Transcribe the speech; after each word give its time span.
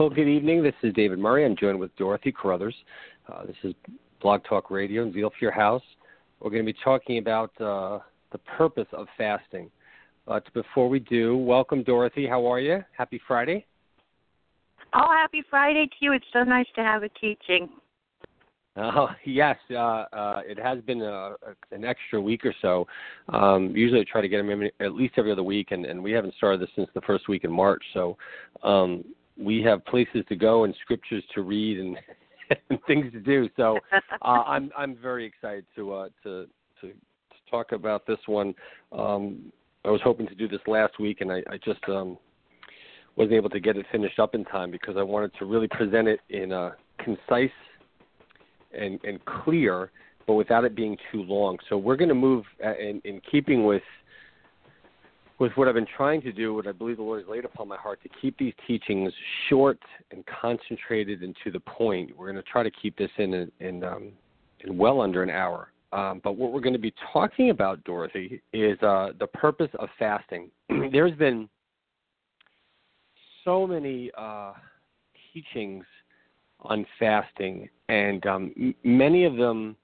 Well, 0.00 0.08
good 0.08 0.28
evening. 0.28 0.62
This 0.62 0.72
is 0.82 0.94
David 0.94 1.18
Murry. 1.18 1.44
I'm 1.44 1.54
joined 1.54 1.78
with 1.78 1.94
Dorothy 1.96 2.32
Carruthers. 2.32 2.74
Uh, 3.30 3.44
this 3.44 3.56
is 3.62 3.74
Blog 4.22 4.42
Talk 4.44 4.70
Radio 4.70 5.02
and 5.02 5.12
Zeal 5.12 5.28
for 5.28 5.36
Your 5.42 5.52
House. 5.52 5.82
We're 6.40 6.48
going 6.48 6.64
to 6.64 6.72
be 6.72 6.78
talking 6.82 7.18
about 7.18 7.50
uh, 7.60 7.98
the 8.32 8.38
purpose 8.38 8.86
of 8.92 9.08
fasting. 9.18 9.70
But 10.30 10.44
before 10.54 10.88
we 10.88 11.00
do, 11.00 11.36
welcome, 11.36 11.82
Dorothy. 11.82 12.24
How 12.24 12.46
are 12.46 12.60
you? 12.60 12.84
Happy 12.96 13.20
Friday. 13.26 13.66
Oh, 14.94 15.10
happy 15.10 15.42
Friday 15.50 15.86
to 15.86 15.94
you. 15.98 16.12
It's 16.12 16.24
so 16.32 16.44
nice 16.44 16.68
to 16.76 16.82
have 16.82 17.02
a 17.02 17.08
teaching. 17.20 17.68
Uh, 18.76 19.08
yes, 19.24 19.56
uh, 19.72 20.04
uh, 20.12 20.42
it 20.46 20.56
has 20.56 20.80
been 20.82 21.02
a, 21.02 21.34
an 21.72 21.84
extra 21.84 22.20
week 22.20 22.46
or 22.46 22.54
so. 22.62 22.86
Um, 23.30 23.74
usually 23.74 24.02
I 24.02 24.04
try 24.04 24.20
to 24.20 24.28
get 24.28 24.36
them 24.36 24.50
in 24.50 24.70
at 24.78 24.94
least 24.94 25.14
every 25.16 25.32
other 25.32 25.42
week, 25.42 25.72
and, 25.72 25.84
and 25.84 26.00
we 26.00 26.12
haven't 26.12 26.34
started 26.36 26.60
this 26.60 26.70
since 26.76 26.88
the 26.94 27.00
first 27.00 27.28
week 27.28 27.42
in 27.42 27.50
March. 27.50 27.82
So 27.92 28.16
um, 28.62 29.04
we 29.36 29.60
have 29.62 29.84
places 29.84 30.24
to 30.28 30.36
go 30.36 30.62
and 30.62 30.72
scriptures 30.82 31.24
to 31.34 31.42
read 31.42 31.80
and, 31.80 31.98
and 32.70 32.78
things 32.86 33.10
to 33.14 33.18
do. 33.18 33.48
So 33.56 33.80
uh, 34.22 34.24
I'm 34.24 34.70
I'm 34.78 34.94
very 34.94 35.26
excited 35.26 35.66
to 35.74 35.92
uh, 35.92 36.08
to, 36.22 36.46
to 36.82 36.86
to 36.86 37.50
talk 37.50 37.72
about 37.72 38.06
this 38.06 38.20
one. 38.26 38.54
Um, 38.92 39.52
I 39.84 39.90
was 39.90 40.00
hoping 40.04 40.26
to 40.26 40.34
do 40.34 40.46
this 40.46 40.60
last 40.66 40.98
week, 40.98 41.20
and 41.20 41.32
I, 41.32 41.42
I 41.50 41.58
just 41.64 41.80
um, 41.88 42.18
wasn't 43.16 43.34
able 43.34 43.50
to 43.50 43.60
get 43.60 43.76
it 43.76 43.86
finished 43.90 44.18
up 44.18 44.34
in 44.34 44.44
time 44.44 44.70
because 44.70 44.96
I 44.96 45.02
wanted 45.02 45.32
to 45.38 45.46
really 45.46 45.68
present 45.68 46.06
it 46.06 46.20
in 46.28 46.52
a 46.52 46.76
concise 46.98 47.50
and, 48.78 49.00
and 49.04 49.24
clear, 49.24 49.90
but 50.26 50.34
without 50.34 50.64
it 50.64 50.74
being 50.74 50.96
too 51.10 51.22
long. 51.22 51.58
So 51.68 51.78
we're 51.78 51.96
going 51.96 52.08
to 52.10 52.14
move 52.14 52.44
uh, 52.64 52.76
in, 52.76 53.00
in 53.04 53.20
keeping 53.30 53.64
with 53.64 53.82
with 55.38 55.52
what 55.54 55.66
I've 55.68 55.74
been 55.74 55.86
trying 55.96 56.20
to 56.20 56.32
do, 56.32 56.52
what 56.52 56.66
I 56.66 56.72
believe 56.72 56.98
the 56.98 57.02
Lord 57.02 57.22
has 57.22 57.30
laid 57.30 57.46
upon 57.46 57.66
my 57.66 57.78
heart, 57.78 57.98
to 58.02 58.10
keep 58.20 58.36
these 58.36 58.52
teachings 58.66 59.10
short 59.48 59.78
and 60.10 60.22
concentrated 60.26 61.22
and 61.22 61.34
to 61.42 61.50
the 61.50 61.60
point. 61.60 62.14
We're 62.14 62.30
going 62.30 62.44
to 62.44 62.50
try 62.50 62.62
to 62.62 62.70
keep 62.70 62.98
this 62.98 63.08
in 63.16 63.50
in, 63.58 63.82
um, 63.82 64.12
in 64.62 64.76
well 64.76 65.00
under 65.00 65.22
an 65.22 65.30
hour. 65.30 65.72
Um, 65.92 66.20
but 66.22 66.36
what 66.36 66.52
we're 66.52 66.60
going 66.60 66.72
to 66.74 66.78
be 66.78 66.94
talking 67.12 67.50
about, 67.50 67.82
Dorothy, 67.84 68.40
is 68.52 68.80
uh, 68.82 69.08
the 69.18 69.26
purpose 69.26 69.70
of 69.78 69.88
fasting. 69.98 70.50
There's 70.92 71.16
been 71.16 71.48
so 73.44 73.66
many 73.66 74.10
uh, 74.16 74.52
teachings 75.32 75.84
on 76.60 76.86
fasting, 76.98 77.68
and 77.88 78.24
um, 78.26 78.52
m- 78.56 78.74
many 78.84 79.24
of 79.24 79.36
them 79.36 79.76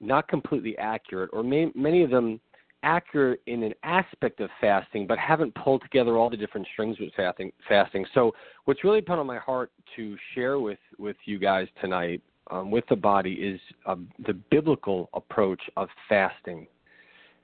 not 0.00 0.28
completely 0.28 0.76
accurate, 0.78 1.30
or 1.32 1.42
may- 1.42 1.72
many 1.74 2.02
of 2.02 2.10
them 2.10 2.40
accurate 2.82 3.40
in 3.46 3.62
an 3.62 3.74
aspect 3.82 4.40
of 4.40 4.50
fasting, 4.60 5.06
but 5.06 5.18
haven't 5.18 5.54
pulled 5.54 5.82
together 5.82 6.16
all 6.16 6.30
the 6.30 6.36
different 6.36 6.66
strings 6.72 6.98
with 7.00 7.12
fasting. 7.14 7.50
Fasting. 7.68 8.04
So, 8.14 8.32
what's 8.66 8.84
really 8.84 9.00
put 9.00 9.18
on 9.18 9.26
my 9.26 9.38
heart 9.38 9.72
to 9.96 10.16
share 10.34 10.60
with 10.60 10.78
with 10.98 11.16
you 11.24 11.38
guys 11.38 11.66
tonight, 11.80 12.22
um, 12.50 12.70
with 12.70 12.84
the 12.88 12.96
body, 12.96 13.32
is 13.34 13.60
uh, 13.86 13.96
the 14.26 14.32
biblical 14.32 15.10
approach 15.14 15.60
of 15.76 15.88
fasting, 16.08 16.66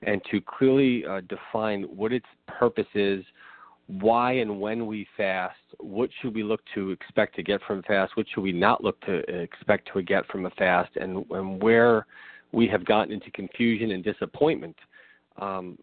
and 0.01 0.21
to 0.31 0.41
clearly 0.41 1.05
uh, 1.05 1.21
define 1.27 1.83
what 1.83 2.11
its 2.11 2.25
purpose 2.47 2.87
is, 2.93 3.23
why 3.87 4.33
and 4.33 4.59
when 4.59 4.87
we 4.87 5.07
fast, 5.15 5.57
what 5.79 6.09
should 6.19 6.33
we 6.33 6.43
look 6.43 6.61
to 6.73 6.91
expect 6.91 7.35
to 7.35 7.43
get 7.43 7.61
from 7.67 7.79
a 7.79 7.83
fast, 7.83 8.17
what 8.17 8.25
should 8.33 8.41
we 8.41 8.51
not 8.51 8.83
look 8.83 8.99
to 9.01 9.17
expect 9.29 9.89
to 9.93 10.01
get 10.01 10.25
from 10.27 10.45
a 10.47 10.49
fast, 10.51 10.89
and, 10.95 11.23
and 11.29 11.61
where 11.61 12.07
we 12.51 12.67
have 12.67 12.83
gotten 12.85 13.13
into 13.13 13.29
confusion 13.31 13.91
and 13.91 14.03
disappointment 14.03 14.75
um, 15.39 15.77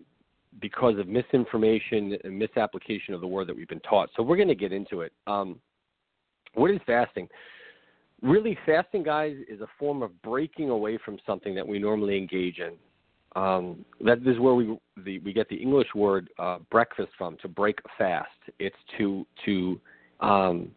because 0.60 0.98
of 0.98 1.06
misinformation 1.08 2.16
and 2.24 2.38
misapplication 2.38 3.14
of 3.14 3.20
the 3.20 3.26
word 3.26 3.46
that 3.46 3.56
we've 3.56 3.68
been 3.68 3.80
taught. 3.80 4.10
So 4.16 4.22
we're 4.22 4.36
going 4.36 4.48
to 4.48 4.54
get 4.54 4.72
into 4.72 5.02
it. 5.02 5.12
Um, 5.26 5.58
what 6.54 6.70
is 6.70 6.80
fasting? 6.86 7.28
Really, 8.22 8.56
fasting, 8.64 9.02
guys, 9.02 9.36
is 9.48 9.60
a 9.60 9.66
form 9.78 10.02
of 10.02 10.22
breaking 10.22 10.70
away 10.70 10.96
from 11.04 11.18
something 11.26 11.54
that 11.56 11.66
we 11.66 11.78
normally 11.80 12.16
engage 12.16 12.60
in. 12.60 12.74
Um, 13.34 13.84
that 14.04 14.18
is 14.26 14.38
where 14.38 14.54
we 14.54 14.78
the, 15.04 15.18
we 15.20 15.32
get 15.32 15.48
the 15.48 15.56
English 15.56 15.88
word 15.94 16.28
uh, 16.38 16.58
breakfast 16.70 17.08
from 17.16 17.36
to 17.38 17.48
break 17.48 17.78
fast. 17.98 18.28
It's 18.58 18.76
to 18.98 19.26
to 19.46 19.80
um, 20.20 20.70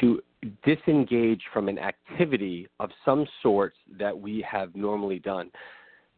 to 0.00 0.22
disengage 0.64 1.42
from 1.52 1.68
an 1.68 1.78
activity 1.78 2.68
of 2.80 2.90
some 3.04 3.26
sort 3.42 3.74
that 3.98 4.16
we 4.16 4.44
have 4.48 4.74
normally 4.76 5.18
done 5.18 5.50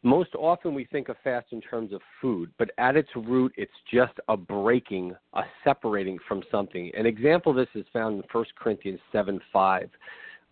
most 0.05 0.35
often 0.35 0.75
we 0.75 0.85
think 0.85 1.09
of 1.09 1.17
fast 1.25 1.47
in 1.51 1.63
terms 1.63 1.93
of 1.93 2.01
food, 2.21 2.53
but 2.59 2.71
at 2.77 2.95
its 2.95 3.09
root, 3.17 3.53
it's 3.57 3.73
just 3.93 4.13
a 4.29 4.37
breaking, 4.37 5.17
a 5.33 5.43
separating 5.65 6.19
from 6.29 6.43
something. 6.51 6.93
An 6.97 7.07
example 7.07 7.51
of 7.51 7.57
this 7.57 7.69
is 7.75 7.87
found 7.93 8.17
in 8.17 8.23
1 8.31 8.45
Corinthians 8.57 9.01
7 9.13 9.41
5, 9.51 9.91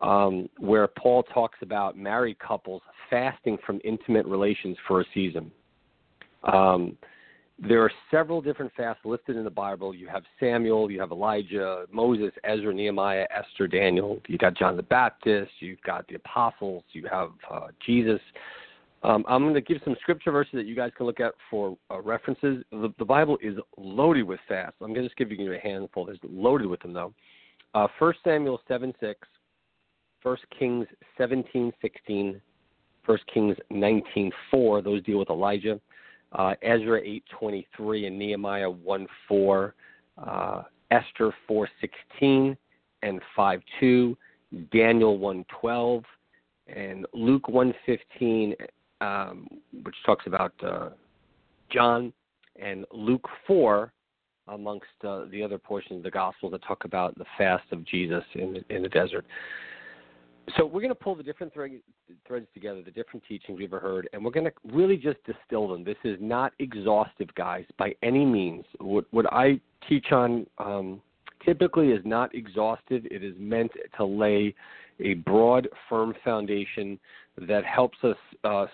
um, 0.00 0.48
where 0.58 0.88
Paul 0.88 1.22
talks 1.22 1.58
about 1.60 1.98
married 1.98 2.38
couples 2.38 2.80
fasting 3.10 3.58
from 3.64 3.78
intimate 3.84 4.24
relations 4.26 4.76
for 4.88 5.02
a 5.02 5.04
season. 5.12 5.52
Um, 6.50 6.96
there 7.58 7.82
are 7.82 7.92
several 8.10 8.40
different 8.40 8.72
fasts 8.74 9.04
listed 9.04 9.36
in 9.36 9.44
the 9.44 9.50
Bible. 9.50 9.94
You 9.94 10.08
have 10.08 10.22
Samuel, 10.40 10.90
you 10.90 10.98
have 10.98 11.12
Elijah, 11.12 11.84
Moses, 11.92 12.32
Ezra, 12.42 12.72
Nehemiah, 12.72 13.26
Esther, 13.30 13.68
Daniel. 13.68 14.18
You 14.26 14.38
got 14.38 14.56
John 14.56 14.76
the 14.76 14.82
Baptist. 14.82 15.52
You've 15.60 15.82
got 15.82 16.08
the 16.08 16.16
apostles. 16.16 16.82
You 16.92 17.06
have 17.12 17.30
uh, 17.50 17.68
Jesus. 17.84 18.20
Um, 19.04 19.24
I'm 19.28 19.42
going 19.42 19.54
to 19.54 19.60
give 19.60 19.78
some 19.84 19.96
scripture 20.00 20.30
verses 20.30 20.52
that 20.54 20.66
you 20.66 20.76
guys 20.76 20.92
can 20.96 21.06
look 21.06 21.18
at 21.18 21.32
for 21.50 21.76
uh, 21.90 22.00
references. 22.00 22.64
The, 22.70 22.92
the, 22.98 23.04
Bible 23.04 23.36
is 23.42 23.56
loaded 23.76 24.22
with 24.22 24.38
fasts. 24.48 24.76
I'm 24.80 24.88
going 24.88 25.02
to 25.02 25.08
just 25.08 25.16
give 25.16 25.32
you 25.32 25.52
a 25.52 25.58
handful. 25.58 26.04
There's 26.04 26.20
loaded 26.22 26.68
with 26.68 26.80
them 26.80 26.92
though. 26.92 27.12
Uh, 27.74 27.88
1 27.98 28.14
Samuel 28.22 28.60
7 28.68 28.94
6, 29.00 29.20
1 30.22 30.36
Kings 30.56 30.86
17 31.18 31.72
16, 31.82 32.40
1 33.04 33.18
Kings 33.32 33.56
19 33.70 34.32
4. 34.50 34.82
Those 34.82 35.02
deal 35.02 35.18
with 35.18 35.30
Elijah. 35.30 35.80
Uh, 36.32 36.54
Ezra 36.62 37.00
8 37.02 37.24
23 37.38 38.06
and 38.06 38.18
Nehemiah 38.18 38.70
1 38.70 39.06
4. 39.26 39.74
Uh, 40.18 40.62
Esther 40.92 41.34
4 41.48 41.68
16 41.80 42.56
and 43.02 43.20
5 43.34 43.60
2. 43.80 44.16
Daniel 44.72 45.18
1 45.18 45.44
12 45.60 46.04
and 46.68 47.06
Luke 47.14 47.48
115 47.48 48.54
um, 49.02 49.48
which 49.82 49.96
talks 50.06 50.26
about 50.26 50.52
uh, 50.64 50.90
John, 51.70 52.12
and 52.60 52.84
Luke 52.92 53.28
4, 53.46 53.92
amongst 54.48 54.86
uh, 55.04 55.24
the 55.30 55.42
other 55.42 55.58
portions 55.58 55.98
of 55.98 56.02
the 56.02 56.10
gospel 56.10 56.50
that 56.50 56.62
talk 56.64 56.84
about 56.84 57.16
the 57.18 57.24
fast 57.38 57.64
of 57.72 57.84
Jesus 57.84 58.24
in 58.34 58.54
the, 58.54 58.74
in 58.74 58.82
the 58.82 58.88
desert. 58.88 59.24
So 60.56 60.66
we're 60.66 60.80
going 60.80 60.88
to 60.88 60.94
pull 60.96 61.14
the 61.14 61.22
different 61.22 61.54
thread, 61.54 61.80
threads 62.26 62.46
together, 62.52 62.82
the 62.82 62.90
different 62.90 63.22
teachings 63.28 63.58
we've 63.58 63.72
ever 63.72 63.78
heard, 63.78 64.08
and 64.12 64.24
we're 64.24 64.32
going 64.32 64.46
to 64.46 64.52
really 64.64 64.96
just 64.96 65.18
distill 65.24 65.68
them. 65.68 65.84
This 65.84 65.96
is 66.04 66.18
not 66.20 66.52
exhaustive, 66.58 67.32
guys, 67.36 67.64
by 67.78 67.94
any 68.02 68.24
means. 68.24 68.64
What, 68.80 69.04
what 69.12 69.32
I 69.32 69.60
teach 69.88 70.10
on 70.10 70.46
um, 70.58 71.00
typically 71.44 71.90
is 71.90 72.00
not 72.04 72.34
exhaustive. 72.34 73.06
It 73.06 73.22
is 73.22 73.34
meant 73.38 73.70
to 73.96 74.04
lay 74.04 74.54
a 75.00 75.14
broad, 75.14 75.68
firm 75.88 76.14
foundation 76.24 76.98
that 77.38 77.64
helps 77.64 77.98
us 78.02 78.16
uh, 78.44 78.66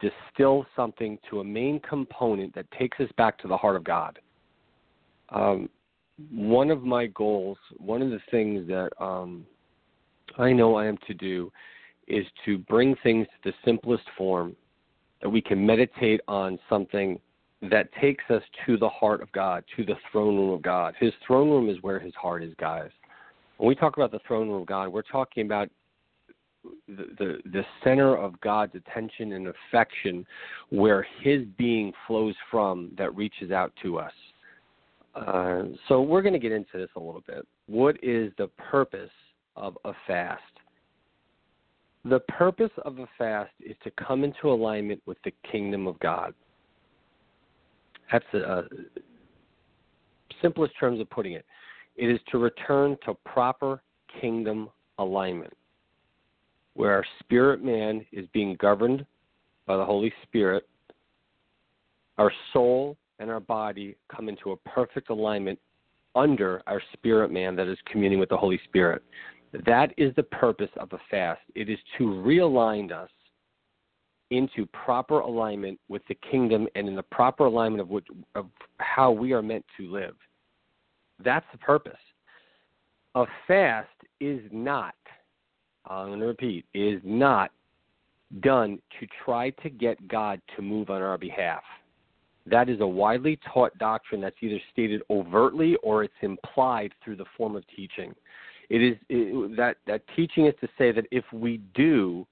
distill 0.00 0.66
something 0.74 1.18
to 1.30 1.40
a 1.40 1.44
main 1.44 1.80
component 1.80 2.54
that 2.54 2.70
takes 2.78 2.98
us 3.00 3.10
back 3.16 3.38
to 3.38 3.48
the 3.48 3.56
heart 3.56 3.76
of 3.76 3.84
God. 3.84 4.18
Um, 5.30 5.68
one 6.30 6.70
of 6.70 6.82
my 6.82 7.06
goals, 7.06 7.58
one 7.76 8.02
of 8.02 8.10
the 8.10 8.20
things 8.30 8.66
that 8.68 8.90
um, 8.98 9.44
I 10.38 10.52
know 10.52 10.76
I 10.76 10.86
am 10.86 10.98
to 11.06 11.14
do, 11.14 11.52
is 12.08 12.24
to 12.44 12.58
bring 12.58 12.94
things 13.02 13.26
to 13.26 13.50
the 13.50 13.56
simplest 13.64 14.04
form 14.16 14.56
that 15.22 15.28
we 15.28 15.40
can 15.40 15.64
meditate 15.64 16.20
on 16.28 16.58
something 16.68 17.18
that 17.62 17.88
takes 18.00 18.24
us 18.30 18.42
to 18.64 18.76
the 18.76 18.88
heart 18.88 19.22
of 19.22 19.32
God, 19.32 19.64
to 19.76 19.84
the 19.84 19.96
throne 20.12 20.36
room 20.36 20.50
of 20.50 20.62
God. 20.62 20.94
His 21.00 21.12
throne 21.26 21.50
room 21.50 21.68
is 21.68 21.76
where 21.82 21.98
his 21.98 22.14
heart 22.14 22.42
is, 22.42 22.54
guys. 22.58 22.90
When 23.56 23.68
we 23.68 23.74
talk 23.74 23.96
about 23.96 24.12
the 24.12 24.20
throne 24.26 24.48
room 24.48 24.60
of 24.60 24.66
God, 24.66 24.88
we're 24.88 25.02
talking 25.02 25.44
about 25.44 25.68
the, 26.88 27.06
the, 27.18 27.38
the 27.52 27.62
center 27.84 28.16
of 28.16 28.40
God's 28.40 28.74
attention 28.74 29.32
and 29.32 29.48
affection 29.48 30.26
where 30.70 31.06
his 31.20 31.42
being 31.58 31.92
flows 32.06 32.34
from 32.50 32.90
that 32.98 33.14
reaches 33.16 33.50
out 33.50 33.72
to 33.82 33.98
us. 33.98 34.12
Uh, 35.14 35.62
so 35.88 36.02
we're 36.02 36.22
going 36.22 36.34
to 36.34 36.38
get 36.38 36.52
into 36.52 36.76
this 36.76 36.90
a 36.96 37.00
little 37.00 37.22
bit. 37.26 37.46
What 37.66 37.96
is 38.02 38.32
the 38.36 38.48
purpose 38.70 39.10
of 39.56 39.78
a 39.84 39.92
fast? 40.06 40.42
The 42.04 42.20
purpose 42.20 42.70
of 42.84 42.98
a 42.98 43.06
fast 43.18 43.50
is 43.60 43.74
to 43.82 43.90
come 43.92 44.22
into 44.24 44.50
alignment 44.50 45.02
with 45.06 45.16
the 45.24 45.32
kingdom 45.50 45.86
of 45.86 45.98
God. 46.00 46.34
That's 48.12 48.24
the 48.32 48.48
uh, 48.48 48.62
simplest 50.40 50.74
terms 50.78 51.00
of 51.00 51.10
putting 51.10 51.32
it. 51.32 51.44
It 51.96 52.08
is 52.08 52.20
to 52.30 52.38
return 52.38 52.96
to 53.06 53.14
proper 53.24 53.82
kingdom 54.20 54.68
alignment, 54.98 55.52
where 56.76 56.92
our 56.92 57.04
spirit 57.20 57.64
man 57.64 58.04
is 58.12 58.26
being 58.32 58.54
governed 58.60 59.04
by 59.66 59.76
the 59.76 59.84
Holy 59.84 60.12
Spirit. 60.22 60.68
Our 62.18 62.30
soul 62.52 62.96
and 63.18 63.30
our 63.30 63.40
body 63.40 63.96
come 64.14 64.28
into 64.28 64.52
a 64.52 64.56
perfect 64.58 65.10
alignment 65.10 65.58
under 66.14 66.62
our 66.66 66.80
spirit 66.92 67.30
man 67.30 67.56
that 67.56 67.66
is 67.66 67.78
communing 67.90 68.18
with 68.18 68.28
the 68.28 68.36
Holy 68.36 68.60
Spirit. 68.64 69.02
That 69.64 69.92
is 69.96 70.14
the 70.16 70.22
purpose 70.22 70.70
of 70.78 70.92
a 70.92 70.98
fast. 71.10 71.40
It 71.54 71.68
is 71.70 71.78
to 71.98 72.04
realign 72.04 72.92
us 72.92 73.10
into 74.30 74.66
proper 74.66 75.20
alignment 75.20 75.78
with 75.88 76.02
the 76.08 76.16
kingdom 76.30 76.66
and 76.74 76.88
in 76.88 76.96
the 76.96 77.02
proper 77.02 77.46
alignment 77.46 77.80
of, 77.80 77.88
which, 77.88 78.06
of 78.34 78.46
how 78.78 79.10
we 79.10 79.32
are 79.32 79.42
meant 79.42 79.64
to 79.78 79.90
live. 79.90 80.16
That's 81.24 81.46
the 81.52 81.58
purpose. 81.58 81.94
A 83.14 83.24
fast 83.46 83.88
is 84.20 84.40
not, 84.52 84.94
I'm 85.86 86.08
going 86.08 86.20
to 86.20 86.26
repeat, 86.26 86.64
is 86.74 87.00
not 87.04 87.50
done 88.40 88.80
to 89.00 89.06
try 89.24 89.50
to 89.50 89.70
get 89.70 90.08
God 90.08 90.40
to 90.56 90.62
move 90.62 90.90
on 90.90 91.02
our 91.02 91.18
behalf. 91.18 91.62
That 92.46 92.68
is 92.68 92.80
a 92.80 92.86
widely 92.86 93.38
taught 93.52 93.76
doctrine 93.78 94.20
that's 94.20 94.36
either 94.40 94.60
stated 94.72 95.02
overtly 95.10 95.76
or 95.82 96.04
it's 96.04 96.14
implied 96.22 96.92
through 97.04 97.16
the 97.16 97.24
form 97.36 97.56
of 97.56 97.64
teaching. 97.74 98.14
It 98.68 98.82
is 98.82 98.96
it, 99.08 99.56
that 99.56 99.76
that 99.86 100.02
teaching 100.14 100.46
is 100.46 100.54
to 100.60 100.68
say 100.78 100.92
that 100.92 101.06
if 101.10 101.24
we 101.32 101.58
do 101.74 102.26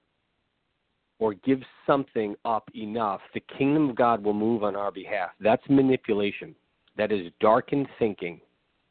or 1.19 1.33
give 1.33 1.61
something 1.85 2.35
up 2.43 2.69
enough, 2.75 3.21
the 3.33 3.41
kingdom 3.57 3.89
of 3.89 3.95
God 3.95 4.23
will 4.23 4.33
move 4.33 4.63
on 4.63 4.75
our 4.75 4.91
behalf. 4.91 5.31
That's 5.39 5.63
manipulation. 5.69 6.55
That 6.97 7.11
is 7.11 7.31
darkened 7.39 7.87
thinking. 7.99 8.41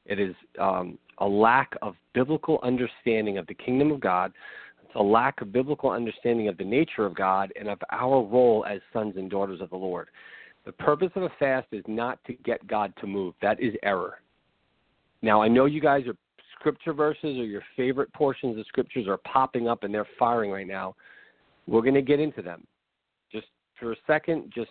It 0.07 0.21
is 0.21 0.35
um, 0.61 0.99
a 1.19 1.27
lack 1.27 1.75
of 1.83 1.95
biblical 2.13 2.59
understanding 2.63 3.39
of 3.39 3.47
the 3.47 3.55
kingdom 3.55 3.91
of 3.91 4.01
God. 4.01 4.33
It's 4.83 4.95
a 4.95 5.03
lack 5.03 5.41
of 5.41 5.53
biblical 5.53 5.91
understanding 5.91 6.49
of 6.49 6.59
the 6.59 6.65
nature 6.65 7.07
of 7.07 7.15
God 7.15 7.53
and 7.59 7.69
of 7.69 7.79
our 7.91 8.23
role 8.23 8.65
as 8.69 8.81
sons 8.93 9.15
and 9.17 9.31
daughters 9.31 9.61
of 9.61 9.71
the 9.71 9.77
Lord. 9.77 10.09
The 10.65 10.73
purpose 10.73 11.11
of 11.15 11.25
a 11.25 11.31
fast 11.39 11.69
is 11.73 11.85
not 11.87 12.19
to 12.25 12.33
get 12.33 12.67
God 12.67 12.93
to 13.01 13.07
move. 13.07 13.35
That 13.43 13.61
is 13.61 13.75
error. 13.83 14.21
Now, 15.23 15.43
I 15.43 15.49
know 15.49 15.67
you 15.67 15.81
guys 15.81 16.07
are 16.07 16.17
scripture 16.59 16.93
verses 16.93 17.39
or 17.39 17.45
your 17.45 17.63
favorite 17.77 18.13
portions 18.15 18.59
of 18.59 18.67
scriptures 18.67 19.07
are 19.07 19.19
popping 19.19 19.69
up 19.69 19.85
and 19.85 19.93
they're 19.93 20.09
firing 20.19 20.51
right 20.51 20.67
now. 20.67 20.95
We're 21.67 21.83
going 21.83 21.95
to 21.95 22.03
get 22.03 22.21
into 22.21 22.43
them. 22.43 22.67
Just 23.31 23.47
for 23.79 23.93
a 23.93 23.97
second, 24.07 24.53
just 24.55 24.71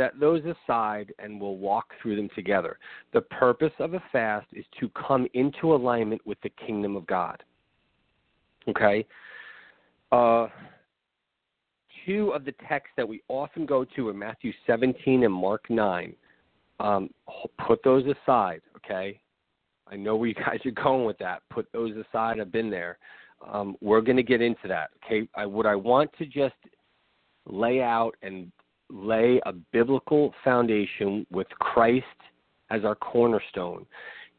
set 0.00 0.18
those 0.18 0.42
aside 0.44 1.12
and 1.18 1.38
we'll 1.38 1.56
walk 1.56 1.92
through 2.00 2.16
them 2.16 2.30
together. 2.34 2.78
The 3.12 3.20
purpose 3.20 3.72
of 3.78 3.94
a 3.94 4.02
fast 4.10 4.46
is 4.52 4.64
to 4.80 4.88
come 4.90 5.26
into 5.34 5.74
alignment 5.74 6.26
with 6.26 6.40
the 6.42 6.48
kingdom 6.66 6.96
of 6.96 7.06
God. 7.06 7.42
Okay? 8.66 9.06
Uh, 10.10 10.46
two 12.06 12.30
of 12.30 12.44
the 12.46 12.54
texts 12.66 12.92
that 12.96 13.06
we 13.06 13.22
often 13.28 13.66
go 13.66 13.84
to 13.96 14.08
are 14.08 14.14
Matthew 14.14 14.52
17 14.66 15.24
and 15.24 15.32
Mark 15.32 15.68
9. 15.68 16.14
Um, 16.78 17.10
put 17.66 17.82
those 17.84 18.04
aside, 18.06 18.62
okay? 18.76 19.20
I 19.86 19.96
know 19.96 20.16
where 20.16 20.28
you 20.28 20.34
guys 20.46 20.60
are 20.64 20.70
going 20.70 21.04
with 21.04 21.18
that. 21.18 21.42
Put 21.50 21.70
those 21.72 21.92
aside. 21.96 22.40
I've 22.40 22.52
been 22.52 22.70
there. 22.70 22.96
Um, 23.52 23.76
we're 23.82 24.00
going 24.00 24.16
to 24.16 24.22
get 24.22 24.40
into 24.40 24.66
that. 24.68 24.90
Okay, 25.04 25.28
I, 25.34 25.44
what 25.44 25.66
I 25.66 25.74
want 25.74 26.10
to 26.18 26.26
just 26.26 26.54
lay 27.46 27.82
out 27.82 28.12
and 28.22 28.50
lay 28.90 29.40
a 29.46 29.52
biblical 29.52 30.34
foundation 30.44 31.26
with 31.30 31.48
Christ 31.58 32.04
as 32.70 32.84
our 32.84 32.94
cornerstone. 32.94 33.86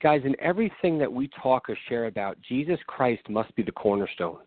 Guys, 0.02 0.22
in 0.26 0.36
everything 0.40 0.98
that 0.98 1.12
we 1.12 1.30
talk 1.42 1.70
or 1.70 1.78
share 1.88 2.06
about, 2.08 2.38
Jesus 2.48 2.80
Christ 2.88 3.22
must 3.30 3.56
be 3.56 3.64
the 3.64 3.72
cornerstone. 3.72 4.40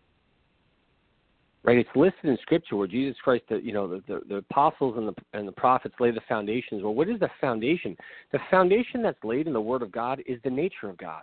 Right? 1.63 1.79
It's 1.79 1.89
listed 1.97 2.25
in 2.25 2.37
Scripture 2.43 2.77
where 2.77 2.87
Jesus 2.87 3.17
Christ, 3.25 3.45
the, 3.49 3.57
you 3.57 3.73
know, 3.73 3.89
the, 3.89 4.03
the, 4.07 4.21
the 4.29 4.37
apostles 4.37 4.99
and 4.99 5.09
the 5.09 5.15
and 5.33 5.49
the 5.49 5.53
prophets 5.53 5.95
lay 5.99 6.11
the 6.11 6.21
foundations. 6.29 6.83
Well, 6.83 6.95
what 6.95 7.09
is 7.09 7.19
the 7.21 7.31
foundation? 7.41 7.97
The 8.33 8.41
foundation 8.51 9.03
that's 9.03 9.23
laid 9.25 9.47
in 9.47 9.55
the 9.55 9.61
Word 9.61 9.81
of 9.81 9.91
God 9.91 10.21
is 10.27 10.39
the 10.45 10.51
nature 10.51 10.91
of 10.91 10.99
God. 10.99 11.23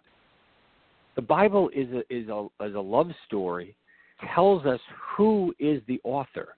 The 1.15 1.21
Bible 1.21 1.69
is 1.75 1.87
a, 1.91 1.99
is 2.11 2.27
a, 2.29 2.47
is 2.63 2.73
a 2.73 2.79
love 2.79 3.11
story, 3.27 3.75
tells 4.33 4.65
us 4.65 4.79
who 5.15 5.53
is 5.59 5.81
the 5.87 5.99
author, 6.03 6.55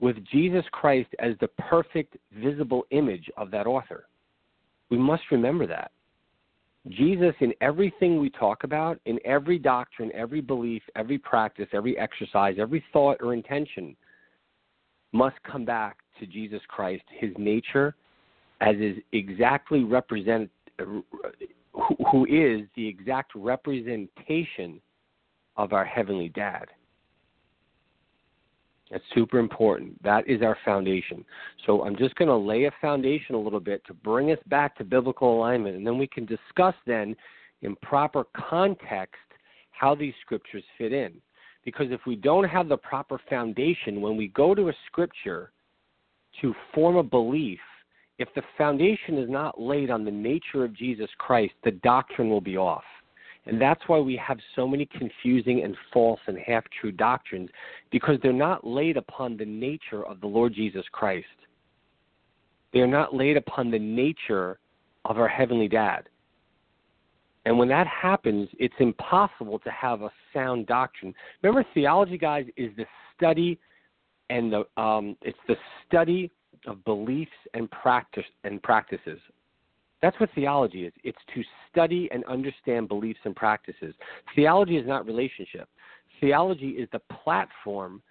with 0.00 0.16
Jesus 0.30 0.64
Christ 0.72 1.08
as 1.18 1.34
the 1.40 1.48
perfect 1.48 2.16
visible 2.32 2.86
image 2.90 3.30
of 3.36 3.50
that 3.50 3.66
author. 3.66 4.06
We 4.90 4.98
must 4.98 5.22
remember 5.30 5.66
that. 5.66 5.90
Jesus, 6.88 7.34
in 7.40 7.52
everything 7.60 8.20
we 8.20 8.30
talk 8.30 8.62
about, 8.62 9.00
in 9.06 9.18
every 9.24 9.58
doctrine, 9.58 10.12
every 10.14 10.40
belief, 10.40 10.82
every 10.94 11.18
practice, 11.18 11.66
every 11.72 11.98
exercise, 11.98 12.56
every 12.58 12.84
thought 12.92 13.16
or 13.20 13.34
intention, 13.34 13.96
must 15.12 15.36
come 15.42 15.64
back 15.64 15.98
to 16.20 16.26
Jesus 16.26 16.60
Christ, 16.68 17.02
his 17.18 17.32
nature, 17.38 17.94
as 18.60 18.76
is 18.76 18.96
exactly 19.12 19.82
represented, 19.82 20.50
who 20.78 22.24
is 22.26 22.66
the 22.76 22.86
exact 22.86 23.32
representation 23.34 24.80
of 25.56 25.72
our 25.72 25.84
Heavenly 25.84 26.28
Dad. 26.28 26.66
That's 28.90 29.04
super 29.14 29.38
important. 29.38 30.00
That 30.02 30.28
is 30.28 30.42
our 30.42 30.56
foundation. 30.64 31.24
So 31.66 31.82
I'm 31.84 31.96
just 31.96 32.14
going 32.14 32.28
to 32.28 32.36
lay 32.36 32.64
a 32.64 32.72
foundation 32.80 33.34
a 33.34 33.40
little 33.40 33.60
bit 33.60 33.84
to 33.86 33.94
bring 33.94 34.30
us 34.30 34.38
back 34.46 34.76
to 34.76 34.84
biblical 34.84 35.36
alignment, 35.36 35.76
and 35.76 35.86
then 35.86 35.98
we 35.98 36.06
can 36.06 36.24
discuss 36.24 36.74
then 36.86 37.16
in 37.62 37.74
proper 37.76 38.24
context 38.36 39.16
how 39.72 39.94
these 39.94 40.14
scriptures 40.20 40.62
fit 40.78 40.92
in. 40.92 41.14
Because 41.64 41.88
if 41.90 42.00
we 42.06 42.14
don't 42.14 42.44
have 42.44 42.68
the 42.68 42.76
proper 42.76 43.20
foundation, 43.28 44.00
when 44.00 44.16
we 44.16 44.28
go 44.28 44.54
to 44.54 44.68
a 44.68 44.72
scripture 44.86 45.50
to 46.40 46.54
form 46.72 46.96
a 46.96 47.02
belief, 47.02 47.58
if 48.18 48.28
the 48.34 48.42
foundation 48.56 49.18
is 49.18 49.28
not 49.28 49.60
laid 49.60 49.90
on 49.90 50.04
the 50.04 50.10
nature 50.10 50.64
of 50.64 50.72
Jesus 50.72 51.10
Christ, 51.18 51.54
the 51.64 51.72
doctrine 51.72 52.30
will 52.30 52.40
be 52.40 52.56
off. 52.56 52.84
And 53.46 53.60
that's 53.60 53.80
why 53.86 53.98
we 53.98 54.16
have 54.16 54.38
so 54.54 54.66
many 54.66 54.86
confusing 54.86 55.62
and 55.62 55.76
false 55.92 56.20
and 56.26 56.36
half 56.38 56.64
true 56.80 56.92
doctrines, 56.92 57.48
because 57.90 58.18
they're 58.22 58.32
not 58.32 58.66
laid 58.66 58.96
upon 58.96 59.36
the 59.36 59.44
nature 59.44 60.04
of 60.04 60.20
the 60.20 60.26
Lord 60.26 60.52
Jesus 60.52 60.84
Christ. 60.90 61.26
They 62.72 62.80
are 62.80 62.86
not 62.86 63.14
laid 63.14 63.36
upon 63.36 63.70
the 63.70 63.78
nature 63.78 64.58
of 65.04 65.18
our 65.18 65.28
Heavenly 65.28 65.68
Dad. 65.68 66.08
And 67.44 67.56
when 67.56 67.68
that 67.68 67.86
happens, 67.86 68.48
it's 68.58 68.74
impossible 68.80 69.60
to 69.60 69.70
have 69.70 70.02
a 70.02 70.10
sound 70.34 70.66
doctrine. 70.66 71.14
Remember, 71.42 71.64
theology, 71.72 72.18
guys, 72.18 72.46
is 72.56 72.72
the 72.76 72.84
study 73.16 73.58
and 74.28 74.52
the 74.52 74.82
um, 74.82 75.16
it's 75.22 75.38
the 75.46 75.54
study 75.86 76.30
of 76.66 76.84
beliefs 76.84 77.30
and 77.54 77.70
practice 77.70 78.24
and 78.42 78.60
practices. 78.62 79.20
That's 80.02 80.18
what 80.20 80.30
theology 80.34 80.84
is. 80.84 80.92
It's 81.04 81.18
to 81.34 81.42
study 81.70 82.08
and 82.12 82.24
understand 82.24 82.88
beliefs 82.88 83.20
and 83.24 83.34
practices. 83.34 83.94
Theology 84.34 84.76
is 84.76 84.86
not 84.86 85.06
relationship. 85.06 85.68
Theology 86.20 86.70
is 86.70 86.88
the 86.92 87.00
platform 87.00 88.02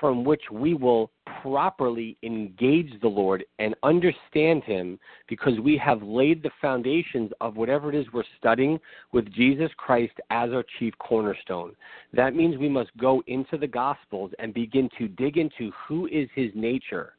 from 0.00 0.24
which 0.24 0.42
we 0.50 0.74
will 0.74 1.10
properly 1.42 2.16
engage 2.22 2.90
the 3.00 3.08
Lord 3.08 3.44
and 3.58 3.74
understand 3.82 4.64
Him 4.64 4.98
because 5.28 5.60
we 5.60 5.76
have 5.76 6.02
laid 6.02 6.42
the 6.42 6.50
foundations 6.60 7.30
of 7.40 7.56
whatever 7.56 7.90
it 7.90 7.94
is 7.94 8.06
we're 8.12 8.24
studying 8.38 8.80
with 9.12 9.32
Jesus 9.32 9.70
Christ 9.76 10.14
as 10.30 10.50
our 10.52 10.64
chief 10.78 10.94
cornerstone. 10.98 11.74
That 12.12 12.34
means 12.34 12.56
we 12.56 12.68
must 12.68 12.96
go 12.96 13.22
into 13.26 13.58
the 13.58 13.66
Gospels 13.66 14.32
and 14.38 14.54
begin 14.54 14.88
to 14.98 15.08
dig 15.08 15.36
into 15.36 15.70
who 15.86 16.06
is 16.06 16.28
His 16.34 16.50
nature 16.54 17.14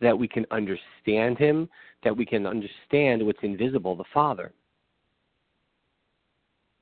so 0.00 0.06
that 0.06 0.18
we 0.18 0.26
can 0.26 0.46
understand 0.50 1.38
him, 1.38 1.68
that 2.04 2.16
we 2.16 2.24
can 2.24 2.46
understand 2.46 3.24
what's 3.24 3.38
invisible, 3.42 3.94
the 3.94 4.04
Father. 4.12 4.52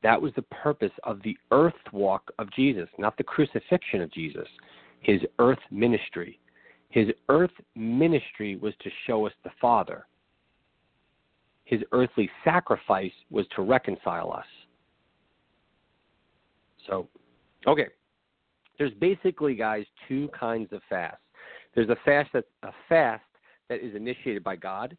That 0.03 0.21
was 0.21 0.33
the 0.37 0.43
purpose 0.43 0.93
of 1.03 1.21
the 1.23 1.37
earth 1.51 1.75
walk 1.93 2.31
of 2.39 2.53
Jesus, 2.53 2.89
not 2.99 3.17
the 3.17 3.25
crucifixion 3.25 4.01
of 4.01 4.13
Jesus, 4.13 4.47
his 5.01 5.21
earth 5.39 5.59
ministry. 5.71 6.39
His 6.91 7.09
earth 7.29 7.51
ministry 7.75 8.57
was 8.57 8.75
to 8.83 8.91
show 9.07 9.27
us 9.27 9.33
the 9.45 9.51
Father. 9.61 10.07
His 11.65 11.83
earthly 11.93 12.31
sacrifice 12.45 13.13
was 13.31 13.45
to 13.57 13.63
reconcile 13.63 14.33
us. 14.33 14.47
So, 16.87 17.09
okay. 17.67 17.89
There's 18.79 18.95
basically, 18.95 19.55
guys, 19.55 19.85
two 20.07 20.29
kinds 20.39 20.73
of 20.73 20.81
fast. 20.89 21.19
There's 21.75 21.91
a 21.91 21.97
fast 22.05 22.31
that 22.33 22.45
a 22.63 22.71
fast 22.89 23.25
that 23.69 23.85
is 23.85 23.95
initiated 23.95 24.43
by 24.43 24.57
God. 24.57 24.97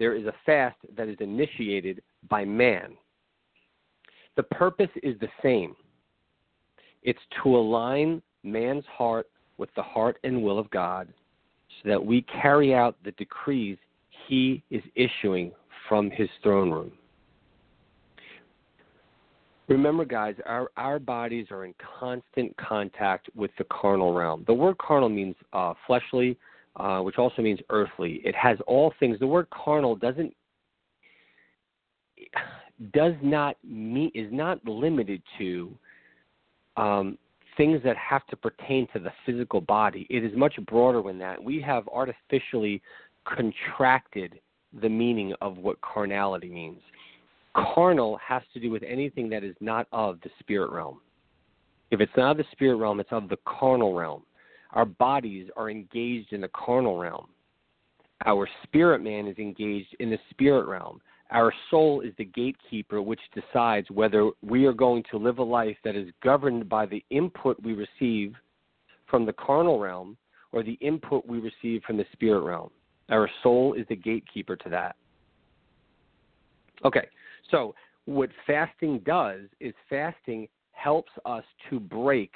There 0.00 0.14
is 0.14 0.24
a 0.24 0.34
fast 0.46 0.78
that 0.96 1.08
is 1.08 1.18
initiated 1.20 2.02
by 2.28 2.44
man. 2.44 2.94
The 4.36 4.42
purpose 4.42 4.88
is 5.02 5.14
the 5.20 5.28
same. 5.42 5.76
It's 7.02 7.20
to 7.42 7.54
align 7.54 8.22
man's 8.42 8.86
heart 8.86 9.28
with 9.58 9.68
the 9.76 9.82
heart 9.82 10.16
and 10.24 10.42
will 10.42 10.58
of 10.58 10.70
God 10.70 11.08
so 11.82 11.90
that 11.90 12.04
we 12.04 12.22
carry 12.22 12.74
out 12.74 12.96
the 13.04 13.12
decrees 13.12 13.76
he 14.26 14.62
is 14.70 14.82
issuing 14.94 15.52
from 15.86 16.10
his 16.10 16.30
throne 16.42 16.70
room. 16.70 16.92
Remember, 19.68 20.06
guys, 20.06 20.34
our, 20.46 20.70
our 20.78 20.98
bodies 20.98 21.48
are 21.50 21.66
in 21.66 21.74
constant 22.00 22.56
contact 22.56 23.28
with 23.36 23.50
the 23.58 23.64
carnal 23.64 24.14
realm. 24.14 24.44
The 24.46 24.54
word 24.54 24.78
carnal 24.78 25.10
means 25.10 25.36
uh, 25.52 25.74
fleshly, 25.86 26.38
uh, 26.76 27.00
which 27.00 27.18
also 27.18 27.42
means 27.42 27.60
earthly. 27.70 28.20
It 28.24 28.34
has 28.34 28.58
all 28.66 28.92
things. 29.00 29.18
The 29.18 29.26
word 29.26 29.48
carnal 29.50 29.96
doesn't 29.96 30.34
does 32.92 33.14
not 33.22 33.56
mean 33.64 34.10
is 34.14 34.28
not 34.32 34.64
limited 34.66 35.22
to 35.38 35.70
um, 36.76 37.18
things 37.56 37.80
that 37.84 37.96
have 37.96 38.26
to 38.28 38.36
pertain 38.36 38.86
to 38.92 38.98
the 38.98 39.12
physical 39.26 39.60
body. 39.60 40.06
It 40.08 40.24
is 40.24 40.32
much 40.36 40.54
broader 40.66 41.02
than 41.02 41.18
that. 41.18 41.42
We 41.42 41.60
have 41.60 41.86
artificially 41.88 42.80
contracted 43.24 44.40
the 44.80 44.88
meaning 44.88 45.34
of 45.40 45.58
what 45.58 45.80
carnality 45.80 46.48
means. 46.48 46.80
Carnal 47.54 48.18
has 48.26 48.42
to 48.54 48.60
do 48.60 48.70
with 48.70 48.82
anything 48.82 49.28
that 49.30 49.42
is 49.42 49.56
not 49.60 49.88
of 49.92 50.20
the 50.22 50.30
spirit 50.38 50.70
realm. 50.70 51.00
If 51.90 52.00
it's 52.00 52.12
not 52.16 52.32
of 52.32 52.36
the 52.36 52.44
spirit 52.52 52.76
realm, 52.76 53.00
it's 53.00 53.12
of 53.12 53.28
the 53.28 53.38
carnal 53.44 53.94
realm. 53.94 54.22
Our 54.72 54.84
bodies 54.84 55.48
are 55.56 55.70
engaged 55.70 56.32
in 56.32 56.40
the 56.40 56.48
carnal 56.48 56.98
realm. 56.98 57.28
Our 58.26 58.48
spirit 58.64 59.02
man 59.02 59.26
is 59.26 59.38
engaged 59.38 59.96
in 59.98 60.10
the 60.10 60.18
spirit 60.30 60.66
realm. 60.66 61.00
Our 61.30 61.52
soul 61.70 62.00
is 62.00 62.12
the 62.18 62.24
gatekeeper 62.24 63.00
which 63.00 63.20
decides 63.34 63.90
whether 63.90 64.30
we 64.42 64.66
are 64.66 64.72
going 64.72 65.04
to 65.10 65.16
live 65.16 65.38
a 65.38 65.42
life 65.42 65.76
that 65.84 65.96
is 65.96 66.08
governed 66.22 66.68
by 66.68 66.86
the 66.86 67.04
input 67.10 67.56
we 67.62 67.72
receive 67.72 68.34
from 69.06 69.24
the 69.24 69.32
carnal 69.32 69.78
realm 69.78 70.16
or 70.52 70.62
the 70.62 70.78
input 70.80 71.24
we 71.26 71.38
receive 71.38 71.82
from 71.84 71.96
the 71.96 72.06
spirit 72.12 72.40
realm. 72.40 72.70
Our 73.10 73.30
soul 73.42 73.74
is 73.74 73.86
the 73.88 73.96
gatekeeper 73.96 74.56
to 74.56 74.68
that. 74.70 74.96
Okay, 76.84 77.06
so 77.50 77.74
what 78.06 78.30
fasting 78.46 79.00
does 79.06 79.42
is 79.60 79.74
fasting 79.88 80.48
helps 80.72 81.12
us 81.24 81.44
to 81.68 81.78
break 81.78 82.32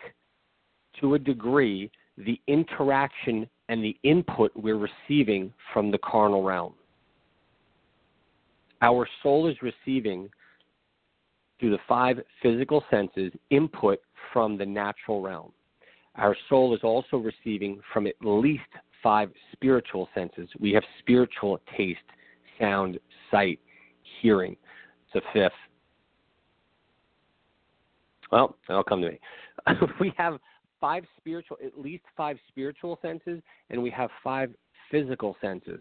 to 1.01 1.15
a 1.15 1.19
degree 1.19 1.91
the 2.17 2.41
interaction 2.47 3.49
and 3.69 3.83
the 3.83 3.97
input 4.03 4.53
we're 4.55 4.89
receiving 5.09 5.53
from 5.73 5.91
the 5.91 5.99
carnal 5.99 6.43
realm. 6.43 6.75
Our 8.83 9.09
soul 9.23 9.49
is 9.49 9.57
receiving 9.63 10.29
through 11.59 11.71
the 11.71 11.79
five 11.89 12.19
physical 12.43 12.85
senses 12.91 13.33
input 13.51 14.01
from 14.33 14.59
the 14.59 14.67
natural 14.67 15.23
realm. 15.23 15.53
Our 16.17 16.37
soul 16.49 16.75
is 16.75 16.81
also 16.83 17.17
receiving 17.17 17.81
from 17.93 18.07
at 18.07 18.15
least 18.21 18.63
five 19.03 19.31
spiritual 19.53 20.09
senses. 20.15 20.49
We 20.61 20.73
have 20.73 20.83
spiritual 21.01 21.61
taste, 21.77 22.01
sound, 22.61 22.99
sight, 23.31 23.59
hearing. 24.21 24.57
It's 25.07 25.25
a 25.25 25.33
fifth. 25.33 25.53
Well, 28.31 28.57
that'll 28.67 28.85
come 28.85 29.03
to 29.03 29.11
me. 29.11 29.21
we 30.01 30.13
have 30.17 30.39
five 30.85 31.05
spiritual, 31.17 31.57
at 31.65 31.81
least 31.81 32.05
five 32.15 32.37
spiritual 32.49 32.99
senses, 33.01 33.41
and 33.71 33.83
we 33.83 33.89
have 33.89 34.11
five 34.23 34.51
physical 34.91 35.35
senses. 35.41 35.81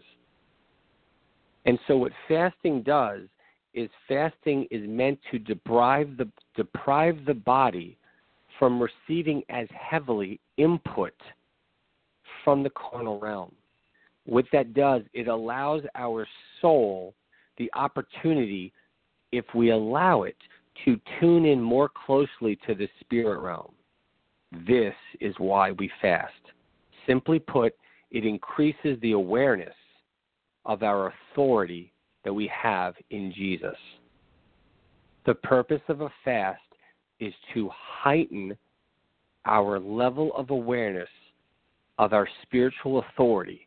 And 1.66 1.78
so 1.86 1.98
what 1.98 2.12
fasting 2.26 2.80
does 2.80 3.20
is 3.74 3.90
fasting 4.08 4.66
is 4.70 4.80
meant 4.88 5.18
to 5.30 5.38
deprive 5.38 6.16
the 6.16 6.26
deprive 6.56 7.18
the 7.26 7.34
body 7.34 7.98
from 8.58 8.80
receiving 8.80 9.42
as 9.50 9.68
heavily 9.78 10.40
input 10.56 11.12
from 12.42 12.62
the 12.62 12.70
carnal 12.70 13.20
realm. 13.20 13.52
What 14.24 14.46
that 14.52 14.72
does, 14.72 15.02
it 15.12 15.28
allows 15.28 15.82
our 15.96 16.26
soul 16.62 17.12
the 17.58 17.70
opportunity, 17.74 18.72
if 19.32 19.44
we 19.54 19.70
allow 19.70 20.22
it, 20.22 20.36
to 20.86 20.98
tune 21.20 21.44
in 21.44 21.60
more 21.60 21.90
closely 22.06 22.58
to 22.66 22.74
the 22.74 22.88
spirit 23.00 23.40
realm. 23.40 23.72
This 24.66 24.94
is 25.20 25.34
why 25.38 25.72
we 25.72 25.90
fast. 26.00 26.32
Simply 27.06 27.38
put, 27.38 27.74
it 28.10 28.24
increases 28.24 28.98
the 29.00 29.12
awareness 29.12 29.74
of 30.64 30.82
our 30.82 31.12
authority 31.32 31.92
that 32.24 32.32
we 32.32 32.46
have 32.48 32.94
in 33.10 33.32
Jesus. 33.34 33.76
The 35.26 35.34
purpose 35.34 35.82
of 35.88 36.00
a 36.00 36.10
fast 36.24 36.60
is 37.20 37.34
to 37.54 37.70
heighten 37.72 38.56
our 39.46 39.78
level 39.78 40.34
of 40.36 40.50
awareness 40.50 41.08
of 41.98 42.12
our 42.12 42.28
spiritual 42.42 43.04
authority. 43.10 43.66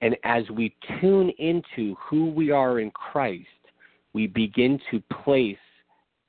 And 0.00 0.16
as 0.24 0.48
we 0.50 0.74
tune 1.00 1.30
into 1.38 1.96
who 1.96 2.30
we 2.30 2.50
are 2.50 2.80
in 2.80 2.90
Christ, 2.90 3.46
we 4.12 4.26
begin 4.26 4.78
to 4.90 5.02
place 5.22 5.56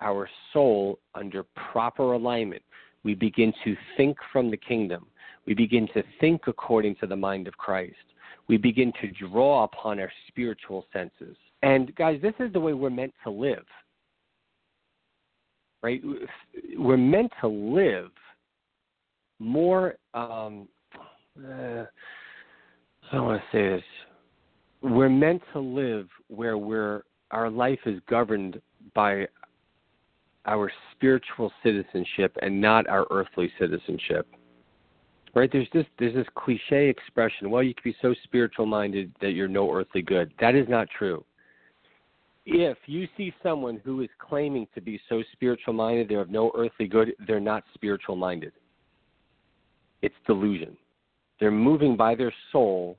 our 0.01 0.29
soul 0.53 0.99
under 1.13 1.43
proper 1.71 2.13
alignment. 2.13 2.63
We 3.03 3.15
begin 3.15 3.53
to 3.63 3.75
think 3.97 4.17
from 4.31 4.51
the 4.51 4.57
kingdom. 4.57 5.07
We 5.45 5.53
begin 5.53 5.87
to 5.93 6.03
think 6.19 6.41
according 6.47 6.95
to 6.97 7.07
the 7.07 7.15
mind 7.15 7.47
of 7.47 7.57
Christ 7.57 7.95
we 8.49 8.57
begin 8.57 8.91
to 8.99 9.07
draw 9.11 9.63
upon 9.63 9.99
our 9.99 10.11
spiritual 10.27 10.85
senses. 10.91 11.37
And 11.61 11.95
guys, 11.95 12.19
this 12.21 12.33
is 12.39 12.51
the 12.51 12.59
way 12.59 12.73
we're 12.73 12.89
meant 12.89 13.13
to 13.23 13.29
live. 13.29 13.63
Right? 15.81 16.01
We're 16.77 16.97
meant 16.97 17.31
to 17.39 17.47
live 17.47 18.09
more 19.39 19.95
um 20.13 20.67
uh, 21.41 21.85
I 21.85 23.15
don't 23.15 23.25
want 23.25 23.41
to 23.41 23.57
say 23.57 23.69
this. 23.69 23.83
We're 24.81 25.07
meant 25.07 25.41
to 25.53 25.59
live 25.59 26.09
where 26.27 26.57
we're 26.57 27.03
our 27.31 27.49
life 27.49 27.79
is 27.85 28.01
governed 28.09 28.61
by 28.93 29.27
our 30.45 30.71
spiritual 30.91 31.51
citizenship 31.63 32.35
and 32.41 32.59
not 32.59 32.87
our 32.87 33.05
earthly 33.11 33.51
citizenship 33.59 34.27
right? 35.35 35.51
There's 35.51 35.67
this 35.73 35.85
there's 35.97 36.15
this 36.15 36.27
cliche 36.35 36.89
expression. 36.89 37.49
Well, 37.49 37.63
you 37.63 37.73
can 37.73 37.91
be 37.91 37.95
so 38.01 38.13
spiritual 38.23 38.65
minded 38.65 39.13
that 39.21 39.31
you're 39.31 39.47
no 39.47 39.71
earthly 39.71 40.01
good. 40.01 40.31
That 40.39 40.55
is 40.55 40.67
not 40.67 40.87
true. 40.97 41.23
If 42.45 42.77
you 42.87 43.07
see 43.15 43.33
someone 43.43 43.79
who 43.83 44.01
is 44.01 44.09
claiming 44.17 44.67
to 44.73 44.81
be 44.81 44.99
so 45.07 45.21
spiritual 45.33 45.73
minded, 45.73 46.09
they're 46.09 46.21
of 46.21 46.31
no 46.31 46.51
earthly 46.57 46.87
good, 46.87 47.13
they're 47.27 47.39
not 47.39 47.63
spiritual 47.75 48.15
minded. 48.15 48.53
It's 50.01 50.15
delusion. 50.25 50.75
They're 51.39 51.51
moving 51.51 51.95
by 51.95 52.15
their 52.15 52.33
soul 52.51 52.97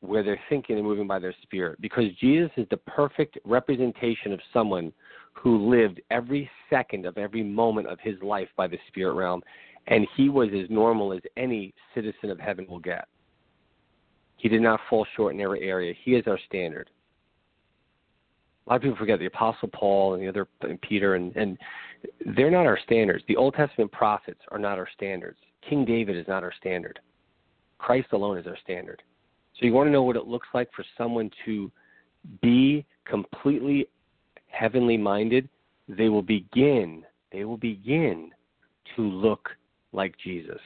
where 0.00 0.22
they're 0.22 0.40
thinking 0.48 0.76
and 0.76 0.84
moving 0.84 1.06
by 1.06 1.18
their 1.18 1.34
spirit. 1.42 1.80
Because 1.80 2.04
Jesus 2.20 2.50
is 2.56 2.66
the 2.70 2.76
perfect 2.76 3.38
representation 3.44 4.32
of 4.32 4.40
someone 4.52 4.92
who 5.32 5.70
lived 5.70 6.00
every 6.10 6.50
second 6.68 7.06
of 7.06 7.16
every 7.16 7.42
moment 7.42 7.86
of 7.86 7.98
his 8.00 8.20
life 8.22 8.48
by 8.56 8.66
the 8.66 8.78
spirit 8.88 9.14
realm 9.14 9.42
and 9.86 10.06
he 10.16 10.28
was 10.28 10.48
as 10.54 10.68
normal 10.70 11.12
as 11.12 11.20
any 11.36 11.74
citizen 11.94 12.30
of 12.30 12.38
heaven 12.38 12.66
will 12.68 12.78
get. 12.78 13.06
He 14.36 14.48
did 14.48 14.62
not 14.62 14.80
fall 14.88 15.06
short 15.16 15.34
in 15.34 15.40
every 15.40 15.62
area. 15.62 15.92
He 16.04 16.14
is 16.14 16.24
our 16.26 16.38
standard. 16.46 16.88
A 18.66 18.70
lot 18.70 18.76
of 18.76 18.82
people 18.82 18.96
forget 18.96 19.18
the 19.18 19.26
Apostle 19.26 19.68
Paul 19.68 20.14
and 20.14 20.22
the 20.22 20.28
other 20.28 20.46
and 20.62 20.80
Peter, 20.80 21.16
and, 21.16 21.34
and 21.36 21.58
they're 22.36 22.50
not 22.50 22.66
our 22.66 22.78
standards. 22.84 23.24
The 23.26 23.36
Old 23.36 23.54
Testament 23.54 23.90
prophets 23.90 24.40
are 24.50 24.58
not 24.58 24.78
our 24.78 24.88
standards. 24.94 25.38
King 25.68 25.84
David 25.84 26.16
is 26.16 26.26
not 26.28 26.42
our 26.42 26.52
standard. 26.58 27.00
Christ 27.78 28.08
alone 28.12 28.38
is 28.38 28.46
our 28.46 28.56
standard. 28.62 29.02
So 29.58 29.66
you 29.66 29.72
want 29.72 29.88
to 29.88 29.90
know 29.90 30.02
what 30.02 30.16
it 30.16 30.26
looks 30.26 30.48
like 30.54 30.70
for 30.74 30.84
someone 30.96 31.30
to 31.44 31.70
be 32.40 32.86
completely 33.04 33.88
heavenly 34.50 34.96
minded? 34.96 35.48
They 35.88 36.08
will 36.08 36.22
begin. 36.22 37.04
They 37.32 37.44
will 37.44 37.56
begin 37.56 38.30
to 38.96 39.02
look 39.02 39.50
like 39.92 40.14
Jesus. 40.22 40.60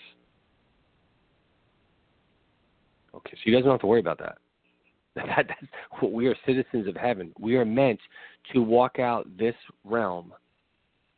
Okay, 3.14 3.33
so 3.33 3.41
you 3.45 3.55
guys 3.55 3.62
don't 3.62 3.73
have 3.73 3.81
to 3.81 3.87
worry 3.87 4.00
about 4.00 4.19
that. 4.19 4.38
that 5.14 5.47
that's 5.49 5.73
what 6.00 6.12
we 6.12 6.26
are 6.26 6.35
citizens 6.45 6.88
of 6.88 6.97
heaven. 6.97 7.33
We 7.38 7.57
are 7.57 7.64
meant 7.64 8.00
to 8.53 8.61
walk 8.61 8.99
out 8.99 9.26
this 9.38 9.55
realm 9.85 10.33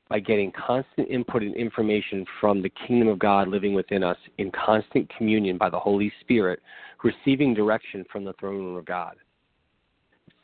by 0.09 0.21
getting 0.21 0.53
constant 0.53 1.09
input 1.09 1.43
and 1.43 1.55
information 1.57 2.25
from 2.41 2.63
the 2.63 2.71
kingdom 2.87 3.09
of 3.09 3.19
God 3.19 3.49
living 3.49 3.75
within 3.75 4.05
us 4.05 4.19
in 4.39 4.53
constant 4.53 5.11
communion 5.17 5.59
by 5.59 5.69
the 5.69 5.79
Holy 5.79 6.13
Spirit, 6.21 6.61
receiving 7.03 7.55
direction 7.55 8.05
from 8.13 8.25
the 8.25 8.33
throne 8.35 8.57
room 8.57 8.77
of 8.77 8.85
God. 8.85 9.17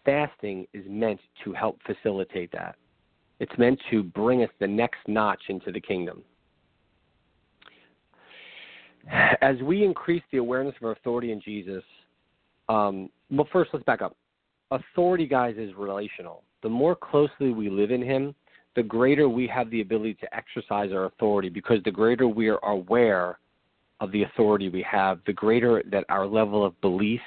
Fasting 0.04 0.66
is 0.72 0.84
meant 0.88 1.20
to 1.44 1.52
help 1.52 1.78
facilitate 1.86 2.50
that. 2.52 2.76
It's 3.40 3.52
meant 3.58 3.80
to 3.90 4.02
bring 4.02 4.42
us 4.42 4.50
the 4.60 4.66
next 4.66 4.98
notch 5.06 5.40
into 5.48 5.72
the 5.72 5.80
kingdom. 5.80 6.22
As 9.40 9.56
we 9.62 9.84
increase 9.84 10.22
the 10.30 10.38
awareness 10.38 10.74
of 10.80 10.86
our 10.86 10.92
authority 10.92 11.32
in 11.32 11.40
Jesus, 11.40 11.82
um, 12.68 13.10
well, 13.30 13.48
first 13.52 13.70
let's 13.72 13.84
back 13.84 14.00
up. 14.00 14.16
Authority, 14.70 15.26
guys, 15.26 15.56
is 15.58 15.72
relational. 15.76 16.44
The 16.62 16.68
more 16.68 16.94
closely 16.94 17.50
we 17.50 17.68
live 17.68 17.90
in 17.90 18.02
Him, 18.02 18.34
the 18.76 18.82
greater 18.82 19.28
we 19.28 19.46
have 19.48 19.70
the 19.70 19.80
ability 19.80 20.14
to 20.14 20.34
exercise 20.34 20.92
our 20.92 21.06
authority 21.06 21.48
because 21.48 21.78
the 21.84 21.90
greater 21.90 22.26
we 22.26 22.48
are 22.48 22.64
aware 22.64 23.38
of 24.00 24.10
the 24.12 24.22
authority 24.22 24.68
we 24.68 24.84
have, 24.88 25.20
the 25.26 25.32
greater 25.32 25.82
that 25.90 26.04
our 26.08 26.26
level 26.26 26.64
of 26.64 26.80
belief, 26.80 27.20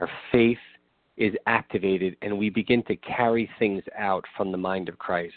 our 0.00 0.08
faith 0.32 0.58
is 1.16 1.34
activated, 1.46 2.16
and 2.22 2.36
we 2.36 2.50
begin 2.50 2.82
to 2.84 2.96
carry 2.96 3.48
things 3.58 3.82
out 3.96 4.24
from 4.36 4.50
the 4.50 4.58
mind 4.58 4.88
of 4.88 4.98
Christ. 4.98 5.34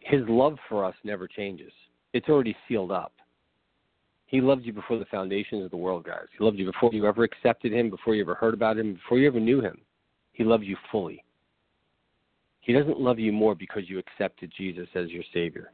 His 0.00 0.22
love 0.28 0.56
for 0.68 0.84
us 0.84 0.94
never 1.04 1.28
changes, 1.28 1.72
it's 2.12 2.28
already 2.28 2.56
sealed 2.66 2.92
up. 2.92 3.12
He 4.26 4.42
loved 4.42 4.66
you 4.66 4.74
before 4.74 4.98
the 4.98 5.06
foundations 5.06 5.64
of 5.64 5.70
the 5.70 5.76
world, 5.76 6.04
guys. 6.04 6.26
He 6.36 6.44
loved 6.44 6.58
you 6.58 6.66
before 6.66 6.90
you 6.92 7.06
ever 7.06 7.24
accepted 7.24 7.72
Him, 7.72 7.88
before 7.88 8.14
you 8.14 8.22
ever 8.22 8.34
heard 8.34 8.52
about 8.52 8.78
Him, 8.78 8.94
before 8.94 9.18
you 9.18 9.26
ever 9.26 9.40
knew 9.40 9.62
Him. 9.62 9.78
He 10.32 10.44
loves 10.44 10.64
you 10.64 10.76
fully. 10.92 11.24
He 12.60 12.74
doesn't 12.74 13.00
love 13.00 13.18
you 13.18 13.32
more 13.32 13.54
because 13.54 13.88
you 13.88 13.98
accepted 13.98 14.52
Jesus 14.54 14.86
as 14.94 15.08
your 15.08 15.22
Savior. 15.32 15.72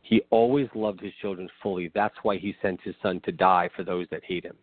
He 0.00 0.22
always 0.30 0.68
loved 0.74 1.00
his 1.02 1.12
children 1.20 1.50
fully. 1.62 1.90
That's 1.94 2.16
why 2.22 2.38
he 2.38 2.56
sent 2.62 2.80
his 2.80 2.94
son 3.02 3.20
to 3.24 3.32
die 3.32 3.68
for 3.76 3.84
those 3.84 4.06
that 4.10 4.24
hate 4.24 4.44
him. 4.44 4.56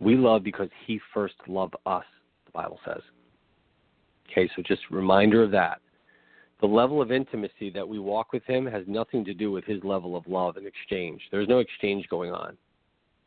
We 0.00 0.16
love 0.16 0.42
because 0.42 0.68
he 0.86 1.00
first 1.14 1.34
loved 1.46 1.74
us, 1.86 2.04
the 2.44 2.52
Bible 2.52 2.78
says. 2.84 3.00
Okay, 4.30 4.48
so 4.54 4.62
just 4.62 4.82
reminder 4.90 5.42
of 5.42 5.50
that. 5.52 5.80
The 6.60 6.66
level 6.66 7.02
of 7.02 7.12
intimacy 7.12 7.70
that 7.74 7.86
we 7.86 7.98
walk 7.98 8.32
with 8.32 8.44
him 8.44 8.66
has 8.66 8.84
nothing 8.86 9.24
to 9.26 9.34
do 9.34 9.50
with 9.50 9.64
his 9.64 9.82
level 9.84 10.16
of 10.16 10.26
love 10.26 10.56
and 10.56 10.66
exchange. 10.66 11.20
There's 11.30 11.48
no 11.48 11.58
exchange 11.58 12.06
going 12.08 12.32
on 12.32 12.56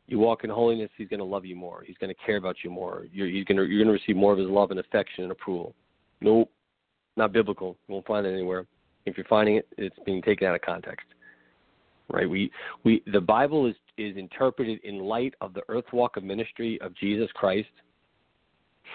you 0.10 0.18
walk 0.18 0.44
in 0.44 0.50
holiness, 0.50 0.90
he's 0.98 1.08
going 1.08 1.20
to 1.20 1.26
love 1.26 1.46
you 1.46 1.56
more. 1.56 1.84
He's 1.86 1.98
going 1.98 2.14
to 2.14 2.26
care 2.26 2.38
about 2.38 2.58
you 2.64 2.72
more. 2.72 3.06
You're, 3.14 3.28
going 3.46 3.58
to, 3.58 3.66
you're 3.66 3.84
going 3.84 3.88
to 3.88 4.02
receive 4.02 4.16
more 4.16 4.34
of 4.34 4.40
his 4.40 4.48
love 4.48 4.72
and 4.72 4.80
affection 4.80 5.24
and 5.24 5.32
approval. 5.32 5.76
Nope, 6.20 6.52
not 7.16 7.32
biblical. 7.32 7.78
You 7.88 7.94
won't 7.94 8.08
find 8.08 8.26
it 8.26 8.34
anywhere. 8.34 8.66
If 9.06 9.18
you're 9.18 9.28
finding 9.28 9.58
it, 9.58 9.68
it's 9.78 9.96
being 10.06 10.22
taken 10.22 10.48
out 10.48 10.56
of 10.56 10.62
context. 10.62 11.06
Right? 12.10 12.30
We, 12.30 12.52
we, 12.84 13.04
the 13.12 13.22
Bible 13.22 13.68
is, 13.68 13.76
is 13.98 14.18
interpreted 14.18 14.80
in 14.84 15.00
light 15.00 15.34
of 15.42 15.54
the 15.54 15.62
earth 15.70 15.86
walk 15.94 16.18
of 16.18 16.24
ministry 16.24 16.80
of 16.82 16.96
Jesus 16.96 17.30
Christ. 17.34 17.70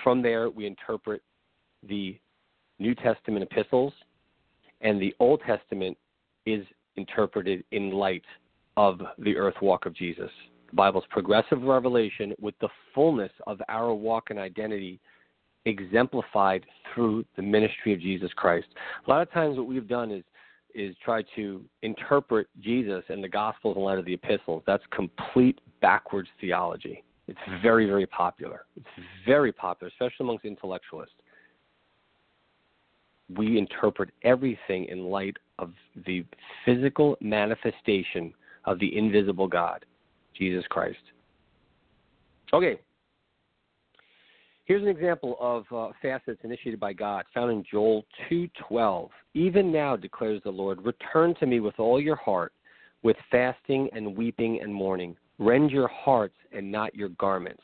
From 0.02 0.22
there, 0.22 0.50
we 0.50 0.66
interpret 0.66 1.22
the 1.88 2.18
New 2.78 2.94
Testament 2.94 3.46
epistles, 3.50 3.92
and 4.80 5.00
the 5.00 5.14
Old 5.20 5.40
Testament 5.46 5.96
is 6.46 6.64
interpreted 6.96 7.64
in 7.70 7.90
light 7.90 8.24
of 8.76 9.00
the 9.18 9.36
earth 9.36 9.54
walk 9.62 9.86
of 9.86 9.94
Jesus. 9.94 10.30
The 10.70 10.76
Bible's 10.76 11.04
progressive 11.10 11.62
revelation 11.62 12.34
with 12.40 12.54
the 12.60 12.68
fullness 12.94 13.30
of 13.46 13.60
our 13.68 13.94
walk 13.94 14.30
and 14.30 14.38
identity 14.38 15.00
exemplified 15.66 16.64
through 16.92 17.24
the 17.36 17.42
ministry 17.42 17.92
of 17.94 18.00
Jesus 18.00 18.30
Christ. 18.36 18.66
A 19.06 19.10
lot 19.10 19.22
of 19.22 19.30
times 19.32 19.56
what 19.56 19.66
we've 19.66 19.88
done 19.88 20.10
is 20.10 20.24
is 20.74 20.94
try 21.04 21.22
to 21.36 21.62
interpret 21.82 22.48
Jesus 22.60 23.02
and 23.08 23.22
the 23.22 23.28
Gospels 23.28 23.76
in 23.76 23.82
light 23.82 23.98
of 23.98 24.04
the 24.04 24.14
epistles. 24.14 24.62
That's 24.66 24.82
complete 24.90 25.60
backwards 25.80 26.28
theology. 26.40 27.04
It's 27.28 27.38
very, 27.62 27.86
very 27.86 28.06
popular. 28.06 28.66
It's 28.76 29.06
very 29.26 29.52
popular, 29.52 29.90
especially 29.90 30.24
amongst 30.24 30.44
intellectualists. 30.44 31.14
We 33.34 33.56
interpret 33.56 34.10
everything 34.22 34.84
in 34.86 35.04
light 35.04 35.36
of 35.58 35.72
the 36.06 36.24
physical 36.64 37.16
manifestation 37.20 38.34
of 38.66 38.78
the 38.78 38.96
invisible 38.96 39.48
God. 39.48 39.84
Jesus 40.36 40.64
Christ. 40.68 40.98
Okay. 42.52 42.78
Here's 44.66 44.82
an 44.82 44.88
example 44.88 45.36
of 45.40 45.64
uh, 45.70 45.92
initiated 46.42 46.80
by 46.80 46.94
God, 46.94 47.24
found 47.34 47.50
in 47.50 47.64
Joel 47.70 48.04
2:12. 48.30 49.10
Even 49.34 49.70
now 49.70 49.94
declares 49.94 50.40
the 50.42 50.50
Lord, 50.50 50.84
return 50.84 51.34
to 51.40 51.46
me 51.46 51.60
with 51.60 51.78
all 51.78 52.00
your 52.00 52.16
heart, 52.16 52.52
with 53.02 53.16
fasting 53.30 53.90
and 53.92 54.16
weeping 54.16 54.60
and 54.62 54.72
mourning. 54.72 55.16
Rend 55.38 55.70
your 55.70 55.88
hearts 55.88 56.36
and 56.52 56.70
not 56.70 56.94
your 56.94 57.10
garments. 57.10 57.62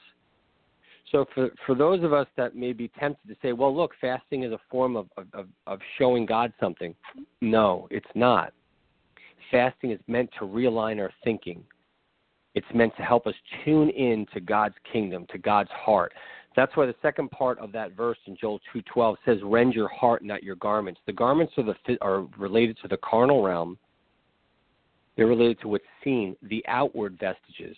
So 1.11 1.25
for 1.35 1.51
for 1.65 1.75
those 1.75 2.05
of 2.05 2.13
us 2.13 2.27
that 2.37 2.55
may 2.55 2.75
be 2.75 2.89
tempted 3.01 3.27
to 3.29 3.37
say, 3.41 3.53
well, 3.53 3.75
look, 3.75 3.93
fasting 4.01 4.43
is 4.43 4.53
a 4.53 4.61
form 4.71 4.97
of 4.97 5.09
of, 5.33 5.49
of 5.67 5.81
showing 5.99 6.27
God 6.27 6.53
something. 6.61 6.95
No, 7.41 7.89
it's 7.91 8.15
not. 8.15 8.53
Fasting 9.51 9.91
is 9.91 10.01
meant 10.07 10.31
to 10.39 10.45
realign 10.45 11.01
our 11.01 11.11
thinking, 11.25 11.65
it's 12.55 12.67
meant 12.75 12.95
to 12.97 13.03
help 13.03 13.27
us 13.27 13.35
tune 13.65 13.91
in 13.91 14.27
to 14.35 14.41
God's 14.41 14.75
kingdom, 14.93 15.27
to 15.31 15.39
God's 15.39 15.71
heart. 15.71 16.13
That's 16.57 16.77
why 16.77 16.87
the 16.87 16.97
second 17.01 17.31
part 17.31 17.59
of 17.59 17.73
that 17.73 17.93
verse 17.93 18.19
in 18.27 18.37
Joel 18.37 18.61
2:12 18.73 19.19
says, 19.25 19.43
"Rend 19.43 19.75
your 19.75 19.89
heart, 19.89 20.23
not 20.23 20.43
your 20.43 20.57
garments." 20.57 21.01
The 21.07 21.13
garments 21.13 21.57
are 21.59 21.63
the 21.63 21.99
are 22.01 22.23
related 22.37 22.77
to 22.79 22.89
the 22.89 22.97
carnal 22.99 23.43
realm. 23.43 23.79
They're 25.17 25.27
related 25.27 25.61
to 25.61 25.69
what's 25.69 25.87
seen, 26.03 26.37
the 26.43 26.65
outward 26.67 27.19
vestiges. 27.19 27.77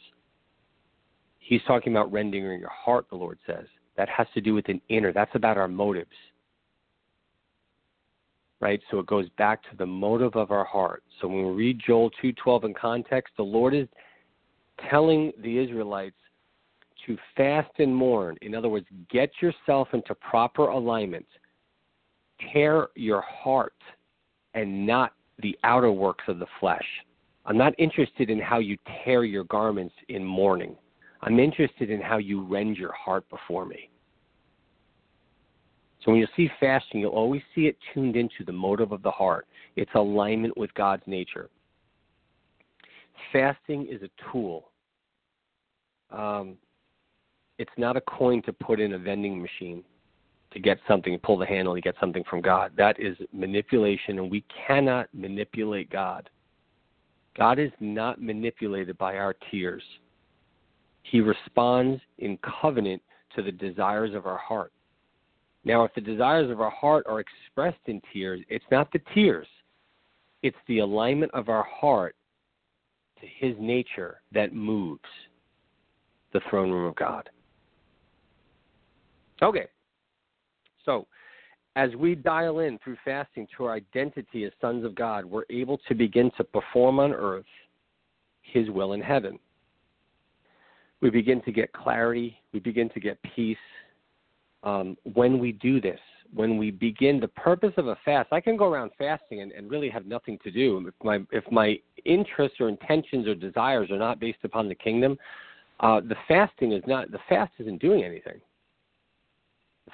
He's 1.38 1.62
talking 1.64 1.92
about 1.92 2.10
rending 2.12 2.42
your 2.42 2.68
heart. 2.70 3.08
The 3.10 3.16
Lord 3.16 3.38
says 3.46 3.66
that 3.96 4.08
has 4.08 4.30
to 4.30 4.40
do 4.40 4.54
with 4.54 4.68
an 4.68 4.80
inner. 4.88 5.12
That's 5.12 5.34
about 5.34 5.58
our 5.58 5.68
motives, 5.68 6.16
right? 8.60 8.82
So 8.90 8.98
it 9.00 9.06
goes 9.06 9.28
back 9.30 9.62
to 9.64 9.76
the 9.76 9.86
motive 9.86 10.34
of 10.34 10.50
our 10.50 10.64
heart. 10.64 11.02
So 11.20 11.28
when 11.28 11.44
we 11.46 11.52
read 11.52 11.78
Joel 11.78 12.10
2:12 12.22 12.64
in 12.64 12.72
context, 12.72 13.36
the 13.36 13.44
Lord 13.44 13.74
is 13.74 13.88
telling 14.88 15.32
the 15.38 15.58
Israelites 15.58 16.16
to 17.06 17.16
fast 17.36 17.70
and 17.78 17.94
mourn. 17.94 18.36
In 18.42 18.54
other 18.54 18.68
words, 18.68 18.86
get 19.10 19.30
yourself 19.40 19.88
into 19.92 20.14
proper 20.14 20.68
alignment. 20.68 21.26
Tear 22.52 22.88
your 22.94 23.22
heart 23.22 23.74
and 24.54 24.86
not 24.86 25.12
the 25.38 25.58
outer 25.64 25.92
works 25.92 26.24
of 26.28 26.38
the 26.38 26.46
flesh. 26.60 26.86
I'm 27.44 27.58
not 27.58 27.74
interested 27.78 28.30
in 28.30 28.38
how 28.38 28.58
you 28.58 28.76
tear 29.04 29.24
your 29.24 29.44
garments 29.44 29.94
in 30.08 30.24
mourning. 30.24 30.76
I'm 31.22 31.38
interested 31.38 31.90
in 31.90 32.00
how 32.00 32.18
you 32.18 32.44
rend 32.44 32.76
your 32.76 32.92
heart 32.92 33.28
before 33.30 33.64
me. 33.64 33.88
So 36.04 36.10
when 36.10 36.20
you 36.20 36.26
see 36.36 36.50
fasting, 36.58 37.00
you'll 37.00 37.12
always 37.12 37.42
see 37.54 37.66
it 37.66 37.76
tuned 37.94 38.16
into 38.16 38.44
the 38.44 38.52
motive 38.52 38.90
of 38.92 39.02
the 39.02 39.10
heart. 39.10 39.46
It's 39.76 39.90
alignment 39.94 40.56
with 40.56 40.72
God's 40.74 41.04
nature. 41.06 41.48
Fasting 43.32 43.86
is 43.88 44.02
a 44.02 44.10
tool 44.32 44.72
um, 46.12 46.56
it's 47.62 47.70
not 47.76 47.96
a 47.96 48.00
coin 48.00 48.42
to 48.42 48.52
put 48.52 48.80
in 48.80 48.94
a 48.94 48.98
vending 48.98 49.40
machine 49.40 49.84
to 50.52 50.58
get 50.58 50.78
something, 50.88 51.16
pull 51.22 51.38
the 51.38 51.46
handle, 51.46 51.74
and 51.74 51.82
get 51.82 51.94
something 52.00 52.24
from 52.28 52.40
God. 52.40 52.72
That 52.76 52.98
is 52.98 53.16
manipulation, 53.32 54.18
and 54.18 54.28
we 54.28 54.44
cannot 54.66 55.06
manipulate 55.14 55.88
God. 55.88 56.28
God 57.38 57.60
is 57.60 57.70
not 57.78 58.20
manipulated 58.20 58.98
by 58.98 59.16
our 59.16 59.34
tears. 59.48 59.84
He 61.04 61.20
responds 61.20 62.02
in 62.18 62.36
covenant 62.60 63.00
to 63.36 63.42
the 63.42 63.52
desires 63.52 64.12
of 64.12 64.26
our 64.26 64.38
heart. 64.38 64.72
Now, 65.64 65.84
if 65.84 65.94
the 65.94 66.00
desires 66.00 66.50
of 66.50 66.60
our 66.60 66.70
heart 66.70 67.06
are 67.08 67.20
expressed 67.20 67.78
in 67.86 68.02
tears, 68.12 68.40
it's 68.48 68.64
not 68.72 68.90
the 68.92 69.00
tears, 69.14 69.46
it's 70.42 70.56
the 70.66 70.80
alignment 70.80 71.32
of 71.32 71.48
our 71.48 71.62
heart 71.62 72.16
to 73.20 73.26
His 73.38 73.54
nature 73.60 74.20
that 74.32 74.52
moves 74.52 75.00
the 76.32 76.40
throne 76.50 76.72
room 76.72 76.86
of 76.86 76.96
God. 76.96 77.30
Okay. 79.40 79.66
So, 80.84 81.06
as 81.76 81.94
we 81.96 82.14
dial 82.14 82.58
in 82.58 82.78
through 82.84 82.96
fasting 83.04 83.46
to 83.56 83.64
our 83.64 83.74
identity 83.74 84.44
as 84.44 84.52
sons 84.60 84.84
of 84.84 84.94
God, 84.94 85.24
we're 85.24 85.44
able 85.48 85.78
to 85.88 85.94
begin 85.94 86.30
to 86.36 86.44
perform 86.44 87.00
on 87.00 87.12
earth 87.12 87.46
His 88.42 88.68
will 88.68 88.92
in 88.92 89.00
heaven. 89.00 89.38
We 91.00 91.10
begin 91.10 91.40
to 91.42 91.52
get 91.52 91.72
clarity, 91.72 92.36
we 92.52 92.60
begin 92.60 92.88
to 92.90 93.00
get 93.00 93.18
peace. 93.34 93.56
Um, 94.62 94.96
when 95.14 95.38
we 95.40 95.52
do 95.52 95.80
this, 95.80 95.98
when 96.34 96.56
we 96.56 96.70
begin 96.70 97.20
the 97.20 97.28
purpose 97.28 97.72
of 97.76 97.88
a 97.88 97.96
fast, 98.04 98.32
I 98.32 98.40
can 98.40 98.56
go 98.56 98.66
around 98.66 98.92
fasting 98.96 99.40
and, 99.40 99.52
and 99.52 99.70
really 99.70 99.90
have 99.90 100.06
nothing 100.06 100.38
to 100.44 100.50
do. 100.50 100.86
If 100.86 100.94
my 101.02 101.20
if 101.30 101.44
my 101.50 101.78
interests 102.04 102.58
or 102.60 102.68
intentions 102.68 103.26
or 103.26 103.34
desires 103.34 103.90
are 103.90 103.98
not 103.98 104.20
based 104.20 104.38
upon 104.44 104.68
the 104.68 104.74
kingdom, 104.74 105.18
uh, 105.80 106.00
the 106.00 106.16
fasting 106.28 106.72
is 106.72 106.82
not 106.86 107.10
the 107.10 107.18
fast 107.28 107.52
isn't 107.58 107.80
doing 107.80 108.04
anything. 108.04 108.40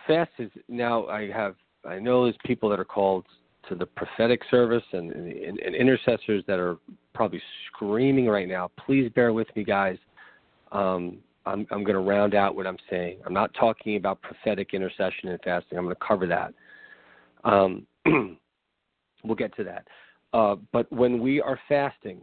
Fast 0.09 0.31
is 0.39 0.51
now 0.69 1.07
I 1.07 1.31
have 1.31 1.55
I 1.87 2.01
know 2.01 2.25
there's 2.25 2.37
people 2.45 2.69
that 2.71 2.81
are 2.81 2.85
called 2.85 3.25
to 3.69 3.75
the 3.75 3.87
prophetic 3.87 4.41
service 4.51 4.83
and, 4.93 5.13
and, 5.13 5.59
and 5.59 5.75
intercessors 5.75 6.43
that 6.47 6.59
are 6.59 6.77
probably 7.15 7.41
screaming 7.67 8.27
right 8.27 8.49
now. 8.49 8.71
Please 8.85 9.11
bear 9.15 9.33
with 9.33 9.55
me, 9.55 9.63
guys. 9.63 9.99
Um, 10.73 11.19
I'm, 11.47 11.67
I'm 11.71 11.85
going 11.85 11.95
to 11.95 12.01
round 12.01 12.35
out 12.35 12.55
what 12.55 12.67
I'm 12.67 12.79
saying. 12.91 13.19
I'm 13.27 13.33
not 13.33 13.53
talking 13.55 13.97
about 13.97 14.21
prophetic 14.23 14.75
intercession 14.75 15.29
and 15.29 15.41
fasting. 15.43 15.79
I'm 15.79 15.85
going 15.85 15.95
to 15.95 16.07
cover 16.07 16.27
that. 16.27 16.55
Um, 17.45 17.87
we'll 19.25 19.37
get 19.37 19.55
to 19.57 19.65
that. 19.65 19.87
Uh, 20.33 20.57
but 20.73 20.91
when 20.93 21.21
we 21.21 21.41
are 21.41 21.59
fasting, 21.69 22.21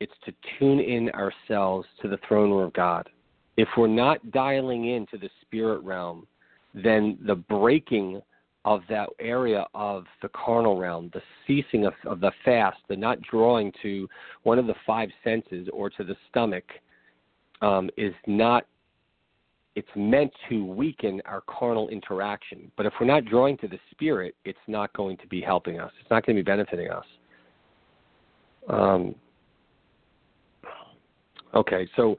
it's 0.00 0.12
to 0.26 0.32
tune 0.58 0.80
in 0.80 1.10
ourselves 1.10 1.86
to 2.02 2.08
the 2.08 2.18
throne 2.28 2.50
room 2.50 2.66
of 2.66 2.72
God. 2.74 3.08
If 3.56 3.68
we're 3.76 3.86
not 3.86 4.30
dialing 4.32 4.88
into 4.88 5.16
the 5.16 5.30
spirit 5.42 5.82
realm, 5.82 6.26
then 6.74 7.18
the 7.24 7.36
breaking 7.36 8.20
of 8.64 8.82
that 8.88 9.08
area 9.20 9.66
of 9.74 10.04
the 10.22 10.28
carnal 10.28 10.78
realm, 10.78 11.10
the 11.12 11.22
ceasing 11.46 11.84
of, 11.86 11.92
of 12.06 12.20
the 12.20 12.32
fast, 12.44 12.78
the 12.88 12.96
not 12.96 13.20
drawing 13.22 13.72
to 13.82 14.08
one 14.42 14.58
of 14.58 14.66
the 14.66 14.74
five 14.86 15.10
senses 15.22 15.68
or 15.72 15.90
to 15.90 16.02
the 16.02 16.16
stomach, 16.30 16.64
um, 17.62 17.90
is 17.96 18.14
not. 18.26 18.66
It's 19.76 19.88
meant 19.96 20.32
to 20.48 20.64
weaken 20.64 21.20
our 21.24 21.42
carnal 21.48 21.88
interaction. 21.88 22.70
But 22.76 22.86
if 22.86 22.92
we're 23.00 23.08
not 23.08 23.24
drawing 23.24 23.56
to 23.58 23.66
the 23.66 23.78
spirit, 23.90 24.36
it's 24.44 24.56
not 24.68 24.92
going 24.92 25.16
to 25.16 25.26
be 25.26 25.40
helping 25.40 25.80
us. 25.80 25.90
It's 26.00 26.10
not 26.10 26.24
going 26.24 26.36
to 26.36 26.42
be 26.42 26.46
benefiting 26.46 26.90
us. 26.90 27.04
Um, 28.68 29.16
okay, 31.54 31.88
so 31.96 32.16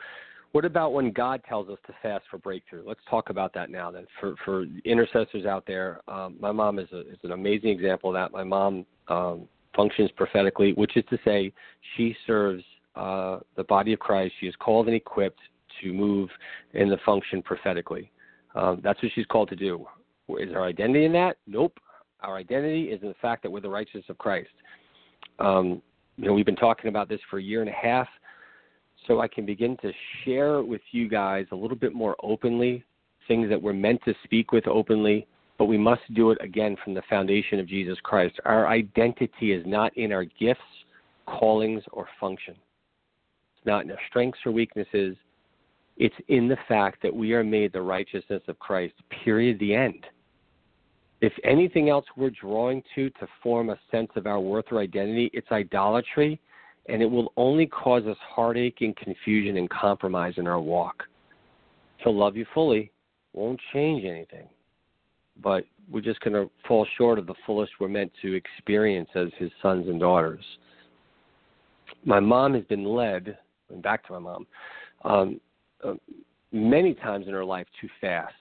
what 0.55 0.63
about 0.63 0.93
when 0.93 1.11
God 1.11 1.41
tells 1.49 1.67
us 1.67 1.77
to 1.85 1.93
fast 2.01 2.23
for 2.31 2.37
breakthrough? 2.37 2.81
Let's 2.87 3.01
talk 3.09 3.29
about 3.29 3.53
that 3.55 3.69
now. 3.69 3.91
Then, 3.91 4.07
for 4.21 4.35
for 4.45 4.63
intercessors 4.85 5.45
out 5.45 5.65
there, 5.67 5.99
um, 6.07 6.37
my 6.39 6.53
mom 6.53 6.79
is 6.79 6.87
a, 6.93 7.01
is 7.01 7.17
an 7.23 7.33
amazing 7.33 7.71
example 7.71 8.09
of 8.09 8.13
that. 8.13 8.31
My 8.31 8.45
mom 8.45 8.85
um, 9.09 9.49
functions 9.75 10.09
prophetically, 10.15 10.71
which 10.71 10.95
is 10.95 11.03
to 11.09 11.19
say, 11.25 11.51
she 11.97 12.15
serves 12.25 12.63
uh, 12.95 13.39
the 13.57 13.65
body 13.65 13.91
of 13.91 13.99
Christ. 13.99 14.33
She 14.39 14.47
is 14.47 14.55
called 14.57 14.87
and 14.87 14.95
equipped 14.95 15.41
to 15.83 15.91
move 15.91 16.29
in 16.73 16.87
the 16.87 16.99
function 17.05 17.41
prophetically. 17.41 18.09
Um, 18.55 18.79
that's 18.81 19.03
what 19.03 19.11
she's 19.13 19.25
called 19.25 19.49
to 19.49 19.57
do. 19.57 19.85
Is 20.39 20.53
our 20.53 20.63
identity 20.63 21.03
in 21.03 21.11
that? 21.11 21.35
Nope. 21.47 21.77
Our 22.21 22.37
identity 22.37 22.83
is 22.93 23.01
in 23.01 23.09
the 23.09 23.15
fact 23.21 23.43
that 23.43 23.51
we're 23.51 23.59
the 23.59 23.67
righteousness 23.67 24.05
of 24.07 24.17
Christ. 24.19 24.47
Um, 25.37 25.81
you 26.15 26.27
know, 26.27 26.33
we've 26.33 26.45
been 26.45 26.55
talking 26.55 26.87
about 26.87 27.09
this 27.09 27.19
for 27.29 27.39
a 27.39 27.43
year 27.43 27.59
and 27.59 27.69
a 27.69 27.73
half 27.73 28.07
so 29.07 29.19
I 29.21 29.27
can 29.27 29.45
begin 29.45 29.77
to 29.77 29.91
share 30.23 30.61
with 30.61 30.81
you 30.91 31.07
guys 31.07 31.45
a 31.51 31.55
little 31.55 31.77
bit 31.77 31.93
more 31.93 32.15
openly 32.23 32.83
things 33.27 33.49
that 33.49 33.61
we're 33.61 33.73
meant 33.73 34.01
to 34.05 34.13
speak 34.23 34.51
with 34.51 34.67
openly, 34.67 35.27
but 35.57 35.65
we 35.65 35.77
must 35.77 36.01
do 36.13 36.31
it 36.31 36.37
again 36.41 36.75
from 36.83 36.93
the 36.93 37.01
foundation 37.09 37.59
of 37.59 37.67
Jesus 37.67 37.97
Christ. 38.03 38.35
Our 38.45 38.67
identity 38.67 39.51
is 39.51 39.63
not 39.65 39.95
in 39.97 40.11
our 40.11 40.25
gifts, 40.25 40.61
callings, 41.25 41.83
or 41.91 42.07
function. 42.19 42.55
It's 43.57 43.65
not 43.65 43.85
in 43.85 43.91
our 43.91 43.97
strengths 44.09 44.39
or 44.45 44.51
weaknesses. 44.51 45.15
It's 45.97 46.15
in 46.27 46.47
the 46.47 46.57
fact 46.67 47.01
that 47.03 47.15
we 47.15 47.33
are 47.33 47.43
made 47.43 47.73
the 47.73 47.81
righteousness 47.81 48.43
of 48.47 48.59
Christ, 48.59 48.93
period, 49.23 49.59
the 49.59 49.73
end. 49.73 50.05
If 51.21 51.33
anything 51.43 51.89
else 51.89 52.05
we're 52.17 52.29
drawing 52.29 52.83
to 52.93 53.09
to 53.11 53.27
form 53.41 53.69
a 53.69 53.79
sense 53.89 54.11
of 54.15 54.27
our 54.27 54.39
worth 54.39 54.65
or 54.71 54.79
identity, 54.79 55.31
it's 55.33 55.51
idolatry 55.51 56.39
and 56.87 57.01
it 57.01 57.05
will 57.05 57.33
only 57.37 57.65
cause 57.65 58.05
us 58.05 58.17
heartache 58.21 58.77
and 58.81 58.95
confusion 58.95 59.57
and 59.57 59.69
compromise 59.69 60.33
in 60.37 60.47
our 60.47 60.59
walk. 60.59 61.03
He'll 61.97 62.15
love 62.15 62.35
you 62.35 62.45
fully, 62.53 62.91
won't 63.33 63.59
change 63.73 64.05
anything, 64.05 64.47
but 65.41 65.63
we're 65.89 66.01
just 66.01 66.19
going 66.21 66.33
to 66.33 66.49
fall 66.67 66.85
short 66.97 67.19
of 67.19 67.27
the 67.27 67.33
fullest 67.45 67.71
we're 67.79 67.87
meant 67.87 68.11
to 68.21 68.33
experience 68.33 69.09
as 69.15 69.27
his 69.37 69.51
sons 69.61 69.87
and 69.87 69.99
daughters. 69.99 70.43
My 72.03 72.19
mom 72.19 72.53
has 72.53 72.63
been 72.65 72.85
led, 72.85 73.37
and 73.69 73.81
back 73.81 74.05
to 74.07 74.13
my 74.13 74.19
mom, 74.19 74.47
um, 75.03 75.41
uh, 75.83 75.93
many 76.51 76.93
times 76.93 77.27
in 77.27 77.33
her 77.33 77.45
life 77.45 77.67
to 77.81 77.87
fast. 77.99 78.33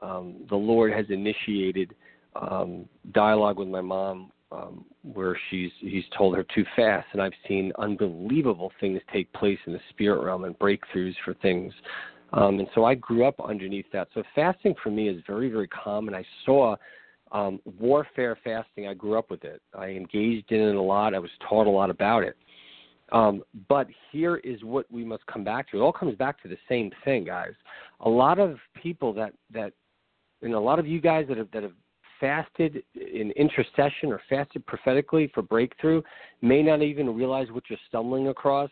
Um, 0.00 0.46
the 0.48 0.56
Lord 0.56 0.92
has 0.92 1.06
initiated 1.10 1.94
um, 2.36 2.88
dialogue 3.12 3.58
with 3.58 3.68
my 3.68 3.80
mom 3.80 4.30
um, 4.50 4.84
where 5.02 5.38
she's 5.50 5.70
he's 5.80 6.04
told 6.16 6.36
her 6.36 6.42
to 6.42 6.64
fast, 6.74 7.06
and 7.12 7.20
I've 7.20 7.32
seen 7.46 7.72
unbelievable 7.78 8.72
things 8.80 9.00
take 9.12 9.32
place 9.32 9.58
in 9.66 9.72
the 9.72 9.80
spirit 9.90 10.24
realm 10.24 10.44
and 10.44 10.58
breakthroughs 10.58 11.14
for 11.24 11.34
things. 11.34 11.72
Um, 12.32 12.58
and 12.58 12.68
so 12.74 12.84
I 12.84 12.94
grew 12.94 13.24
up 13.26 13.36
underneath 13.42 13.86
that. 13.92 14.08
So 14.14 14.22
fasting 14.34 14.74
for 14.82 14.90
me 14.90 15.08
is 15.08 15.22
very 15.26 15.50
very 15.50 15.68
common. 15.68 16.14
I 16.14 16.24
saw 16.44 16.76
um, 17.32 17.60
warfare 17.78 18.38
fasting. 18.42 18.88
I 18.88 18.94
grew 18.94 19.18
up 19.18 19.30
with 19.30 19.44
it. 19.44 19.60
I 19.76 19.88
engaged 19.88 20.50
in 20.50 20.60
it 20.60 20.74
a 20.74 20.80
lot. 20.80 21.14
I 21.14 21.18
was 21.18 21.30
taught 21.48 21.66
a 21.66 21.70
lot 21.70 21.90
about 21.90 22.22
it. 22.22 22.36
Um, 23.12 23.42
but 23.68 23.86
here 24.12 24.36
is 24.36 24.62
what 24.62 24.86
we 24.90 25.04
must 25.04 25.24
come 25.26 25.44
back 25.44 25.70
to. 25.70 25.78
It 25.78 25.80
all 25.80 25.92
comes 25.92 26.14
back 26.16 26.42
to 26.42 26.48
the 26.48 26.58
same 26.68 26.90
thing, 27.04 27.24
guys. 27.24 27.52
A 28.00 28.08
lot 28.08 28.38
of 28.38 28.58
people 28.80 29.12
that 29.14 29.32
that, 29.52 29.72
and 30.42 30.54
a 30.54 30.60
lot 30.60 30.78
of 30.78 30.86
you 30.86 31.00
guys 31.00 31.26
that 31.28 31.38
have 31.38 31.50
that 31.52 31.62
have 31.62 31.72
fasted 32.20 32.82
in 32.94 33.30
intercession 33.32 34.10
or 34.10 34.20
fasted 34.28 34.64
prophetically 34.66 35.30
for 35.34 35.42
breakthrough 35.42 36.02
may 36.42 36.62
not 36.62 36.82
even 36.82 37.14
realize 37.14 37.48
what 37.50 37.64
you're 37.68 37.78
stumbling 37.88 38.28
across. 38.28 38.70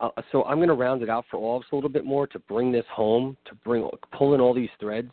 Uh, 0.00 0.08
so 0.32 0.44
I'm 0.44 0.58
going 0.58 0.68
to 0.68 0.74
round 0.74 1.02
it 1.02 1.08
out 1.08 1.24
for 1.30 1.38
all 1.38 1.56
of 1.56 1.62
us 1.62 1.68
a 1.72 1.74
little 1.74 1.90
bit 1.90 2.04
more 2.04 2.26
to 2.28 2.38
bring 2.40 2.72
this 2.72 2.84
home, 2.92 3.36
to 3.46 3.54
bring 3.56 3.88
pull 4.12 4.34
in 4.34 4.40
all 4.40 4.54
these 4.54 4.70
threads. 4.80 5.10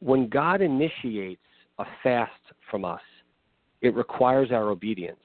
When 0.00 0.28
God 0.28 0.62
initiates 0.62 1.42
a 1.78 1.84
fast 2.02 2.32
from 2.70 2.84
us, 2.84 3.00
it 3.80 3.94
requires 3.94 4.50
our 4.52 4.70
obedience. 4.70 5.18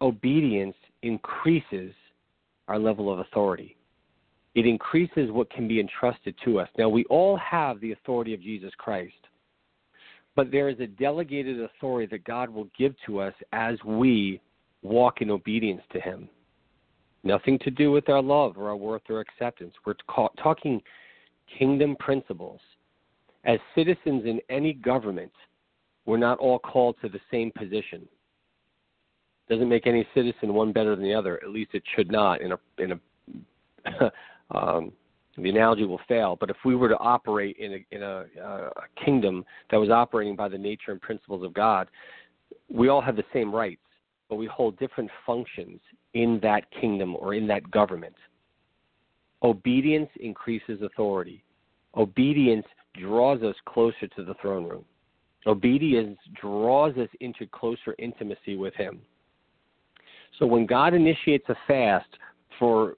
Obedience 0.00 0.76
increases 1.02 1.92
our 2.68 2.78
level 2.78 3.12
of 3.12 3.20
authority. 3.20 3.76
It 4.54 4.66
increases 4.66 5.30
what 5.30 5.50
can 5.50 5.68
be 5.68 5.80
entrusted 5.80 6.34
to 6.44 6.58
us. 6.58 6.68
Now, 6.78 6.88
we 6.88 7.04
all 7.04 7.36
have 7.36 7.78
the 7.80 7.92
authority 7.92 8.32
of 8.32 8.40
Jesus 8.40 8.72
Christ. 8.78 9.12
But 10.36 10.52
there 10.52 10.68
is 10.68 10.78
a 10.80 10.86
delegated 10.86 11.60
authority 11.60 12.06
that 12.12 12.24
God 12.24 12.50
will 12.50 12.68
give 12.78 12.94
to 13.06 13.20
us 13.20 13.34
as 13.52 13.76
we 13.84 14.40
walk 14.82 15.22
in 15.22 15.30
obedience 15.30 15.82
to 15.92 16.00
Him. 16.00 16.28
Nothing 17.24 17.58
to 17.60 17.70
do 17.70 17.90
with 17.90 18.08
our 18.08 18.22
love 18.22 18.56
or 18.56 18.68
our 18.68 18.76
worth 18.76 19.02
or 19.08 19.20
acceptance. 19.20 19.74
We're 19.84 19.94
talking 20.40 20.80
kingdom 21.58 21.96
principles. 21.98 22.60
As 23.44 23.58
citizens 23.74 24.24
in 24.26 24.40
any 24.50 24.74
government, 24.74 25.32
we're 26.04 26.18
not 26.18 26.38
all 26.38 26.58
called 26.58 26.96
to 27.02 27.08
the 27.08 27.20
same 27.30 27.50
position. 27.50 28.06
Doesn't 29.48 29.68
make 29.68 29.86
any 29.86 30.06
citizen 30.14 30.54
one 30.54 30.72
better 30.72 30.94
than 30.94 31.04
the 31.04 31.14
other. 31.14 31.42
At 31.42 31.50
least 31.50 31.70
it 31.72 31.82
should 31.94 32.10
not 32.10 32.40
in 32.40 32.52
a 32.52 32.58
in 32.78 32.92
a 32.92 34.12
um, 34.56 34.92
the 35.36 35.50
analogy 35.50 35.84
will 35.84 36.00
fail. 36.08 36.36
But 36.38 36.50
if 36.50 36.56
we 36.64 36.74
were 36.74 36.88
to 36.88 36.98
operate 36.98 37.56
in 37.58 37.74
a, 37.74 37.94
in 37.94 38.02
a, 38.02 38.24
uh, 38.42 38.70
a 38.76 39.04
kingdom 39.04 39.44
that 39.70 39.76
was 39.76 39.90
operating 39.90 40.36
by 40.36 40.48
the 40.48 40.58
nature 40.58 40.92
and 40.92 41.00
principles 41.00 41.44
of 41.44 41.52
God, 41.52 41.88
we 42.72 42.88
all 42.88 43.02
have 43.02 43.16
the 43.16 43.24
same 43.32 43.54
rights, 43.54 43.82
but 44.28 44.36
we 44.36 44.46
hold 44.46 44.78
different 44.78 45.10
functions 45.24 45.80
in 46.14 46.40
that 46.42 46.70
kingdom 46.80 47.16
or 47.16 47.34
in 47.34 47.46
that 47.48 47.70
government. 47.70 48.14
Obedience 49.42 50.08
increases 50.20 50.80
authority. 50.82 51.44
Obedience 51.96 52.66
draws 52.98 53.42
us 53.42 53.54
closer 53.66 54.06
to 54.16 54.24
the 54.24 54.34
throne 54.40 54.64
room. 54.64 54.84
Obedience 55.46 56.18
draws 56.40 56.96
us 56.96 57.08
into 57.20 57.46
closer 57.46 57.94
intimacy 57.98 58.56
with 58.56 58.74
Him. 58.74 59.00
So 60.38 60.46
when 60.46 60.66
God 60.66 60.94
initiates 60.94 61.48
a 61.48 61.56
fast 61.66 62.08
for 62.58 62.94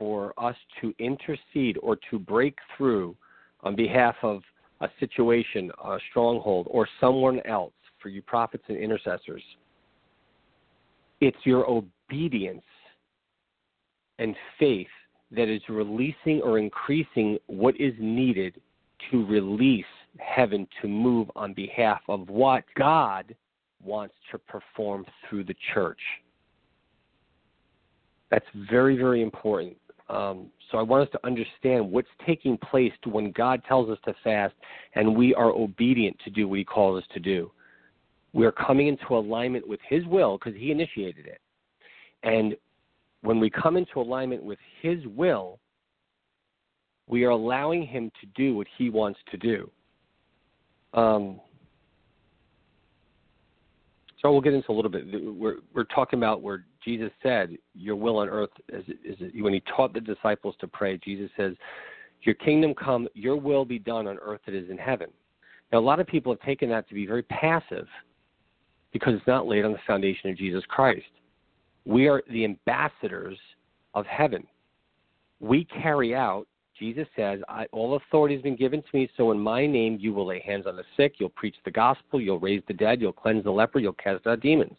for 0.00 0.32
us 0.38 0.56
to 0.80 0.94
intercede 0.98 1.76
or 1.82 1.96
to 2.10 2.18
break 2.18 2.56
through 2.76 3.14
on 3.60 3.76
behalf 3.76 4.16
of 4.22 4.40
a 4.80 4.88
situation, 4.98 5.70
a 5.84 5.98
stronghold, 6.08 6.66
or 6.70 6.88
someone 6.98 7.40
else, 7.44 7.74
for 8.00 8.08
you 8.08 8.22
prophets 8.22 8.64
and 8.68 8.78
intercessors, 8.78 9.42
it's 11.20 11.36
your 11.44 11.68
obedience 11.70 12.64
and 14.18 14.34
faith 14.58 14.88
that 15.32 15.48
is 15.48 15.60
releasing 15.68 16.40
or 16.40 16.58
increasing 16.58 17.38
what 17.46 17.78
is 17.78 17.92
needed 17.98 18.58
to 19.10 19.26
release 19.26 19.84
heaven 20.18 20.66
to 20.80 20.88
move 20.88 21.30
on 21.36 21.52
behalf 21.52 22.00
of 22.08 22.30
what 22.30 22.64
God 22.74 23.34
wants 23.84 24.14
to 24.32 24.38
perform 24.38 25.04
through 25.28 25.44
the 25.44 25.54
church. 25.74 26.00
That's 28.30 28.46
very, 28.70 28.96
very 28.96 29.22
important. 29.22 29.76
Um, 30.10 30.46
so 30.70 30.78
I 30.78 30.82
want 30.82 31.04
us 31.06 31.12
to 31.12 31.26
understand 31.26 31.90
what's 31.90 32.08
taking 32.26 32.58
place 32.58 32.92
when 33.04 33.30
God 33.32 33.62
tells 33.68 33.88
us 33.88 33.98
to 34.04 34.14
fast 34.24 34.54
and 34.94 35.16
we 35.16 35.34
are 35.34 35.50
obedient 35.50 36.16
to 36.24 36.30
do 36.30 36.48
what 36.48 36.58
He 36.58 36.64
calls 36.64 37.02
us 37.02 37.08
to 37.14 37.20
do. 37.20 37.50
We're 38.32 38.52
coming 38.52 38.88
into 38.88 39.16
alignment 39.16 39.66
with 39.66 39.80
His 39.88 40.04
will 40.06 40.36
because 40.36 40.58
He 40.58 40.72
initiated 40.72 41.26
it. 41.26 41.40
And 42.22 42.56
when 43.22 43.38
we 43.38 43.50
come 43.50 43.76
into 43.76 44.00
alignment 44.00 44.42
with 44.42 44.58
His 44.82 44.98
will, 45.06 45.60
we 47.06 47.24
are 47.24 47.30
allowing 47.30 47.86
Him 47.86 48.10
to 48.20 48.26
do 48.34 48.56
what 48.56 48.66
He 48.78 48.90
wants 48.90 49.20
to 49.30 49.36
do. 49.36 49.70
Um, 50.92 51.40
so 54.20 54.30
we'll 54.30 54.40
get 54.40 54.54
into 54.54 54.70
a 54.70 54.74
little 54.74 54.90
bit. 54.90 55.04
We're 55.36 55.58
we're 55.72 55.84
talking 55.84 56.18
about 56.18 56.42
where 56.42 56.64
Jesus 56.84 57.10
said, 57.22 57.56
"Your 57.74 57.96
will 57.96 58.18
on 58.18 58.28
earth 58.28 58.50
is, 58.68 58.84
is 59.04 59.18
when 59.42 59.52
he 59.52 59.60
taught 59.60 59.92
the 59.92 60.00
disciples 60.00 60.54
to 60.60 60.68
pray." 60.68 60.96
Jesus 60.98 61.30
says, 61.36 61.54
"Your 62.22 62.34
kingdom 62.36 62.74
come, 62.74 63.08
your 63.14 63.36
will 63.36 63.64
be 63.64 63.78
done 63.78 64.06
on 64.06 64.18
earth 64.18 64.40
it 64.46 64.54
is 64.54 64.70
in 64.70 64.78
heaven." 64.78 65.10
Now, 65.72 65.78
a 65.78 65.80
lot 65.80 66.00
of 66.00 66.06
people 66.06 66.32
have 66.32 66.40
taken 66.40 66.68
that 66.70 66.88
to 66.88 66.94
be 66.94 67.06
very 67.06 67.22
passive 67.22 67.88
because 68.92 69.14
it's 69.14 69.26
not 69.26 69.46
laid 69.46 69.64
on 69.64 69.72
the 69.72 69.78
foundation 69.86 70.30
of 70.30 70.36
Jesus 70.36 70.64
Christ. 70.66 71.06
We 71.84 72.08
are 72.08 72.22
the 72.28 72.44
ambassadors 72.44 73.38
of 73.94 74.04
heaven. 74.06 74.46
We 75.38 75.64
carry 75.64 76.14
out 76.14 76.46
Jesus 76.80 77.06
says, 77.14 77.40
All 77.72 77.94
authority 77.96 78.34
has 78.34 78.42
been 78.42 78.56
given 78.56 78.80
to 78.80 78.88
me, 78.94 79.08
so 79.16 79.30
in 79.32 79.38
my 79.38 79.66
name 79.66 79.98
you 80.00 80.14
will 80.14 80.26
lay 80.26 80.40
hands 80.40 80.66
on 80.66 80.76
the 80.76 80.84
sick, 80.96 81.16
you'll 81.18 81.28
preach 81.28 81.54
the 81.64 81.70
gospel, 81.70 82.20
you'll 82.20 82.40
raise 82.40 82.62
the 82.66 82.74
dead, 82.74 83.02
you'll 83.02 83.12
cleanse 83.12 83.44
the 83.44 83.50
leper, 83.50 83.78
you'll 83.78 83.92
cast 83.92 84.26
out 84.26 84.40
demons. 84.40 84.78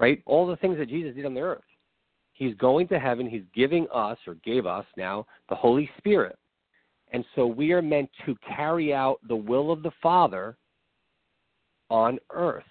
Right? 0.00 0.22
All 0.26 0.46
the 0.46 0.56
things 0.56 0.78
that 0.78 0.88
Jesus 0.88 1.14
did 1.14 1.26
on 1.26 1.34
the 1.34 1.40
earth. 1.40 1.62
He's 2.32 2.54
going 2.54 2.88
to 2.88 2.98
heaven, 2.98 3.28
he's 3.28 3.44
giving 3.54 3.86
us, 3.92 4.16
or 4.26 4.34
gave 4.36 4.64
us 4.64 4.86
now, 4.96 5.26
the 5.50 5.54
Holy 5.54 5.90
Spirit. 5.98 6.38
And 7.12 7.22
so 7.34 7.46
we 7.46 7.72
are 7.72 7.82
meant 7.82 8.08
to 8.24 8.34
carry 8.56 8.94
out 8.94 9.18
the 9.28 9.36
will 9.36 9.70
of 9.70 9.82
the 9.82 9.90
Father 10.02 10.56
on 11.90 12.18
earth. 12.32 12.64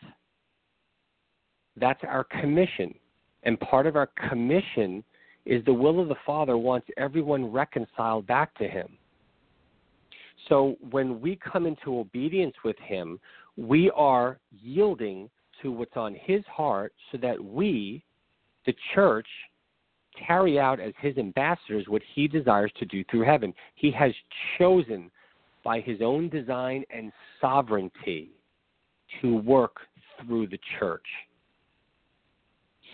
That's 1.78 2.00
our 2.04 2.24
commission. 2.24 2.96
And 3.44 3.60
part 3.60 3.86
of 3.86 3.96
our 3.96 4.10
commission 4.30 5.04
is 5.46 5.63
the 5.65 5.74
will 5.74 6.00
of 6.00 6.08
the 6.08 6.15
Father 6.26 6.58
wants 6.58 6.88
everyone 6.98 7.52
reconciled 7.52 8.26
back 8.26 8.56
to 8.58 8.68
Him. 8.68 8.88
So 10.48 10.78
when 10.89 11.22
we 11.22 11.36
come 11.38 11.68
into 11.68 12.00
obedience 12.00 12.56
with 12.65 12.78
Him, 12.80 13.20
we 13.56 13.92
are 13.92 14.39
yielding 14.52 15.30
to 15.62 15.72
what's 15.72 15.95
on 15.95 16.15
His 16.15 16.43
heart 16.45 16.93
so 17.12 17.17
that 17.19 17.43
we, 17.43 18.04
the 18.65 18.76
church, 18.93 19.28
carry 20.28 20.60
out 20.60 20.80
as 20.80 20.93
His 21.00 21.17
ambassadors 21.17 21.86
what 21.88 22.02
He 22.13 22.28
desires 22.28 22.72
to 22.80 22.86
do 22.86 23.04
through 23.10 23.24
heaven. 23.24 23.54
He 23.76 23.91
has 23.91 24.12
chosen 24.58 25.10
by 25.63 25.82
His 25.82 26.02
own 26.02 26.30
design 26.30 26.84
and 26.89 27.12
sovereignty 27.41 28.30
to 29.22 29.38
work 29.38 29.78
through 30.22 30.48
the 30.48 30.60
church. 30.80 31.06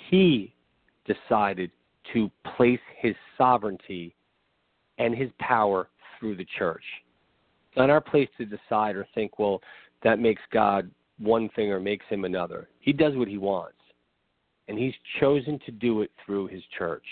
He 0.10 0.54
decided 1.06 1.72
to 2.14 2.30
place 2.56 2.80
his 2.98 3.16
sovereignty 3.38 4.16
and 4.98 5.16
his 5.16 5.30
power 5.40 5.90
through 6.20 6.36
the 6.36 6.46
church. 6.58 6.84
It's 7.70 7.78
not 7.78 7.90
our 7.90 8.02
place 8.02 8.30
to 8.38 8.46
decide 8.46 8.96
or 8.96 9.08
think, 9.16 9.40
well, 9.40 9.62
that 10.04 10.20
makes 10.20 10.42
God 10.52 10.90
one 11.20 11.50
thing 11.56 11.72
or 11.72 11.80
makes 11.80 12.06
him 12.10 12.26
another. 12.26 12.70
He 12.80 12.94
does 12.94 13.16
what 13.16 13.28
he 13.28 13.38
wants. 13.38 13.78
And 14.68 14.78
he's 14.78 14.94
chosen 15.20 15.60
to 15.66 15.72
do 15.72 16.02
it 16.02 16.12
through 16.26 16.48
his 16.48 16.64
church. 16.78 17.06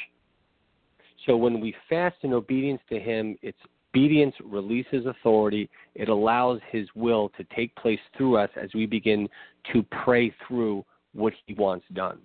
So 1.25 1.37
when 1.37 1.59
we 1.59 1.75
fast 1.89 2.17
in 2.23 2.33
obedience 2.33 2.81
to 2.89 2.99
him, 2.99 3.37
it's 3.41 3.57
obedience 3.93 4.33
releases 4.43 5.05
authority. 5.05 5.69
It 5.93 6.09
allows 6.09 6.59
his 6.71 6.87
will 6.95 7.29
to 7.37 7.43
take 7.55 7.75
place 7.75 7.99
through 8.17 8.37
us 8.37 8.49
as 8.59 8.69
we 8.73 8.87
begin 8.87 9.29
to 9.71 9.83
pray 10.03 10.33
through 10.47 10.83
what 11.13 11.33
he 11.45 11.53
wants 11.53 11.85
done. 11.93 12.17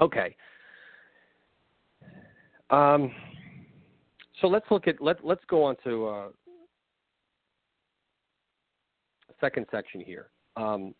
Okay, 0.00 0.34
um, 2.70 3.12
so 4.40 4.46
let's 4.46 4.66
look 4.70 4.86
at 4.86 5.00
let 5.00 5.24
let's 5.24 5.44
go 5.48 5.64
on 5.64 5.76
to 5.84 6.06
uh, 6.06 6.28
second 9.40 9.66
section 9.70 10.00
here. 10.00 10.28
Um, 10.60 10.94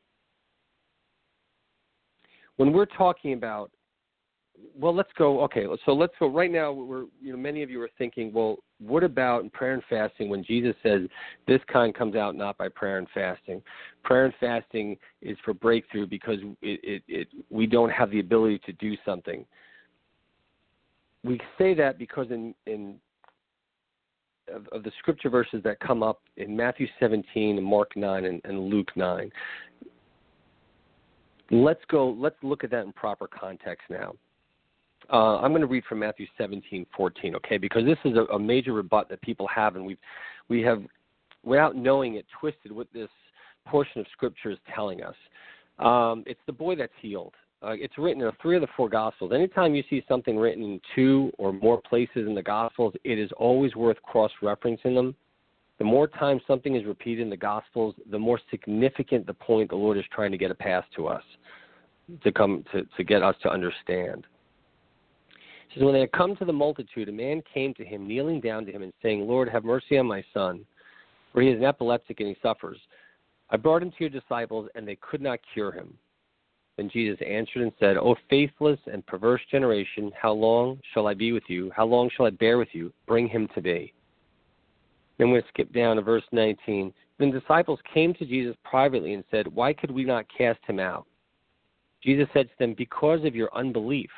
when 2.57 2.73
we're 2.73 2.87
talking 2.87 3.33
about, 3.33 3.71
well, 4.79 4.95
let's 4.95 5.11
go. 5.17 5.41
Okay, 5.45 5.65
so 5.87 5.93
let's 5.93 6.13
go 6.21 6.27
right 6.27 6.51
now. 6.51 6.73
We're 6.73 7.05
you 7.21 7.33
know 7.33 7.39
many 7.39 7.63
of 7.63 7.71
you 7.71 7.81
are 7.81 7.89
thinking, 7.97 8.33
well, 8.33 8.57
what 8.79 9.03
about 9.03 9.43
in 9.43 9.51
prayer 9.51 9.73
and 9.73 9.83
fasting 9.89 10.29
when 10.29 10.45
Jesus 10.45 10.75
says 10.83 11.03
this 11.49 11.61
kind 11.73 11.95
comes 11.95 12.15
out 12.15 12.35
not 12.35 12.59
by 12.59 12.69
prayer 12.69 12.99
and 12.99 13.09
fasting? 13.15 13.63
Prayer 14.05 14.27
and 14.27 14.35
fasting 14.39 14.99
is 15.23 15.39
for 15.45 15.55
breakthrough 15.55 16.07
because 16.07 16.39
it, 16.61 16.81
it, 16.83 17.03
it 17.09 17.29
we 17.49 17.67
don't 17.67 17.91
have 17.91 18.11
the 18.11 18.21
ability 18.21 18.61
to 18.67 18.73
do 18.73 18.95
something 19.05 19.47
we 21.23 21.41
say 21.59 21.75
that 21.75 21.99
because 21.99 22.27
in 22.31 22.55
in 22.67 22.97
of, 24.55 24.67
of, 24.69 24.83
the 24.83 24.93
scripture 24.99 25.31
verses 25.31 25.63
that 25.65 25.81
come 25.81 26.03
up 26.03 26.21
in 26.37 26.57
Matthew 26.57 26.87
17 26.99 27.59
and 27.59 27.67
Mark 27.67 27.97
9 27.97 28.25
and, 28.25 28.41
and 28.45 28.59
Luke 28.59 28.89
9. 28.97 29.31
Let's 31.51 31.81
go. 31.89 32.11
Let's 32.19 32.37
look 32.43 32.63
at 32.63 32.71
that 32.71 32.85
in 32.85 32.93
proper 32.93 33.27
context 33.27 33.85
now. 33.91 34.15
Uh, 35.13 35.39
I'm 35.39 35.51
going 35.51 35.63
to 35.63 35.67
read 35.67 35.85
from 35.89 35.99
Matthew 35.99 36.27
17, 36.39 36.87
14, 36.97 37.35
okay? 37.37 37.59
Because 37.59 37.85
this 37.85 37.99
is 38.05 38.17
a, 38.17 38.33
a 38.35 38.39
major 38.39 38.73
rebut 38.73 39.09
that 39.09 39.21
people 39.23 39.49
have, 39.49 39.75
and 39.75 39.85
we've 39.85 39.99
we 40.49 40.63
have, 40.63 40.83
without 41.45 41.75
knowing 41.77 42.15
it, 42.15 42.27
twisted 42.39 42.71
what 42.71 42.87
this 42.93 43.09
portion 43.67 44.01
of 44.01 44.07
Scripture 44.13 44.51
is 44.51 44.59
telling 44.75 45.03
us. 45.03 45.15
Um, 45.79 46.23
it's 46.27 46.41
the 46.47 46.53
boy 46.53 46.77
that's 46.77 46.93
healed. 47.01 47.35
Uh, 47.63 47.73
it's 47.73 47.99
written 47.99 48.23
in 48.23 48.31
three 48.41 48.57
of 48.57 48.63
the 48.63 48.69
four 48.77 48.89
Gospels. 48.89 49.33
Anytime 49.35 49.75
you 49.75 49.83
see 49.91 50.03
something 50.09 50.39
written 50.39 50.63
in 50.65 50.81
two 50.95 51.31
or 51.37 51.53
more 51.53 51.81
places 51.81 52.27
in 52.27 52.35
the 52.35 52.43
Gospels, 52.43 52.95
it 53.05 53.19
is 53.19 53.31
always 53.37 53.77
worth 53.77 54.01
cross 54.03 54.31
referencing 54.43 54.95
them. 54.95 55.15
The 55.79 55.85
more 55.85 56.09
times 56.09 56.43
something 56.47 56.75
is 56.75 56.85
repeated 56.87 57.23
in 57.23 57.31
the 57.31 57.37
Gospels, 57.37 57.95
the 58.11 58.19
more 58.19 58.41
significant 58.51 59.27
the 59.27 59.35
point 59.35 59.71
the 59.71 59.77
Lord 59.77 59.99
is 59.99 60.05
trying 60.13 60.31
to 60.31 60.39
get 60.39 60.51
a 60.51 60.55
pass 60.55 60.85
to 60.97 61.07
us, 61.07 61.23
to 62.23 62.33
come 62.33 62.65
to, 62.73 62.87
to 62.97 63.05
get 63.05 63.23
us 63.23 63.35
to 63.43 63.51
understand. 63.51 64.27
It 65.31 65.75
says, 65.75 65.83
When 65.83 65.93
they 65.93 66.01
had 66.01 66.13
come 66.13 66.37
to 66.37 66.47
the 66.47 66.53
multitude, 66.53 67.11
a 67.11 67.13
man 67.13 67.43
came 67.53 67.75
to 67.75 67.85
him, 67.85 68.09
kneeling 68.09 68.41
down 68.41 68.65
to 68.67 68.73
him 68.73 68.83
and 68.83 68.93
saying, 69.03 69.27
Lord, 69.27 69.51
have 69.51 69.65
mercy 69.65 69.99
on 69.99 70.07
my 70.07 70.25
son, 70.33 70.65
for 71.33 71.43
he 71.43 71.49
is 71.49 71.59
an 71.59 71.65
epileptic 71.65 72.21
and 72.21 72.29
he 72.29 72.37
suffers. 72.43 72.79
I 73.51 73.57
brought 73.57 73.83
him 73.83 73.91
to 73.91 73.97
your 74.01 74.11
disciples, 74.11 74.69
and 74.75 74.89
they 74.89 74.97
could 74.97 75.21
not 75.21 75.41
cure 75.53 75.73
him. 75.73 75.95
Then 76.81 76.89
Jesus 76.89 77.21
answered 77.21 77.61
and 77.61 77.73
said, 77.79 77.99
O 77.99 78.17
faithless 78.31 78.81
and 78.91 79.05
perverse 79.05 79.43
generation, 79.51 80.11
how 80.19 80.33
long 80.33 80.81
shall 80.95 81.07
I 81.09 81.13
be 81.13 81.31
with 81.31 81.43
you? 81.47 81.71
How 81.77 81.85
long 81.85 82.09
shall 82.09 82.25
I 82.25 82.31
bear 82.31 82.57
with 82.57 82.71
you? 82.73 82.91
Bring 83.07 83.29
him 83.29 83.49
to 83.55 83.61
me. 83.61 83.93
Then 85.19 85.29
to 85.29 85.43
skip 85.51 85.71
down 85.75 85.97
to 85.97 86.03
verse 86.03 86.23
19. 86.33 86.91
Then 87.19 87.33
the 87.33 87.41
disciples 87.41 87.81
came 87.93 88.15
to 88.15 88.25
Jesus 88.25 88.57
privately 88.65 89.13
and 89.13 89.25
said, 89.31 89.47
Why 89.47 89.75
could 89.75 89.91
we 89.91 90.05
not 90.05 90.25
cast 90.35 90.61
him 90.67 90.81
out? 90.81 91.05
Jesus 92.03 92.29
said 92.33 92.49
to 92.49 92.55
them, 92.59 92.73
Because 92.73 93.27
of 93.27 93.35
your 93.35 93.55
unbelief. 93.55 94.11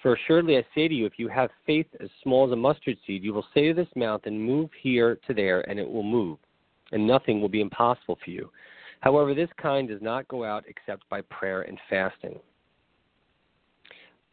For 0.00 0.14
assuredly 0.14 0.58
I 0.58 0.64
say 0.72 0.86
to 0.86 0.94
you, 0.94 1.04
if 1.04 1.18
you 1.18 1.26
have 1.26 1.50
faith 1.66 1.88
as 1.98 2.10
small 2.22 2.46
as 2.46 2.52
a 2.52 2.56
mustard 2.56 2.96
seed, 3.04 3.24
you 3.24 3.34
will 3.34 3.46
say 3.52 3.66
to 3.66 3.74
this 3.74 3.90
mountain, 3.96 4.38
Move 4.40 4.70
here 4.80 5.18
to 5.26 5.34
there, 5.34 5.68
and 5.68 5.80
it 5.80 5.90
will 5.90 6.04
move, 6.04 6.38
and 6.92 7.04
nothing 7.04 7.40
will 7.40 7.48
be 7.48 7.60
impossible 7.60 8.20
for 8.24 8.30
you. 8.30 8.52
However, 9.00 9.34
this 9.34 9.50
kind 9.60 9.88
does 9.88 10.02
not 10.02 10.26
go 10.28 10.44
out 10.44 10.64
except 10.66 11.08
by 11.08 11.20
prayer 11.22 11.62
and 11.62 11.78
fasting. 11.88 12.38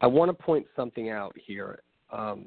I 0.01 0.07
want 0.07 0.29
to 0.29 0.33
point 0.33 0.65
something 0.75 1.09
out 1.09 1.35
here. 1.45 1.81
Um, 2.11 2.45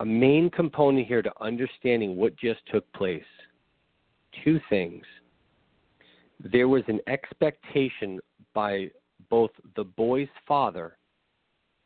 a 0.00 0.04
main 0.04 0.50
component 0.50 1.06
here 1.06 1.22
to 1.22 1.32
understanding 1.40 2.16
what 2.16 2.36
just 2.36 2.60
took 2.72 2.90
place. 2.92 3.22
Two 4.44 4.60
things. 4.68 5.04
There 6.52 6.68
was 6.68 6.84
an 6.86 7.00
expectation 7.08 8.20
by 8.54 8.90
both 9.28 9.50
the 9.74 9.84
boy's 9.84 10.28
father 10.46 10.96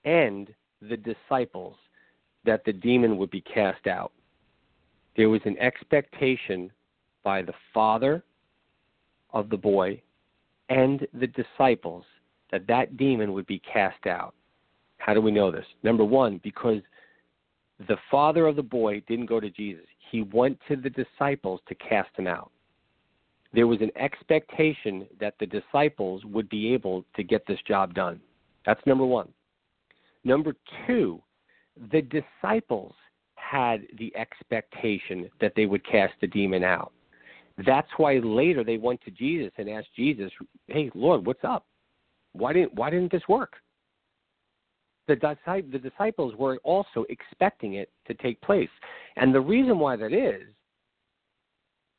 and 0.04 0.48
the 0.82 0.96
disciples 0.96 1.76
that 2.44 2.64
the 2.64 2.72
demon 2.72 3.16
would 3.16 3.30
be 3.30 3.40
cast 3.40 3.86
out. 3.86 4.12
There 5.16 5.28
was 5.28 5.40
an 5.44 5.58
expectation 5.58 6.70
by 7.22 7.42
the 7.42 7.54
father 7.72 8.24
of 9.32 9.48
the 9.50 9.56
boy 9.56 10.00
and 10.68 11.06
the 11.14 11.26
disciples 11.28 12.04
that 12.50 12.66
that 12.66 12.96
demon 12.96 13.32
would 13.32 13.46
be 13.46 13.60
cast 13.60 14.06
out. 14.06 14.34
How 14.98 15.14
do 15.14 15.20
we 15.20 15.30
know 15.30 15.50
this? 15.50 15.66
Number 15.82 16.04
one, 16.04 16.40
because 16.44 16.80
the 17.88 17.96
father 18.10 18.46
of 18.46 18.56
the 18.56 18.62
boy 18.62 19.02
didn't 19.08 19.26
go 19.26 19.40
to 19.40 19.50
Jesus, 19.50 19.86
he 20.10 20.22
went 20.22 20.58
to 20.68 20.76
the 20.76 20.90
disciples 20.90 21.60
to 21.68 21.74
cast 21.74 22.10
him 22.16 22.26
out. 22.26 22.50
There 23.52 23.66
was 23.66 23.80
an 23.80 23.90
expectation 23.96 25.06
that 25.20 25.34
the 25.40 25.46
disciples 25.46 26.24
would 26.24 26.48
be 26.48 26.72
able 26.72 27.04
to 27.16 27.22
get 27.22 27.46
this 27.46 27.58
job 27.66 27.94
done. 27.94 28.20
That's 28.64 28.80
number 28.86 29.04
one. 29.04 29.28
Number 30.24 30.54
two, 30.86 31.20
the 31.90 32.02
disciples 32.02 32.94
had 33.34 33.82
the 33.98 34.14
expectation 34.16 35.28
that 35.40 35.52
they 35.56 35.66
would 35.66 35.84
cast 35.84 36.14
the 36.20 36.26
demon 36.26 36.62
out. 36.62 36.92
That's 37.66 37.88
why 37.96 38.18
later 38.18 38.64
they 38.64 38.76
went 38.76 39.00
to 39.02 39.10
Jesus 39.10 39.52
and 39.56 39.68
asked 39.68 39.94
Jesus, 39.94 40.32
"Hey, 40.66 40.90
Lord, 40.94 41.26
what's 41.26 41.44
up? 41.44 41.66
Why 42.32 42.52
didn't 42.52 42.74
why 42.74 42.90
didn't 42.90 43.12
this 43.12 43.26
work?" 43.28 43.56
The, 45.08 45.16
the 45.70 45.78
disciples 45.78 46.34
were 46.36 46.58
also 46.62 47.04
expecting 47.08 47.74
it 47.74 47.90
to 48.06 48.14
take 48.14 48.40
place, 48.40 48.70
and 49.16 49.34
the 49.34 49.40
reason 49.40 49.78
why 49.78 49.96
that 49.96 50.12
is, 50.12 50.46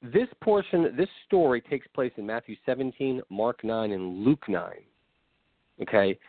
this 0.03 0.27
portion, 0.41 0.93
this 0.97 1.09
story 1.25 1.61
takes 1.61 1.87
place 1.87 2.11
in 2.17 2.25
Matthew 2.25 2.57
17, 2.65 3.21
Mark 3.29 3.63
9, 3.63 3.91
and 3.91 4.23
Luke 4.23 4.43
9. 4.49 4.71
Okay? 5.81 6.19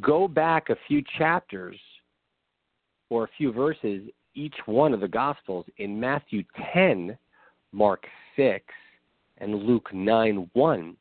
Go 0.00 0.28
back 0.28 0.68
a 0.68 0.76
few 0.86 1.02
chapters 1.16 1.78
or 3.08 3.24
a 3.24 3.28
few 3.38 3.52
verses, 3.52 4.02
each 4.34 4.54
one 4.66 4.92
of 4.92 5.00
the 5.00 5.08
Gospels. 5.08 5.64
In 5.78 5.98
Matthew 5.98 6.44
10, 6.74 7.16
Mark 7.72 8.06
6, 8.36 8.64
and 9.38 9.54
Luke 9.54 9.88
9 9.92 10.50
1, 10.52 10.96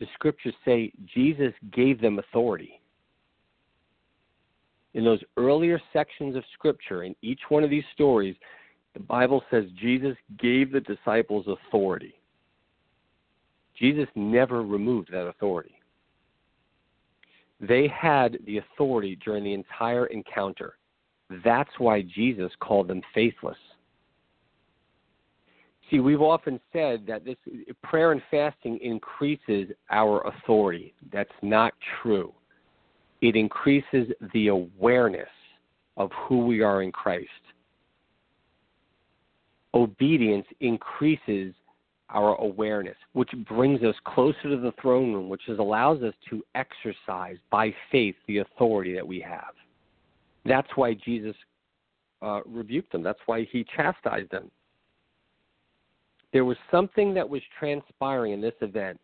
the 0.00 0.06
scriptures 0.14 0.54
say 0.64 0.92
Jesus 1.14 1.52
gave 1.72 2.00
them 2.00 2.18
authority. 2.18 2.80
In 4.94 5.04
those 5.04 5.22
earlier 5.36 5.80
sections 5.92 6.36
of 6.36 6.44
scripture, 6.54 7.04
in 7.04 7.14
each 7.22 7.40
one 7.48 7.62
of 7.62 7.70
these 7.70 7.84
stories, 7.94 8.36
the 8.94 9.00
Bible 9.00 9.42
says 9.50 9.64
Jesus 9.80 10.16
gave 10.38 10.72
the 10.72 10.80
disciples 10.80 11.46
authority. 11.46 12.14
Jesus 13.78 14.08
never 14.14 14.62
removed 14.62 15.10
that 15.12 15.28
authority. 15.28 15.74
They 17.60 17.88
had 17.88 18.38
the 18.46 18.58
authority 18.58 19.16
during 19.24 19.44
the 19.44 19.54
entire 19.54 20.06
encounter. 20.06 20.78
That's 21.44 21.70
why 21.78 22.02
Jesus 22.02 22.50
called 22.60 22.88
them 22.88 23.02
faithless. 23.14 23.58
See, 25.90 26.00
we've 26.00 26.20
often 26.20 26.60
said 26.72 27.06
that 27.06 27.24
this 27.24 27.36
prayer 27.82 28.12
and 28.12 28.20
fasting 28.30 28.78
increases 28.82 29.68
our 29.90 30.26
authority. 30.26 30.92
That's 31.12 31.30
not 31.40 31.72
true. 32.02 32.32
It 33.22 33.36
increases 33.36 34.08
the 34.34 34.48
awareness 34.48 35.28
of 35.96 36.10
who 36.12 36.44
we 36.44 36.60
are 36.60 36.82
in 36.82 36.92
Christ. 36.92 37.28
Obedience 39.74 40.46
increases 40.60 41.54
our 42.10 42.36
awareness, 42.36 42.96
which 43.12 43.30
brings 43.48 43.82
us 43.82 43.94
closer 44.04 44.42
to 44.44 44.56
the 44.56 44.72
throne 44.80 45.12
room, 45.12 45.28
which 45.28 45.48
is, 45.48 45.58
allows 45.58 46.02
us 46.02 46.14
to 46.30 46.42
exercise 46.54 47.36
by 47.50 47.74
faith 47.90 48.14
the 48.26 48.38
authority 48.38 48.94
that 48.94 49.06
we 49.06 49.20
have. 49.20 49.54
That's 50.44 50.68
why 50.74 50.94
Jesus 50.94 51.36
uh, 52.22 52.40
rebuked 52.46 52.92
them. 52.92 53.02
That's 53.02 53.18
why 53.26 53.46
he 53.50 53.64
chastised 53.76 54.30
them 54.30 54.50
there 56.32 56.44
was 56.44 56.56
something 56.70 57.14
that 57.14 57.28
was 57.28 57.42
transpiring 57.58 58.32
in 58.32 58.40
this 58.40 58.54
event. 58.60 59.00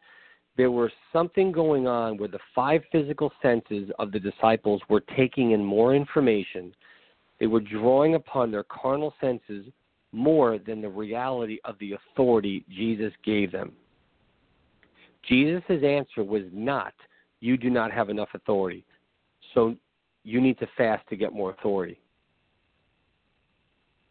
There 0.56 0.70
was 0.70 0.90
something 1.12 1.50
going 1.50 1.86
on 1.86 2.16
where 2.16 2.28
the 2.28 2.38
five 2.54 2.82
physical 2.92 3.32
senses 3.42 3.90
of 3.98 4.12
the 4.12 4.20
disciples 4.20 4.80
were 4.88 5.02
taking 5.16 5.50
in 5.52 5.64
more 5.64 5.94
information. 5.94 6.74
They 7.40 7.46
were 7.46 7.60
drawing 7.60 8.14
upon 8.14 8.50
their 8.50 8.64
carnal 8.64 9.14
senses 9.20 9.66
more 10.12 10.58
than 10.58 10.80
the 10.80 10.88
reality 10.88 11.58
of 11.64 11.76
the 11.80 11.94
authority 11.94 12.64
Jesus 12.70 13.12
gave 13.24 13.50
them. 13.50 13.72
Jesus' 15.28 15.62
answer 15.68 16.22
was 16.22 16.44
not, 16.52 16.94
You 17.40 17.56
do 17.56 17.70
not 17.70 17.90
have 17.90 18.10
enough 18.10 18.28
authority, 18.34 18.84
so 19.54 19.74
you 20.22 20.40
need 20.40 20.58
to 20.58 20.68
fast 20.76 21.08
to 21.08 21.16
get 21.16 21.32
more 21.32 21.50
authority. 21.50 21.98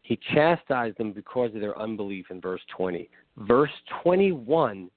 He 0.03 0.19
chastised 0.33 0.97
them 0.97 1.13
because 1.13 1.55
of 1.55 1.61
their 1.61 1.79
unbelief 1.79 2.27
in 2.29 2.41
verse 2.41 2.61
20. 2.75 3.09
Verse 3.37 3.71
21 4.03 4.89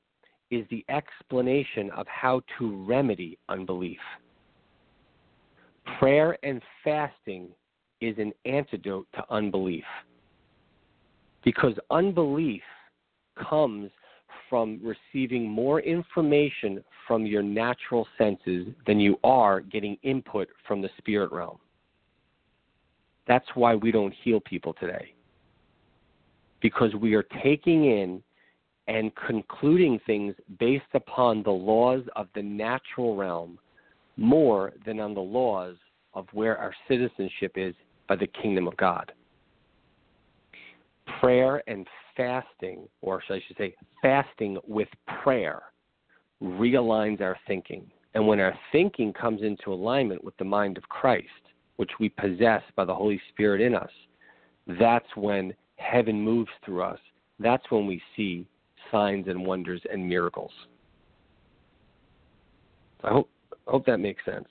is 0.50 0.66
the 0.70 0.84
explanation 0.88 1.90
of 1.96 2.06
how 2.08 2.42
to 2.58 2.84
remedy 2.84 3.38
unbelief. 3.48 3.98
Prayer 5.98 6.36
and 6.42 6.60
fasting 6.82 7.48
is 8.00 8.16
an 8.18 8.32
antidote 8.44 9.06
to 9.14 9.24
unbelief. 9.30 9.84
Because 11.44 11.74
unbelief 11.90 12.62
comes 13.48 13.90
from 14.50 14.80
receiving 14.82 15.48
more 15.48 15.80
information 15.80 16.82
from 17.06 17.24
your 17.24 17.42
natural 17.42 18.06
senses 18.18 18.66
than 18.86 18.98
you 18.98 19.18
are 19.22 19.60
getting 19.60 19.96
input 20.02 20.48
from 20.66 20.82
the 20.82 20.90
spirit 20.98 21.30
realm. 21.30 21.58
That's 23.26 23.46
why 23.54 23.74
we 23.74 23.90
don't 23.90 24.14
heal 24.22 24.40
people 24.40 24.74
today. 24.74 25.12
Because 26.60 26.94
we 26.94 27.14
are 27.14 27.26
taking 27.42 27.84
in 27.84 28.22
and 28.88 29.10
concluding 29.26 30.00
things 30.06 30.34
based 30.58 30.84
upon 30.94 31.42
the 31.42 31.50
laws 31.50 32.02
of 32.14 32.28
the 32.34 32.42
natural 32.42 33.16
realm 33.16 33.58
more 34.16 34.72
than 34.84 35.00
on 35.00 35.14
the 35.14 35.20
laws 35.20 35.76
of 36.14 36.26
where 36.32 36.56
our 36.56 36.74
citizenship 36.88 37.52
is 37.56 37.74
by 38.08 38.16
the 38.16 38.26
kingdom 38.28 38.66
of 38.68 38.76
God. 38.76 39.12
Prayer 41.20 41.62
and 41.66 41.86
fasting, 42.16 42.88
or 43.02 43.22
I 43.28 43.40
should 43.46 43.56
say, 43.58 43.74
fasting 44.00 44.58
with 44.66 44.88
prayer, 45.22 45.62
realigns 46.42 47.20
our 47.20 47.36
thinking. 47.46 47.90
And 48.14 48.26
when 48.26 48.40
our 48.40 48.58
thinking 48.72 49.12
comes 49.12 49.42
into 49.42 49.72
alignment 49.72 50.24
with 50.24 50.36
the 50.38 50.44
mind 50.44 50.78
of 50.78 50.88
Christ, 50.88 51.26
which 51.76 51.90
we 52.00 52.08
possess 52.08 52.62
by 52.74 52.84
the 52.84 52.94
Holy 52.94 53.20
Spirit 53.30 53.60
in 53.60 53.74
us, 53.74 53.90
that's 54.80 55.06
when 55.14 55.54
heaven 55.76 56.20
moves 56.20 56.50
through 56.64 56.82
us. 56.82 56.98
That's 57.38 57.64
when 57.70 57.86
we 57.86 58.00
see 58.16 58.46
signs 58.90 59.28
and 59.28 59.44
wonders 59.44 59.82
and 59.90 60.08
miracles. 60.08 60.52
I 63.04 63.10
hope 63.10 63.30
I 63.52 63.70
hope 63.70 63.86
that 63.86 63.98
makes 63.98 64.24
sense. 64.24 64.48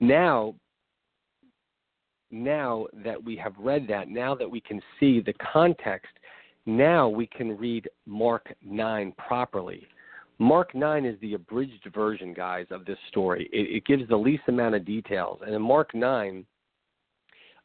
Now 0.00 0.54
now 2.30 2.86
that 3.04 3.22
we 3.22 3.36
have 3.36 3.54
read 3.58 3.86
that, 3.88 4.08
now 4.08 4.34
that 4.34 4.50
we 4.50 4.60
can 4.60 4.80
see 5.00 5.20
the 5.20 5.32
context, 5.52 6.12
now 6.66 7.08
we 7.08 7.26
can 7.26 7.56
read 7.56 7.88
Mark 8.06 8.52
9 8.62 9.12
properly. 9.16 9.86
Mark 10.38 10.74
9 10.74 11.04
is 11.04 11.16
the 11.20 11.34
abridged 11.34 11.88
version, 11.92 12.32
guys, 12.32 12.66
of 12.70 12.84
this 12.84 12.98
story. 13.08 13.48
It, 13.52 13.76
it 13.76 13.86
gives 13.86 14.08
the 14.08 14.16
least 14.16 14.44
amount 14.46 14.76
of 14.76 14.84
details. 14.84 15.40
And 15.44 15.54
in 15.54 15.62
Mark 15.62 15.94
9, 15.94 16.46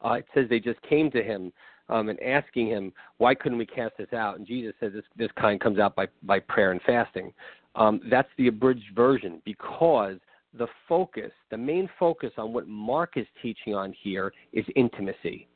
uh, 0.04 0.12
it 0.12 0.26
says 0.34 0.46
they 0.48 0.60
just 0.60 0.82
came 0.82 1.10
to 1.12 1.22
him 1.22 1.52
um, 1.88 2.08
and 2.08 2.20
asking 2.20 2.68
him, 2.68 2.92
why 3.18 3.34
couldn't 3.34 3.58
we 3.58 3.66
cast 3.66 3.96
this 3.96 4.12
out? 4.12 4.38
And 4.38 4.46
Jesus 4.46 4.74
said, 4.80 4.92
this, 4.92 5.04
this 5.16 5.30
kind 5.38 5.60
comes 5.60 5.78
out 5.78 5.94
by, 5.94 6.08
by 6.24 6.40
prayer 6.40 6.72
and 6.72 6.80
fasting. 6.82 7.32
Um, 7.76 8.00
that's 8.10 8.28
the 8.38 8.48
abridged 8.48 8.94
version 8.94 9.40
because 9.44 10.16
the 10.56 10.66
focus, 10.88 11.32
the 11.50 11.56
main 11.56 11.88
focus 11.98 12.30
on 12.38 12.52
what 12.52 12.66
Mark 12.66 13.16
is 13.16 13.26
teaching 13.42 13.74
on 13.74 13.94
here 14.02 14.32
is 14.52 14.64
intimacy. 14.76 15.48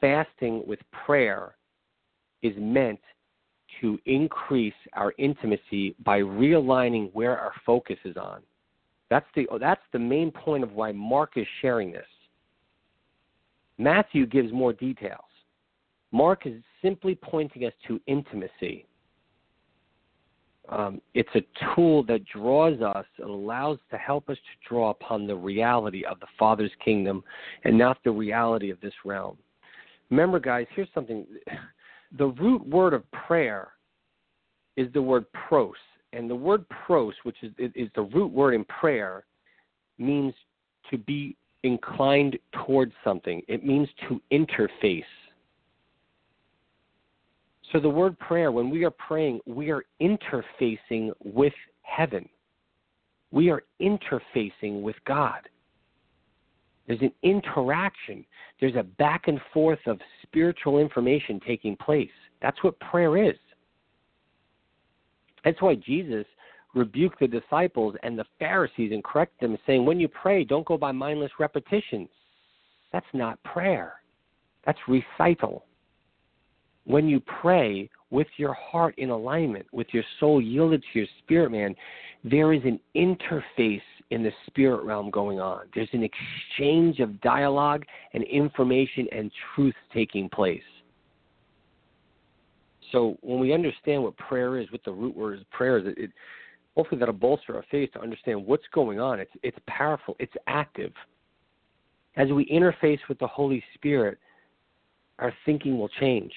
Fasting 0.00 0.62
with 0.66 0.80
prayer 1.06 1.54
is 2.42 2.54
meant 2.58 3.00
to 3.80 3.98
increase 4.06 4.74
our 4.94 5.12
intimacy 5.18 5.94
by 6.04 6.20
realigning 6.20 7.10
where 7.12 7.38
our 7.38 7.52
focus 7.64 7.98
is 8.04 8.16
on. 8.16 8.42
That's 9.10 9.26
the 9.34 9.46
that's 9.60 9.82
the 9.92 9.98
main 9.98 10.30
point 10.30 10.64
of 10.64 10.72
why 10.72 10.92
Mark 10.92 11.32
is 11.36 11.46
sharing 11.60 11.92
this. 11.92 12.06
Matthew 13.78 14.26
gives 14.26 14.52
more 14.52 14.72
details. 14.72 15.20
Mark 16.12 16.46
is 16.46 16.62
simply 16.80 17.14
pointing 17.14 17.64
us 17.64 17.72
to 17.88 18.00
intimacy. 18.06 18.86
Um, 20.68 21.02
it's 21.12 21.28
a 21.34 21.42
tool 21.74 22.02
that 22.04 22.24
draws 22.24 22.80
us 22.80 23.04
and 23.18 23.28
allows 23.28 23.78
to 23.90 23.98
help 23.98 24.30
us 24.30 24.36
to 24.36 24.68
draw 24.68 24.90
upon 24.90 25.26
the 25.26 25.36
reality 25.36 26.04
of 26.04 26.20
the 26.20 26.26
Father's 26.38 26.70
kingdom 26.82 27.22
and 27.64 27.76
not 27.76 27.98
the 28.04 28.10
reality 28.10 28.70
of 28.70 28.80
this 28.80 28.94
realm. 29.04 29.36
Remember, 30.10 30.38
guys, 30.40 30.66
here's 30.74 30.88
something 30.94 31.26
the 32.18 32.26
root 32.26 32.66
word 32.66 32.94
of 32.94 33.02
prayer 33.12 33.68
is 34.76 34.92
the 34.92 35.02
word 35.02 35.26
pros. 35.32 35.74
And 36.12 36.30
the 36.30 36.34
word 36.34 36.64
pros, 36.86 37.14
which 37.24 37.36
is, 37.42 37.52
is 37.58 37.88
the 37.94 38.02
root 38.02 38.30
word 38.30 38.54
in 38.54 38.64
prayer, 38.64 39.24
means 39.98 40.34
to 40.90 40.98
be 40.98 41.36
inclined 41.64 42.38
towards 42.66 42.92
something. 43.02 43.42
It 43.48 43.64
means 43.64 43.88
to 44.08 44.20
interface. 44.30 45.02
So 47.72 47.80
the 47.80 47.88
word 47.88 48.16
prayer, 48.18 48.52
when 48.52 48.70
we 48.70 48.84
are 48.84 48.90
praying, 48.90 49.40
we 49.46 49.70
are 49.70 49.84
interfacing 50.00 51.10
with 51.24 51.54
heaven. 51.82 52.28
We 53.32 53.50
are 53.50 53.64
interfacing 53.80 54.82
with 54.82 54.96
God. 55.06 55.40
There's 56.86 57.00
an 57.00 57.12
interaction. 57.22 58.24
There's 58.60 58.76
a 58.76 58.82
back 58.82 59.28
and 59.28 59.40
forth 59.52 59.78
of 59.86 59.98
spiritual 60.22 60.78
information 60.78 61.40
taking 61.46 61.76
place. 61.76 62.10
That's 62.42 62.62
what 62.62 62.78
prayer 62.80 63.16
is. 63.22 63.36
That's 65.44 65.60
why 65.60 65.76
Jesus 65.76 66.26
rebuked 66.74 67.20
the 67.20 67.28
disciples 67.28 67.94
and 68.02 68.18
the 68.18 68.24
Pharisees 68.38 68.92
and 68.92 69.04
correct 69.04 69.40
them, 69.40 69.56
saying, 69.66 69.84
When 69.84 70.00
you 70.00 70.08
pray, 70.08 70.44
don't 70.44 70.66
go 70.66 70.76
by 70.76 70.92
mindless 70.92 71.30
repetitions. 71.38 72.08
That's 72.92 73.06
not 73.12 73.42
prayer, 73.42 73.94
that's 74.64 74.78
recital. 74.88 75.64
When 76.86 77.08
you 77.08 77.20
pray 77.20 77.88
with 78.10 78.26
your 78.36 78.52
heart 78.52 78.94
in 78.98 79.10
alignment, 79.10 79.66
with 79.72 79.86
your 79.92 80.04
soul 80.20 80.40
yielded 80.40 80.82
to 80.82 80.98
your 80.98 81.08
spirit, 81.22 81.50
man, 81.50 81.74
there 82.24 82.52
is 82.52 82.62
an 82.64 82.78
interface 82.94 83.80
in 84.10 84.22
the 84.22 84.32
spirit 84.46 84.84
realm 84.84 85.10
going 85.10 85.40
on. 85.40 85.66
There's 85.74 85.88
an 85.92 86.02
exchange 86.02 87.00
of 87.00 87.20
dialogue 87.20 87.84
and 88.12 88.22
information 88.24 89.06
and 89.12 89.30
truth 89.54 89.74
taking 89.92 90.28
place. 90.28 90.62
So 92.92 93.16
when 93.22 93.40
we 93.40 93.52
understand 93.52 94.02
what 94.02 94.16
prayer 94.16 94.58
is, 94.58 94.70
what 94.70 94.84
the 94.84 94.92
root 94.92 95.16
word 95.16 95.38
is 95.38 95.44
prayer 95.50 95.78
is, 95.78 95.86
it, 95.86 95.98
it 95.98 96.10
hopefully 96.76 96.98
that'll 96.98 97.14
bolster 97.14 97.56
our 97.56 97.64
faith 97.70 97.92
to 97.94 98.00
understand 98.00 98.44
what's 98.44 98.64
going 98.72 99.00
on. 99.00 99.20
It's 99.20 99.30
it's 99.42 99.58
powerful. 99.66 100.16
It's 100.18 100.34
active. 100.46 100.92
As 102.16 102.28
we 102.30 102.46
interface 102.46 103.00
with 103.08 103.18
the 103.18 103.26
Holy 103.26 103.62
Spirit, 103.74 104.18
our 105.18 105.32
thinking 105.44 105.78
will 105.78 105.88
change. 106.00 106.32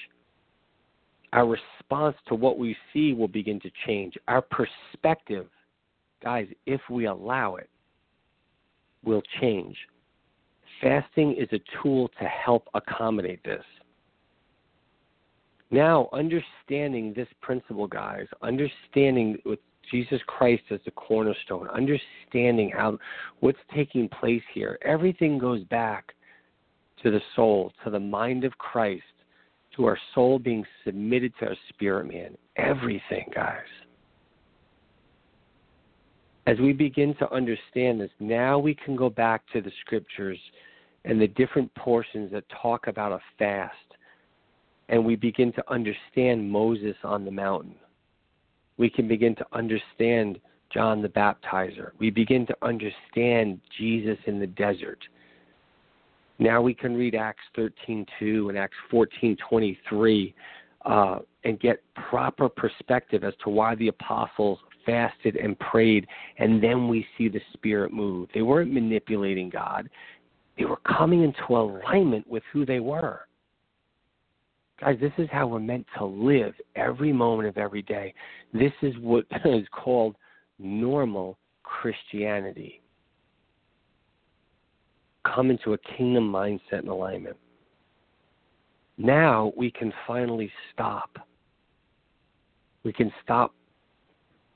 Our 1.33 1.45
response 1.45 2.15
to 2.29 2.35
what 2.35 2.57
we 2.57 2.75
see 2.93 3.13
will 3.13 3.27
begin 3.27 3.59
to 3.59 3.69
change. 3.85 4.15
Our 4.27 4.41
perspective, 4.41 5.47
guys, 6.23 6.47
if 6.65 6.81
we 6.89 7.05
allow 7.05 7.55
it, 7.55 7.69
will 9.03 9.23
change. 9.41 9.77
Fasting 10.81 11.35
is 11.37 11.47
a 11.51 11.59
tool 11.81 12.09
to 12.19 12.25
help 12.25 12.67
accommodate 12.73 13.43
this. 13.43 13.63
Now, 15.69 16.09
understanding 16.13 17.13
this 17.15 17.27
principle, 17.41 17.87
guys, 17.87 18.25
understanding 18.41 19.37
with 19.45 19.59
Jesus 19.91 20.21
Christ 20.27 20.63
as 20.71 20.79
the 20.85 20.91
cornerstone, 20.91 21.67
understanding 21.69 22.71
how 22.75 22.97
what's 23.39 23.57
taking 23.75 24.07
place 24.07 24.43
here, 24.53 24.77
everything 24.83 25.37
goes 25.37 25.63
back 25.65 26.13
to 27.03 27.11
the 27.11 27.21
soul, 27.35 27.71
to 27.83 27.89
the 27.89 27.99
mind 27.99 28.43
of 28.43 28.57
Christ, 28.57 29.03
to 29.75 29.85
our 29.85 29.97
soul 30.15 30.39
being 30.39 30.65
submitted 30.85 31.33
to 31.39 31.47
our 31.47 31.55
spirit 31.69 32.07
man. 32.07 32.37
Everything, 32.55 33.29
guys. 33.33 33.59
As 36.47 36.57
we 36.59 36.71
begin 36.71 37.13
to 37.15 37.31
understand 37.31 37.99
this, 37.99 38.09
now 38.21 38.57
we 38.57 38.73
can 38.73 38.95
go 38.95 39.09
back 39.09 39.43
to 39.51 39.61
the 39.61 39.71
scriptures 39.81 40.39
and 41.03 41.19
the 41.19 41.27
different 41.27 41.73
portions 41.75 42.31
that 42.31 42.45
talk 42.61 42.87
about 42.87 43.11
a 43.11 43.19
fast 43.37 43.75
and 44.89 45.03
we 45.03 45.17
begin 45.17 45.51
to 45.51 45.71
understand 45.71 46.49
Moses 46.49 46.95
on 47.03 47.25
the 47.25 47.31
mountain. 47.31 47.75
We 48.77 48.89
can 48.89 49.07
begin 49.07 49.35
to 49.35 49.45
understand 49.51 50.39
John 50.73 51.01
the 51.01 51.09
Baptizer. 51.09 51.91
We 51.99 52.09
begin 52.09 52.45
to 52.47 52.55
understand 52.61 53.59
Jesus 53.77 54.17
in 54.27 54.39
the 54.39 54.47
desert. 54.47 54.99
Now 56.39 56.61
we 56.61 56.73
can 56.73 56.95
read 56.95 57.15
Acts 57.15 57.43
13:2 57.57 58.49
and 58.49 58.57
Acts 58.57 58.77
14:23 58.89 60.33
uh, 60.85 61.19
and 61.43 61.59
get 61.59 61.83
proper 61.95 62.47
perspective 62.47 63.25
as 63.25 63.33
to 63.43 63.49
why 63.49 63.75
the 63.75 63.89
apostles 63.89 64.59
fasted 64.87 65.35
and 65.35 65.59
prayed, 65.59 66.07
and 66.39 66.63
then 66.63 66.87
we 66.87 67.05
see 67.15 67.27
the 67.27 67.41
Spirit 67.53 67.93
move. 67.93 68.29
They 68.33 68.41
weren't 68.41 68.73
manipulating 68.73 69.51
God; 69.51 69.87
they 70.57 70.65
were 70.65 70.79
coming 70.97 71.23
into 71.23 71.55
alignment 71.55 72.27
with 72.27 72.41
who 72.51 72.65
they 72.65 72.79
were. 72.79 73.27
Guys, 74.79 74.97
this 74.99 75.13
is 75.17 75.27
how 75.31 75.47
we're 75.47 75.59
meant 75.59 75.85
to 75.97 76.05
live 76.05 76.53
every 76.75 77.11
moment 77.11 77.49
of 77.49 77.57
every 77.57 77.81
day. 77.81 78.13
This 78.53 78.73
is 78.81 78.93
what 78.99 79.25
is 79.45 79.67
called 79.71 80.15
normal 80.59 81.37
Christianity. 81.63 82.81
Come 85.25 85.51
into 85.51 85.73
a 85.73 85.77
kingdom 85.97 86.31
mindset 86.31 86.79
and 86.79 86.87
alignment. 86.87 87.35
Now 88.97 89.51
we 89.57 89.69
can 89.69 89.91
finally 90.05 90.51
stop. 90.73 91.09
We 92.83 92.93
can 92.93 93.11
stop 93.23 93.53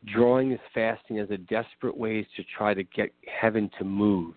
drawing 0.06 0.50
this 0.50 0.60
fasting 0.74 1.20
as 1.20 1.30
a 1.30 1.38
desperate 1.38 1.96
ways 1.96 2.26
to 2.36 2.44
try 2.58 2.74
to 2.74 2.84
get 2.84 3.12
heaven 3.28 3.70
to 3.78 3.84
move. 3.84 4.34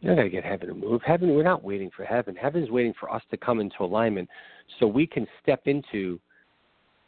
You're 0.00 0.14
not 0.14 0.20
going 0.20 0.30
to 0.30 0.36
get 0.36 0.44
heaven 0.44 0.68
to 0.68 0.74
move. 0.74 1.00
Heaven, 1.02 1.34
we're 1.34 1.42
not 1.42 1.64
waiting 1.64 1.90
for 1.96 2.04
heaven. 2.04 2.36
Heaven's 2.36 2.70
waiting 2.70 2.92
for 3.00 3.12
us 3.12 3.22
to 3.30 3.36
come 3.36 3.60
into 3.60 3.82
alignment 3.82 4.28
so 4.78 4.86
we 4.86 5.06
can 5.06 5.26
step 5.42 5.62
into 5.66 6.20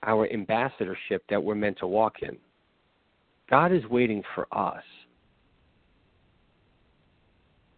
our 0.03 0.31
ambassadorship 0.33 1.23
that 1.29 1.43
we're 1.43 1.55
meant 1.55 1.79
to 1.79 1.87
walk 1.87 2.23
in. 2.23 2.37
God 3.51 3.73
is 3.73 3.85
waiting 3.91 4.23
for 4.35 4.47
us. 4.57 4.83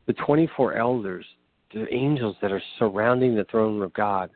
The 0.06 0.12
24 0.14 0.74
elders, 0.76 1.26
the 1.74 1.92
angels 1.92 2.36
that 2.40 2.52
are 2.52 2.62
surrounding 2.78 3.34
the 3.34 3.44
throne 3.50 3.82
of 3.82 3.92
God, 3.92 4.30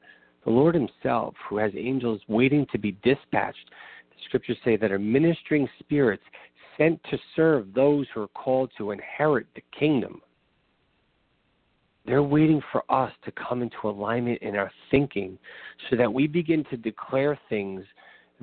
the 0.45 0.51
Lord 0.51 0.75
Himself, 0.75 1.35
who 1.49 1.59
has 1.59 1.73
angels 1.77 2.21
waiting 2.29 2.67
to 2.73 2.79
be 2.79 2.97
dispatched, 3.03 3.71
scriptures 4.27 4.59
say 4.65 4.77
that 4.77 4.93
are 4.93 4.99
ministering 4.99 5.69
spirits 5.79 6.23
sent 6.79 7.03
to 7.05 7.19
serve 7.37 7.73
those 7.75 8.07
who 8.15 8.23
are 8.23 8.29
called 8.29 8.71
to 8.79 8.91
inherit 8.91 9.47
the 9.55 9.63
kingdom. 9.79 10.21
They're 12.05 12.23
waiting 12.23 12.61
for 12.73 12.83
us 12.91 13.13
to 13.25 13.33
come 13.33 13.63
into 13.63 13.77
alignment 13.85 14.43
in 14.43 14.57
our 14.57 14.71
thinking 14.91 15.39
so 15.89 15.97
that 15.97 16.13
we 16.13 16.27
begin 16.27 16.65
to 16.71 16.77
declare 16.77 17.39
things 17.49 17.85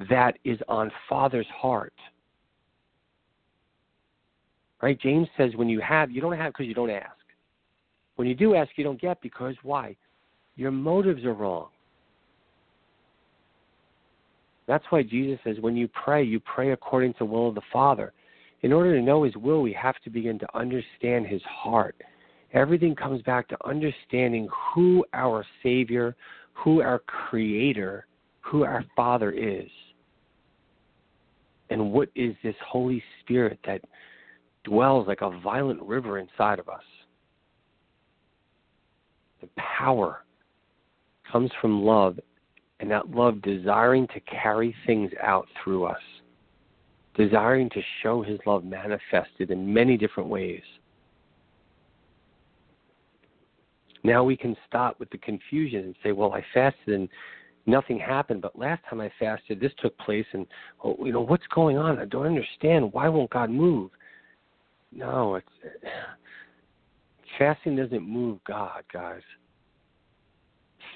that 0.10 0.38
is 0.46 0.60
on 0.70 0.92
Father's 1.10 1.48
heart. 1.48 1.94
Right? 4.82 5.00
James 5.00 5.28
says 5.36 5.52
when 5.56 5.68
you 5.68 5.82
have, 5.82 6.10
you 6.10 6.22
don't 6.22 6.38
have 6.38 6.54
because 6.54 6.68
you 6.68 6.74
don't 6.74 6.90
ask. 6.90 7.12
When 8.16 8.28
you 8.28 8.36
do 8.36 8.56
ask, 8.56 8.72
you 8.76 8.84
don't 8.84 9.00
get 9.00 9.22
because 9.22 9.56
why? 9.64 9.96
Your 10.56 10.72
motives 10.72 11.26
are 11.26 11.34
wrong. 11.34 11.68
That's 14.70 14.86
why 14.90 15.04
Jesus 15.04 15.38
says 15.44 15.58
when 15.60 15.76
you 15.76 15.90
pray, 15.90 16.24
you 16.24 16.40
pray 16.40 16.72
according 16.72 17.12
to 17.14 17.20
the 17.20 17.26
will 17.26 17.50
of 17.50 17.56
the 17.56 17.62
Father. 17.74 18.14
In 18.62 18.72
order 18.72 18.96
to 18.96 19.02
know 19.02 19.24
his 19.24 19.36
will, 19.36 19.62
we 19.62 19.74
have 19.74 19.96
to 20.06 20.10
begin 20.10 20.40
to 20.40 20.58
understand 20.58 21.28
his 21.28 21.42
heart 21.44 21.96
everything 22.54 22.96
comes 22.96 23.22
back 23.24 23.48
to 23.48 23.68
understanding 23.68 24.48
who 24.74 25.06
our 25.14 25.46
Savior, 25.64 26.16
who 26.54 26.82
our 26.82 27.00
Creator, 27.00 28.08
who 28.42 28.64
our 28.64 28.84
Father 28.96 29.32
is. 29.32 29.70
And 31.70 31.92
what 31.92 32.10
is 32.16 32.36
this 32.44 32.56
Holy 32.66 33.04
Spirit 33.22 33.60
that 33.66 33.82
dwells 34.64 35.08
like 35.08 35.22
a 35.22 35.40
violent 35.42 35.82
river 35.82 36.18
inside 36.18 36.60
of 36.60 36.68
us? 36.68 36.82
The 39.42 39.50
power 39.78 40.24
comes 41.32 41.52
from 41.62 41.84
love, 41.84 42.20
and 42.80 42.90
that 42.90 43.12
love 43.12 43.42
desiring 43.42 44.08
to 44.08 44.20
carry 44.22 44.76
things 44.86 45.12
out 45.22 45.48
through 45.62 45.86
us, 45.86 46.02
desiring 47.16 47.70
to 47.72 47.82
show 48.02 48.22
His 48.22 48.40
love 48.46 48.64
manifested 48.64 49.52
in 49.52 49.74
many 49.74 49.98
different 49.98 50.30
ways. 50.30 50.64
Now 54.04 54.24
we 54.24 54.38
can 54.38 54.56
stop 54.68 55.00
with 55.00 55.10
the 55.10 55.18
confusion 55.18 55.82
and 55.82 55.96
say, 56.02 56.14
well, 56.14 56.32
I 56.32 56.44
fasted 56.54 56.94
and 56.94 57.10
nothing 57.66 58.00
happened, 58.00 58.42
but 58.42 58.58
last 58.58 58.82
time 58.90 59.02
I 59.02 59.12
fasted, 59.20 59.60
this 59.60 59.74
took 59.80 59.98
place, 59.98 60.26
and 60.32 60.48
oh, 60.84 60.96
you 61.04 61.12
know 61.12 61.22
what's 61.22 61.48
going 61.54 61.78
on? 61.78 62.00
I 62.00 62.06
don't 62.06 62.26
understand. 62.26 62.94
Why 62.94 63.10
won't 63.10 63.30
God 63.30 63.50
move? 63.50 63.92
No, 64.94 65.36
it's 65.36 65.48
fasting 67.38 67.76
doesn't 67.76 68.08
move 68.08 68.40
God, 68.48 68.84
guys. 68.92 69.22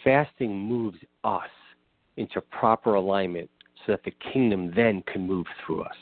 Fasting 0.06 0.58
moves 0.58 0.98
us 1.26 1.50
into 2.18 2.41
proper 2.41 2.95
alignment 2.95 3.49
so 3.86 3.93
that 3.93 4.03
the 4.03 4.14
kingdom 4.32 4.72
then 4.76 5.03
can 5.11 5.26
move 5.26 5.45
through 5.66 5.84
us. 5.84 5.95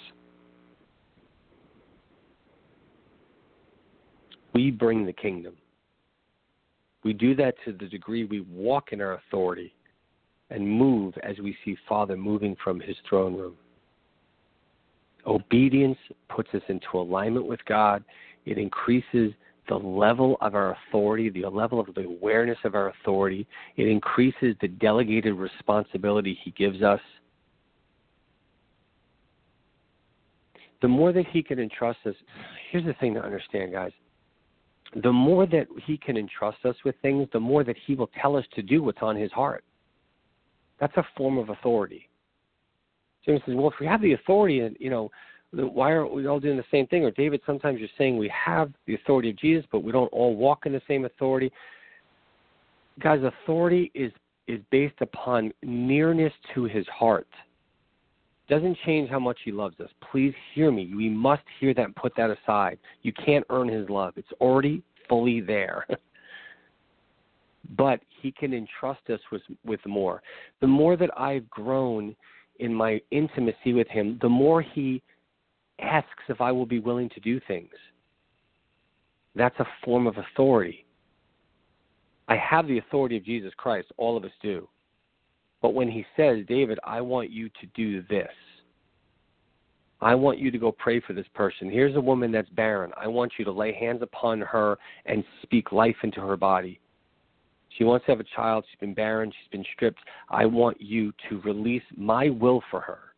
We 4.53 4.71
bring 4.71 5.05
the 5.05 5.13
kingdom. 5.13 5.53
We 7.03 7.13
do 7.13 7.33
that 7.35 7.55
to 7.65 7.71
the 7.71 7.87
degree 7.87 8.25
we 8.25 8.41
walk 8.41 8.91
in 8.91 9.01
our 9.01 9.13
authority 9.13 9.73
and 10.49 10.67
move 10.67 11.13
as 11.23 11.37
we 11.39 11.55
see 11.63 11.77
Father 11.87 12.17
moving 12.17 12.55
from 12.63 12.79
his 12.79 12.95
throne 13.07 13.35
room. 13.35 13.55
Obedience 15.25 15.97
puts 16.29 16.49
us 16.53 16.61
into 16.67 16.87
alignment 16.95 17.45
with 17.45 17.63
God. 17.65 18.03
It 18.45 18.57
increases 18.57 19.31
the 19.71 19.87
level 19.87 20.37
of 20.41 20.53
our 20.53 20.75
authority, 20.89 21.29
the 21.29 21.47
level 21.47 21.79
of 21.79 21.87
the 21.95 22.03
awareness 22.03 22.57
of 22.65 22.75
our 22.75 22.89
authority. 22.89 23.47
It 23.77 23.87
increases 23.87 24.55
the 24.59 24.67
delegated 24.67 25.33
responsibility 25.35 26.37
He 26.43 26.51
gives 26.51 26.81
us. 26.81 26.99
The 30.81 30.89
more 30.89 31.13
that 31.13 31.25
He 31.31 31.41
can 31.41 31.57
entrust 31.57 31.99
us, 32.05 32.15
here's 32.69 32.85
the 32.85 32.93
thing 32.95 33.13
to 33.13 33.23
understand, 33.23 33.71
guys 33.71 33.91
the 35.03 35.11
more 35.11 35.45
that 35.45 35.67
he 35.85 35.97
can 35.97 36.17
entrust 36.17 36.65
us 36.65 36.75
with 36.83 36.95
things, 37.01 37.25
the 37.31 37.39
more 37.39 37.63
that 37.63 37.77
he 37.85 37.95
will 37.95 38.09
tell 38.21 38.35
us 38.35 38.43
to 38.55 38.61
do 38.61 38.83
what's 38.83 39.01
on 39.01 39.15
his 39.15 39.31
heart. 39.31 39.63
That's 40.81 40.95
a 40.97 41.07
form 41.15 41.37
of 41.37 41.47
authority. 41.47 42.09
James 43.25 43.41
says, 43.45 43.55
well, 43.55 43.69
if 43.69 43.75
we 43.79 43.85
have 43.85 44.01
the 44.01 44.13
authority, 44.13 44.59
and 44.59 44.75
you 44.79 44.89
know, 44.89 45.09
why 45.51 45.93
aren't 45.93 46.13
we 46.13 46.27
all 46.27 46.39
doing 46.39 46.57
the 46.57 46.63
same 46.71 46.87
thing? 46.87 47.03
Or 47.03 47.11
David, 47.11 47.41
sometimes 47.45 47.79
you're 47.79 47.89
saying 47.97 48.17
we 48.17 48.29
have 48.29 48.71
the 48.87 48.95
authority 48.95 49.31
of 49.31 49.37
Jesus, 49.37 49.65
but 49.71 49.83
we 49.83 49.91
don't 49.91 50.11
all 50.13 50.35
walk 50.35 50.65
in 50.65 50.73
the 50.73 50.81
same 50.87 51.05
authority. 51.05 51.51
Guys, 52.99 53.21
authority 53.23 53.91
is 53.93 54.11
is 54.47 54.59
based 54.71 54.99
upon 55.01 55.53
nearness 55.63 56.33
to 56.53 56.65
his 56.65 56.85
heart. 56.87 57.27
Doesn't 58.49 58.77
change 58.85 59.09
how 59.09 59.19
much 59.19 59.37
he 59.45 59.51
loves 59.51 59.79
us. 59.79 59.89
Please 60.11 60.33
hear 60.53 60.71
me. 60.71 60.91
We 60.93 61.07
must 61.07 61.43
hear 61.59 61.73
that 61.73 61.85
and 61.85 61.95
put 61.95 62.13
that 62.17 62.29
aside. 62.31 62.77
You 63.03 63.13
can't 63.13 63.45
earn 63.49 63.69
his 63.69 63.87
love. 63.87 64.13
It's 64.17 64.31
already 64.41 64.83
fully 65.07 65.39
there. 65.39 65.85
but 67.77 68.01
He 68.21 68.31
can 68.31 68.53
entrust 68.53 69.09
us 69.09 69.19
with, 69.31 69.41
with 69.65 69.79
more. 69.85 70.21
The 70.59 70.67
more 70.67 70.97
that 70.97 71.09
I've 71.17 71.49
grown 71.49 72.15
in 72.59 72.73
my 72.73 73.01
intimacy 73.11 73.73
with 73.73 73.87
Him, 73.87 74.19
the 74.21 74.29
more 74.29 74.61
He 74.61 75.01
asks 75.79 76.23
if 76.29 76.41
I 76.41 76.51
will 76.51 76.65
be 76.65 76.79
willing 76.79 77.09
to 77.09 77.19
do 77.19 77.39
things. 77.47 77.69
That's 79.35 79.59
a 79.59 79.67
form 79.83 80.07
of 80.07 80.17
authority. 80.17 80.85
I 82.27 82.35
have 82.37 82.67
the 82.67 82.77
authority 82.77 83.17
of 83.17 83.25
Jesus 83.25 83.53
Christ. 83.57 83.87
All 83.97 84.17
of 84.17 84.23
us 84.23 84.31
do. 84.41 84.67
But 85.61 85.73
when 85.73 85.89
he 85.89 86.05
says, 86.17 86.45
David, 86.47 86.79
I 86.83 87.01
want 87.01 87.29
you 87.29 87.49
to 87.49 87.65
do 87.75 88.03
this, 88.09 88.31
I 90.01 90.15
want 90.15 90.39
you 90.39 90.49
to 90.49 90.57
go 90.57 90.71
pray 90.71 90.99
for 90.99 91.13
this 91.13 91.27
person. 91.35 91.69
Here's 91.69 91.95
a 91.95 92.01
woman 92.01 92.31
that's 92.31 92.49
barren. 92.49 92.91
I 92.97 93.07
want 93.07 93.33
you 93.37 93.45
to 93.45 93.51
lay 93.51 93.71
hands 93.73 94.01
upon 94.01 94.41
her 94.41 94.77
and 95.05 95.23
speak 95.43 95.71
life 95.71 95.97
into 96.03 96.19
her 96.21 96.35
body. 96.35 96.79
She 97.77 97.83
wants 97.83 98.05
to 98.05 98.13
have 98.13 98.19
a 98.19 98.35
child. 98.35 98.65
She's 98.69 98.79
been 98.79 98.95
barren. 98.95 99.31
She's 99.31 99.51
been 99.51 99.65
stripped. 99.75 99.99
I 100.29 100.45
want 100.45 100.81
you 100.81 101.13
to 101.29 101.39
release 101.41 101.83
my 101.95 102.29
will 102.29 102.63
for 102.71 102.81
her. 102.81 103.10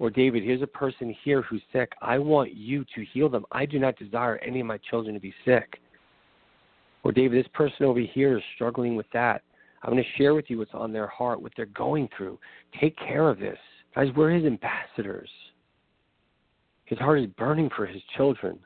Or, 0.00 0.08
David, 0.08 0.42
here's 0.42 0.62
a 0.62 0.66
person 0.66 1.14
here 1.22 1.42
who's 1.42 1.62
sick. 1.74 1.92
I 2.00 2.18
want 2.18 2.54
you 2.54 2.86
to 2.94 3.04
heal 3.12 3.28
them. 3.28 3.44
I 3.52 3.66
do 3.66 3.78
not 3.78 3.98
desire 3.98 4.38
any 4.38 4.60
of 4.60 4.66
my 4.66 4.78
children 4.78 5.14
to 5.14 5.20
be 5.20 5.34
sick. 5.44 5.78
Or, 7.04 7.12
David, 7.12 7.38
this 7.38 7.52
person 7.52 7.84
over 7.84 8.00
here 8.00 8.38
is 8.38 8.42
struggling 8.54 8.96
with 8.96 9.06
that. 9.12 9.42
I'm 9.82 9.92
going 9.92 10.02
to 10.02 10.18
share 10.18 10.34
with 10.34 10.46
you 10.48 10.58
what's 10.58 10.72
on 10.72 10.92
their 10.92 11.06
heart, 11.06 11.42
what 11.42 11.52
they're 11.54 11.66
going 11.66 12.08
through. 12.16 12.38
Take 12.80 12.96
care 12.96 13.28
of 13.28 13.38
this. 13.38 13.58
Guys, 13.94 14.08
we're 14.16 14.30
his 14.30 14.46
ambassadors. 14.46 15.30
His 16.86 16.98
heart 16.98 17.20
is 17.20 17.26
burning 17.38 17.68
for 17.76 17.84
his 17.84 18.02
children, 18.16 18.58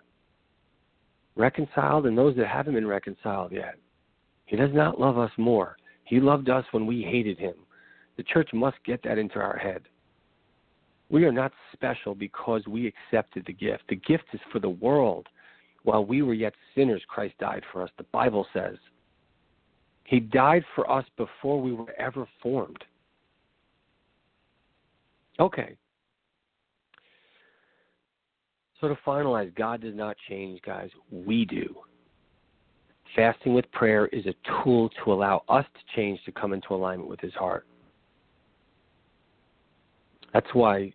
reconciled 1.35 2.07
and 2.07 2.17
those 2.17 2.37
that 2.37 2.47
haven't 2.47 2.75
been 2.75 2.87
reconciled 2.87 3.51
yet. 3.53 3.75
He 4.47 4.57
does 4.57 4.71
not 4.73 5.01
love 5.01 5.19
us 5.19 5.33
more. 5.37 5.77
He 6.05 6.21
loved 6.21 6.49
us 6.49 6.65
when 6.71 6.87
we 6.87 7.03
hated 7.03 7.39
him. 7.39 7.55
The 8.17 8.23
church 8.23 8.51
must 8.55 8.77
get 8.85 9.03
that 9.03 9.19
into 9.19 9.41
our 9.41 9.57
head. 9.57 9.83
We 11.11 11.25
are 11.25 11.33
not 11.33 11.53
special 11.73 12.15
because 12.15 12.67
we 12.67 12.87
accepted 12.87 13.45
the 13.47 13.53
gift. 13.53 13.85
The 13.89 13.97
gift 13.97 14.25
is 14.33 14.41
for 14.51 14.59
the 14.59 14.69
world. 14.69 15.29
While 15.83 16.05
we 16.07 16.23
were 16.23 16.35
yet 16.35 16.55
sinners, 16.75 17.03
Christ 17.09 17.35
died 17.39 17.63
for 17.71 17.83
us, 17.83 17.91
the 17.99 18.05
Bible 18.05 18.47
says. 18.53 18.77
He 20.05 20.19
died 20.19 20.65
for 20.75 20.91
us 20.91 21.05
before 21.17 21.61
we 21.61 21.73
were 21.73 21.95
ever 21.99 22.27
formed. 22.43 22.83
Okay, 25.39 25.77
so 28.85 28.89
to 28.89 28.97
finalize, 29.07 29.55
God 29.55 29.81
does 29.81 29.95
not 29.95 30.15
change, 30.29 30.61
guys. 30.61 30.91
We 31.11 31.47
do. 31.47 31.75
Fasting 33.17 33.55
with 33.55 33.71
prayer 33.73 34.09
is 34.09 34.27
a 34.27 34.35
tool 34.63 34.91
to 35.03 35.11
allow 35.11 35.43
us 35.49 35.65
to 35.73 35.97
change 35.97 36.23
to 36.27 36.33
come 36.33 36.53
into 36.53 36.75
alignment 36.75 37.09
with 37.09 37.19
His 37.21 37.33
heart. 37.33 37.67
That's 40.35 40.53
why. 40.53 40.93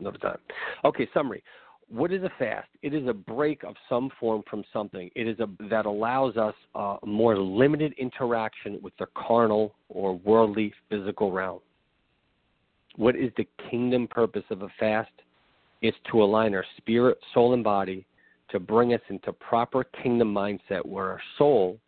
Another 0.00 0.18
time. 0.18 0.38
Okay, 0.84 1.08
summary. 1.14 1.42
What 1.88 2.12
is 2.12 2.22
a 2.22 2.30
fast? 2.38 2.68
It 2.82 2.92
is 2.92 3.08
a 3.08 3.14
break 3.14 3.62
of 3.64 3.74
some 3.88 4.10
form 4.20 4.42
from 4.50 4.62
something. 4.72 5.10
It 5.14 5.26
is 5.26 5.40
a 5.40 5.48
that 5.70 5.86
allows 5.86 6.36
us 6.36 6.54
a 6.74 6.98
more 7.06 7.38
limited 7.38 7.94
interaction 7.96 8.78
with 8.82 8.92
the 8.98 9.06
carnal 9.16 9.74
or 9.88 10.18
worldly 10.18 10.74
physical 10.90 11.32
realm. 11.32 11.60
What 12.96 13.16
is 13.16 13.30
the 13.36 13.46
kingdom 13.70 14.06
purpose 14.06 14.44
of 14.50 14.62
a 14.62 14.68
fast? 14.78 15.10
It's 15.80 15.96
to 16.10 16.22
align 16.22 16.54
our 16.54 16.64
spirit, 16.76 17.18
soul, 17.32 17.54
and 17.54 17.64
body 17.64 18.04
to 18.50 18.58
bring 18.58 18.92
us 18.92 19.00
into 19.08 19.32
proper 19.32 19.84
kingdom 20.02 20.34
mindset 20.34 20.84
where 20.84 21.06
our 21.06 21.20
soul 21.38 21.78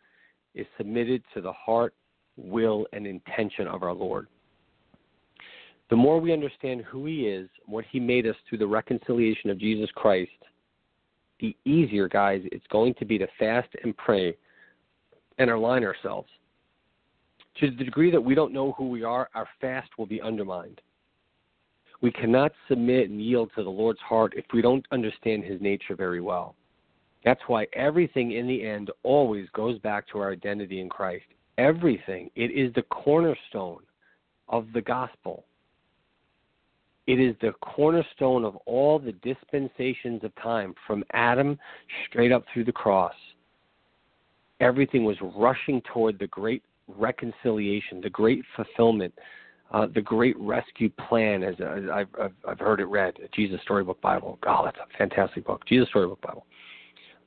is 0.54 0.66
submitted 0.78 1.22
to 1.34 1.40
the 1.40 1.52
heart, 1.52 1.94
will, 2.36 2.86
and 2.92 3.06
intention 3.06 3.66
of 3.66 3.82
our 3.82 3.92
Lord. 3.92 4.28
The 5.90 5.96
more 5.96 6.20
we 6.20 6.32
understand 6.32 6.82
who 6.82 7.04
He 7.06 7.26
is, 7.26 7.48
what 7.66 7.84
He 7.90 7.98
made 8.00 8.26
us 8.26 8.36
through 8.48 8.58
the 8.58 8.66
reconciliation 8.66 9.50
of 9.50 9.58
Jesus 9.58 9.90
Christ, 9.94 10.30
the 11.40 11.56
easier, 11.64 12.08
guys, 12.08 12.42
it's 12.52 12.66
going 12.70 12.94
to 12.94 13.04
be 13.04 13.18
to 13.18 13.26
fast 13.38 13.68
and 13.82 13.96
pray 13.96 14.36
and 15.38 15.50
align 15.50 15.84
ourselves. 15.84 16.28
To 17.58 17.70
the 17.70 17.84
degree 17.84 18.10
that 18.10 18.20
we 18.20 18.34
don't 18.34 18.52
know 18.52 18.72
who 18.72 18.88
we 18.88 19.02
are, 19.02 19.28
our 19.34 19.48
fast 19.60 19.90
will 19.98 20.06
be 20.06 20.20
undermined. 20.20 20.80
We 22.02 22.12
cannot 22.12 22.52
submit 22.68 23.10
and 23.10 23.20
yield 23.20 23.50
to 23.56 23.64
the 23.64 23.70
Lord's 23.70 24.00
heart 24.00 24.34
if 24.36 24.44
we 24.54 24.62
don't 24.62 24.86
understand 24.92 25.44
his 25.44 25.60
nature 25.60 25.96
very 25.96 26.20
well. 26.20 26.54
That's 27.24 27.40
why 27.48 27.66
everything 27.74 28.32
in 28.32 28.46
the 28.46 28.64
end 28.66 28.90
always 29.02 29.46
goes 29.52 29.78
back 29.80 30.08
to 30.08 30.18
our 30.18 30.32
identity 30.32 30.80
in 30.80 30.88
Christ. 30.88 31.26
Everything. 31.58 32.30
It 32.36 32.50
is 32.52 32.72
the 32.74 32.82
cornerstone 32.82 33.82
of 34.48 34.68
the 34.72 34.80
gospel. 34.80 35.44
It 37.10 37.20
is 37.20 37.34
the 37.40 37.52
cornerstone 37.60 38.44
of 38.44 38.56
all 38.66 38.98
the 38.98 39.12
dispensations 39.12 40.22
of 40.22 40.32
time, 40.36 40.74
from 40.86 41.02
Adam 41.12 41.58
straight 42.06 42.32
up 42.32 42.44
through 42.52 42.64
the 42.64 42.72
cross. 42.72 43.14
Everything 44.60 45.04
was 45.04 45.16
rushing 45.36 45.80
toward 45.92 46.18
the 46.18 46.26
great 46.28 46.62
reconciliation, 46.86 48.00
the 48.00 48.10
great 48.10 48.44
fulfillment 48.54 49.14
uh, 49.72 49.86
the 49.94 50.00
Great 50.00 50.36
Rescue 50.38 50.90
Plan, 51.08 51.42
as, 51.42 51.54
I've, 51.60 52.08
I've, 52.20 52.32
I've 52.48 52.58
heard 52.58 52.80
it 52.80 52.86
read, 52.86 53.14
Jesus 53.32 53.60
Storybook 53.62 54.00
Bible. 54.00 54.38
God, 54.42 54.66
that's 54.66 54.78
a 54.78 54.98
fantastic 54.98 55.46
book, 55.46 55.64
Jesus 55.66 55.88
Storybook 55.88 56.20
Bible. 56.20 56.44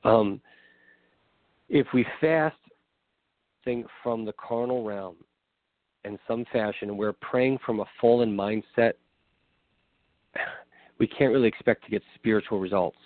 Um, 0.04 0.40
if 1.70 1.86
we 1.94 2.04
fast, 2.20 2.56
think 3.64 3.86
from 4.02 4.26
the 4.26 4.34
carnal 4.34 4.84
realm 4.84 5.16
in 6.04 6.18
some 6.28 6.44
fashion, 6.52 6.90
and 6.90 6.98
we're 6.98 7.14
praying 7.14 7.58
from 7.64 7.80
a 7.80 7.86
fallen 7.98 8.36
mindset, 8.36 8.92
we 10.98 11.06
can't 11.06 11.32
really 11.32 11.48
expect 11.48 11.84
to 11.84 11.90
get 11.90 12.02
spiritual 12.14 12.60
results. 12.60 12.98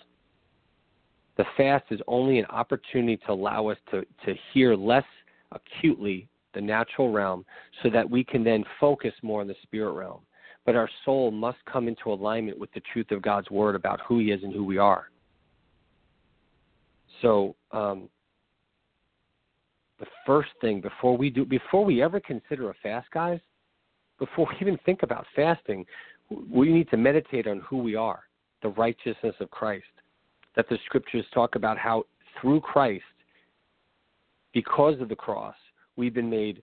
The 1.36 1.44
fast 1.56 1.84
is 1.90 2.00
only 2.06 2.38
an 2.38 2.46
opportunity 2.46 3.16
to 3.26 3.32
allow 3.32 3.68
us 3.68 3.78
to, 3.90 4.02
to 4.26 4.34
hear 4.52 4.74
less 4.74 5.04
acutely 5.52 6.28
the 6.54 6.60
natural 6.60 7.12
realm, 7.12 7.44
so 7.82 7.90
that 7.90 8.08
we 8.08 8.24
can 8.24 8.42
then 8.42 8.64
focus 8.80 9.12
more 9.22 9.40
on 9.42 9.46
the 9.46 9.54
spirit 9.62 9.92
realm. 9.92 10.20
But 10.66 10.76
our 10.76 10.88
soul 11.04 11.30
must 11.30 11.58
come 11.70 11.88
into 11.88 12.12
alignment 12.12 12.58
with 12.58 12.72
the 12.72 12.82
truth 12.92 13.10
of 13.10 13.22
God's 13.22 13.50
word 13.50 13.74
about 13.74 14.00
who 14.06 14.18
He 14.18 14.30
is 14.32 14.42
and 14.42 14.52
who 14.52 14.64
we 14.64 14.78
are. 14.78 15.10
So, 17.22 17.54
um, 17.70 18.08
the 20.00 20.06
first 20.26 20.50
thing 20.60 20.80
before 20.80 21.16
we 21.16 21.30
do, 21.30 21.44
before 21.44 21.84
we 21.84 22.02
ever 22.02 22.20
consider 22.20 22.70
a 22.70 22.74
fast, 22.82 23.10
guys, 23.10 23.40
before 24.18 24.46
we 24.48 24.56
even 24.60 24.78
think 24.84 25.02
about 25.02 25.26
fasting, 25.34 25.84
we 26.30 26.72
need 26.72 26.90
to 26.90 26.96
meditate 26.96 27.46
on 27.46 27.60
who 27.60 27.78
we 27.78 27.94
are, 27.94 28.20
the 28.62 28.68
righteousness 28.68 29.34
of 29.40 29.50
Christ. 29.50 29.84
That 30.56 30.68
the 30.68 30.78
scriptures 30.86 31.24
talk 31.32 31.54
about 31.54 31.78
how 31.78 32.04
through 32.40 32.60
Christ, 32.60 33.04
because 34.52 35.00
of 35.00 35.08
the 35.08 35.16
cross, 35.16 35.54
We've 35.98 36.14
been 36.14 36.30
made 36.30 36.62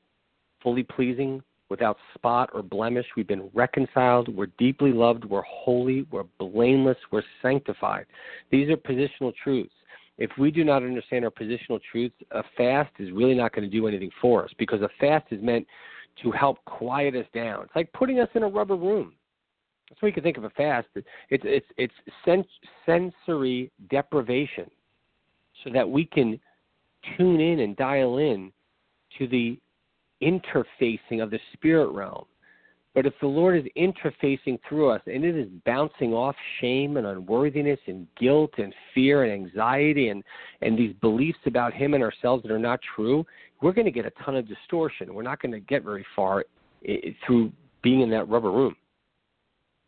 fully 0.64 0.82
pleasing, 0.82 1.44
without 1.70 1.98
spot 2.14 2.50
or 2.54 2.64
blemish. 2.64 3.06
We've 3.18 3.28
been 3.28 3.50
reconciled. 3.54 4.34
We're 4.34 4.48
deeply 4.58 4.94
loved. 4.94 5.26
We're 5.26 5.42
holy. 5.42 6.08
We're 6.10 6.24
blameless. 6.40 6.98
We're 7.12 7.24
sanctified. 7.42 8.06
These 8.50 8.70
are 8.70 8.78
positional 8.78 9.34
truths. 9.44 9.74
If 10.18 10.32
we 10.40 10.52
do 10.52 10.64
not 10.64 10.84
understand 10.84 11.26
our 11.26 11.32
positional 11.32 11.82
truths, 11.92 12.16
a 12.32 12.44
fast 12.56 12.92
is 13.00 13.12
really 13.12 13.36
not 13.36 13.54
going 13.54 13.70
to 13.70 13.78
do 13.78 13.88
anything 13.88 14.12
for 14.22 14.46
us 14.46 14.52
because 14.58 14.82
a 14.82 14.90
fast 15.02 15.26
is 15.32 15.42
meant 15.44 15.68
to 16.24 16.32
help 16.32 16.64
quiet 16.64 17.14
us 17.16 17.26
down. 17.34 17.64
It's 17.64 17.76
like 17.76 17.92
putting 17.92 18.22
us 18.22 18.30
in 18.36 18.44
a 18.44 18.48
rubber 18.48 18.78
room. 18.78 19.14
That's 19.96 20.02
what 20.02 20.08
you 20.10 20.14
can 20.14 20.24
think 20.24 20.38
of 20.38 20.44
a 20.44 20.50
fast. 20.50 20.88
It's 20.96 21.08
it's 21.46 21.66
it's 21.78 21.94
sens- 22.26 22.46
sensory 22.86 23.72
deprivation, 23.90 24.70
so 25.64 25.70
that 25.74 25.90
we 25.90 26.04
can 26.04 26.38
tune 27.16 27.40
in 27.40 27.62
and 27.62 27.78
dial 27.78 28.18
in 28.18 28.52
to 29.18 29.28
the 29.28 29.58
interfacing 30.22 31.24
of 31.24 31.32
the 31.32 31.40
spirit 31.54 31.92
realm. 31.92 32.26
But 32.94 33.06
if 33.06 33.14
the 33.22 33.28
Lord 33.28 33.58
is 33.58 33.64
interfacing 33.78 34.60
through 34.68 34.90
us 34.90 35.02
and 35.06 35.24
it 35.24 35.36
is 35.38 35.48
bouncing 35.66 36.14
off 36.14 36.36
shame 36.60 36.98
and 36.98 37.08
unworthiness 37.08 37.80
and 37.88 38.06
guilt 38.20 38.52
and 38.58 38.74
fear 38.94 39.24
and 39.24 39.32
anxiety 39.32 40.10
and, 40.10 40.24
and 40.62 40.78
these 40.78 40.94
beliefs 41.00 41.40
about 41.46 41.74
Him 41.74 41.94
and 41.94 42.04
ourselves 42.04 42.44
that 42.44 42.52
are 42.52 42.60
not 42.60 42.82
true, 42.96 43.26
we're 43.62 43.74
going 43.74 43.86
to 43.86 43.92
get 43.92 44.06
a 44.06 44.12
ton 44.26 44.36
of 44.36 44.46
distortion. 44.46 45.14
We're 45.14 45.24
not 45.24 45.42
going 45.42 45.54
to 45.54 45.62
get 45.62 45.84
very 45.84 46.06
far 46.18 46.44
eh, 46.86 47.12
through 47.26 47.54
being 47.82 48.02
in 48.02 48.10
that 48.10 48.28
rubber 48.28 48.52
room. 48.52 48.76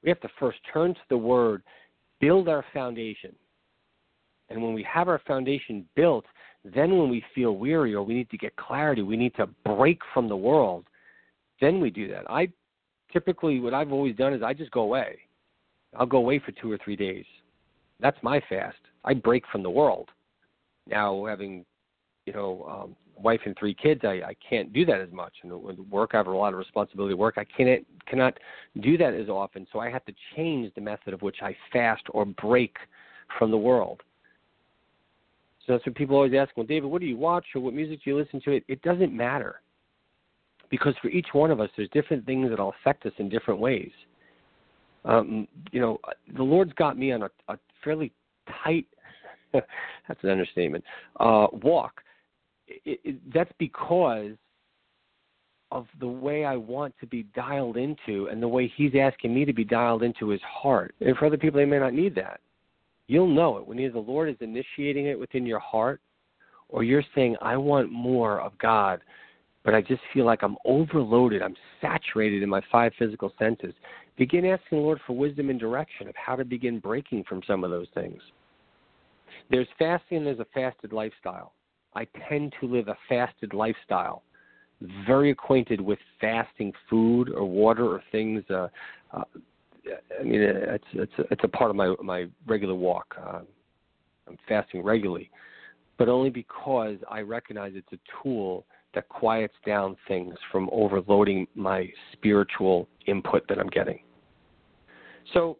We 0.03 0.09
have 0.09 0.19
to 0.21 0.29
first 0.39 0.59
turn 0.71 0.93
to 0.93 0.99
the 1.09 1.17
Word, 1.17 1.63
build 2.19 2.47
our 2.47 2.63
foundation. 2.73 3.35
And 4.49 4.61
when 4.61 4.73
we 4.73 4.83
have 4.83 5.07
our 5.07 5.21
foundation 5.27 5.85
built, 5.95 6.25
then, 6.63 6.97
when 6.97 7.09
we 7.09 7.23
feel 7.33 7.55
weary 7.55 7.93
or 7.93 8.03
we 8.03 8.13
need 8.13 8.29
to 8.29 8.37
get 8.37 8.55
clarity, 8.55 9.01
we 9.01 9.15
need 9.15 9.35
to 9.35 9.47
break 9.63 9.99
from 10.13 10.27
the 10.27 10.35
world, 10.35 10.85
then 11.61 11.79
we 11.79 11.89
do 11.89 12.09
that. 12.09 12.29
I 12.29 12.49
typically, 13.13 13.59
what 13.59 13.73
I've 13.73 13.91
always 13.91 14.15
done 14.15 14.33
is 14.33 14.41
I 14.43 14.53
just 14.53 14.71
go 14.71 14.81
away. 14.81 15.19
I'll 15.95 16.05
go 16.05 16.17
away 16.17 16.39
for 16.39 16.51
two 16.51 16.71
or 16.71 16.77
three 16.83 16.95
days. 16.95 17.25
That's 17.99 18.17
my 18.21 18.41
fast. 18.49 18.77
I 19.05 19.13
break 19.13 19.43
from 19.51 19.63
the 19.63 19.69
world. 19.69 20.09
Now, 20.89 21.25
having 21.25 21.65
you 22.25 22.33
know 22.33 22.67
um, 22.69 22.95
wife 23.21 23.41
and 23.45 23.55
three 23.57 23.73
kids, 23.73 24.01
I, 24.03 24.21
I 24.25 24.35
can't 24.47 24.71
do 24.73 24.85
that 24.85 25.01
as 25.01 25.11
much. 25.11 25.33
And 25.43 25.51
with 25.61 25.79
work, 25.79 26.11
I 26.13 26.17
have 26.17 26.27
a 26.27 26.31
lot 26.31 26.53
of 26.53 26.59
responsibility. 26.59 27.13
Work, 27.13 27.35
I 27.37 27.45
can't 27.45 27.85
cannot 28.07 28.37
do 28.81 28.97
that 28.97 29.13
as 29.13 29.29
often. 29.29 29.67
So 29.71 29.79
I 29.79 29.89
have 29.89 30.05
to 30.05 30.13
change 30.35 30.73
the 30.75 30.81
method 30.81 31.13
of 31.13 31.21
which 31.21 31.37
I 31.41 31.55
fast 31.73 32.03
or 32.11 32.25
break 32.25 32.77
from 33.37 33.51
the 33.51 33.57
world. 33.57 34.01
So 35.65 35.73
that's 35.73 35.85
what 35.85 35.95
people 35.95 36.15
always 36.15 36.33
ask. 36.33 36.55
Well, 36.55 36.65
David, 36.65 36.89
what 36.89 37.01
do 37.01 37.07
you 37.07 37.17
watch 37.17 37.45
or 37.53 37.61
what 37.61 37.73
music 37.73 37.99
do 38.03 38.11
you 38.11 38.17
listen 38.17 38.41
to? 38.45 38.51
It, 38.51 38.63
it 38.67 38.81
doesn't 38.83 39.11
matter 39.11 39.61
because 40.69 40.93
for 41.01 41.09
each 41.09 41.27
one 41.33 41.51
of 41.51 41.59
us, 41.59 41.69
there's 41.75 41.89
different 41.89 42.25
things 42.25 42.49
that'll 42.49 42.73
affect 42.81 43.05
us 43.05 43.13
in 43.17 43.27
different 43.27 43.59
ways. 43.59 43.91
Um, 45.03 45.47
you 45.71 45.79
know, 45.79 45.99
the 46.35 46.43
Lord's 46.43 46.73
got 46.73 46.97
me 46.97 47.11
on 47.11 47.23
a, 47.23 47.29
a 47.49 47.57
fairly 47.83 48.11
tight 48.63 48.85
that's 49.53 50.23
an 50.23 50.29
understatement 50.29 50.83
uh, 51.19 51.47
walk. 51.63 52.01
It, 52.67 52.99
it, 53.03 53.33
that's 53.33 53.51
because 53.59 54.31
of 55.71 55.85
the 55.99 56.07
way 56.07 56.45
I 56.45 56.55
want 56.55 56.93
to 57.01 57.07
be 57.07 57.23
dialed 57.35 57.77
into 57.77 58.27
and 58.27 58.41
the 58.41 58.47
way 58.47 58.71
He's 58.75 58.93
asking 58.99 59.33
me 59.33 59.45
to 59.45 59.53
be 59.53 59.65
dialed 59.65 60.03
into 60.03 60.29
His 60.29 60.41
heart. 60.41 60.95
And 61.01 61.15
for 61.17 61.25
other 61.25 61.37
people, 61.37 61.59
they 61.59 61.65
may 61.65 61.79
not 61.79 61.93
need 61.93 62.15
that. 62.15 62.39
You'll 63.07 63.27
know 63.27 63.57
it 63.57 63.67
when 63.67 63.79
either 63.79 63.93
the 63.93 63.99
Lord 63.99 64.29
is 64.29 64.35
initiating 64.41 65.05
it 65.05 65.19
within 65.19 65.45
your 65.45 65.59
heart 65.59 66.01
or 66.69 66.83
you're 66.83 67.03
saying, 67.15 67.37
I 67.41 67.55
want 67.57 67.91
more 67.91 68.41
of 68.41 68.57
God 68.57 69.01
but 69.67 69.75
I 69.75 69.81
just 69.81 70.01
feel 70.13 70.23
like 70.23 70.43
I'm 70.43 70.55
overloaded. 70.63 71.41
I'm 71.41 71.57
saturated 71.81 72.41
in 72.41 72.47
my 72.47 72.61
five 72.71 72.93
physical 72.97 73.33
senses. 73.37 73.73
Begin 74.17 74.45
asking 74.45 74.77
the 74.77 74.81
Lord 74.81 75.01
for 75.05 75.11
wisdom 75.11 75.49
and 75.49 75.59
direction 75.59 76.07
of 76.07 76.15
how 76.15 76.37
to 76.37 76.45
begin 76.45 76.79
breaking 76.79 77.25
from 77.27 77.41
some 77.45 77.65
of 77.65 77.69
those 77.69 77.87
things. 77.93 78.21
There's 79.51 79.67
fasting 79.77 80.19
and 80.19 80.27
there's 80.27 80.39
a 80.39 80.47
fasted 80.53 80.93
lifestyle. 80.93 81.51
I 81.97 82.05
tend 82.29 82.53
to 82.59 82.67
live 82.67 82.89
a 82.89 82.97
fasted 83.09 83.55
lifestyle. 83.55 84.21
Very 85.07 85.31
acquainted 85.31 85.81
with 85.81 85.97
fasting 86.21 86.71
food 86.87 87.29
or 87.29 87.43
water 87.43 87.85
or 87.85 88.03
things. 88.11 88.43
Uh, 88.51 88.67
uh, 89.11 89.23
I 90.19 90.23
mean, 90.23 90.41
it's 90.41 90.83
it's 90.93 91.11
it's 91.31 91.43
a 91.43 91.47
part 91.47 91.71
of 91.71 91.75
my 91.75 91.95
my 92.03 92.27
regular 92.45 92.75
walk. 92.75 93.15
Uh, 93.19 93.39
I'm 94.27 94.37
fasting 94.47 94.83
regularly, 94.83 95.31
but 95.97 96.07
only 96.07 96.29
because 96.29 96.97
I 97.09 97.21
recognize 97.21 97.71
it's 97.73 97.91
a 97.91 97.99
tool 98.21 98.67
that 98.93 99.09
quiets 99.09 99.55
down 99.65 99.97
things 100.07 100.35
from 100.51 100.69
overloading 100.71 101.47
my 101.55 101.89
spiritual 102.13 102.87
input 103.07 103.47
that 103.49 103.57
I'm 103.57 103.69
getting. 103.69 103.99
So, 105.33 105.57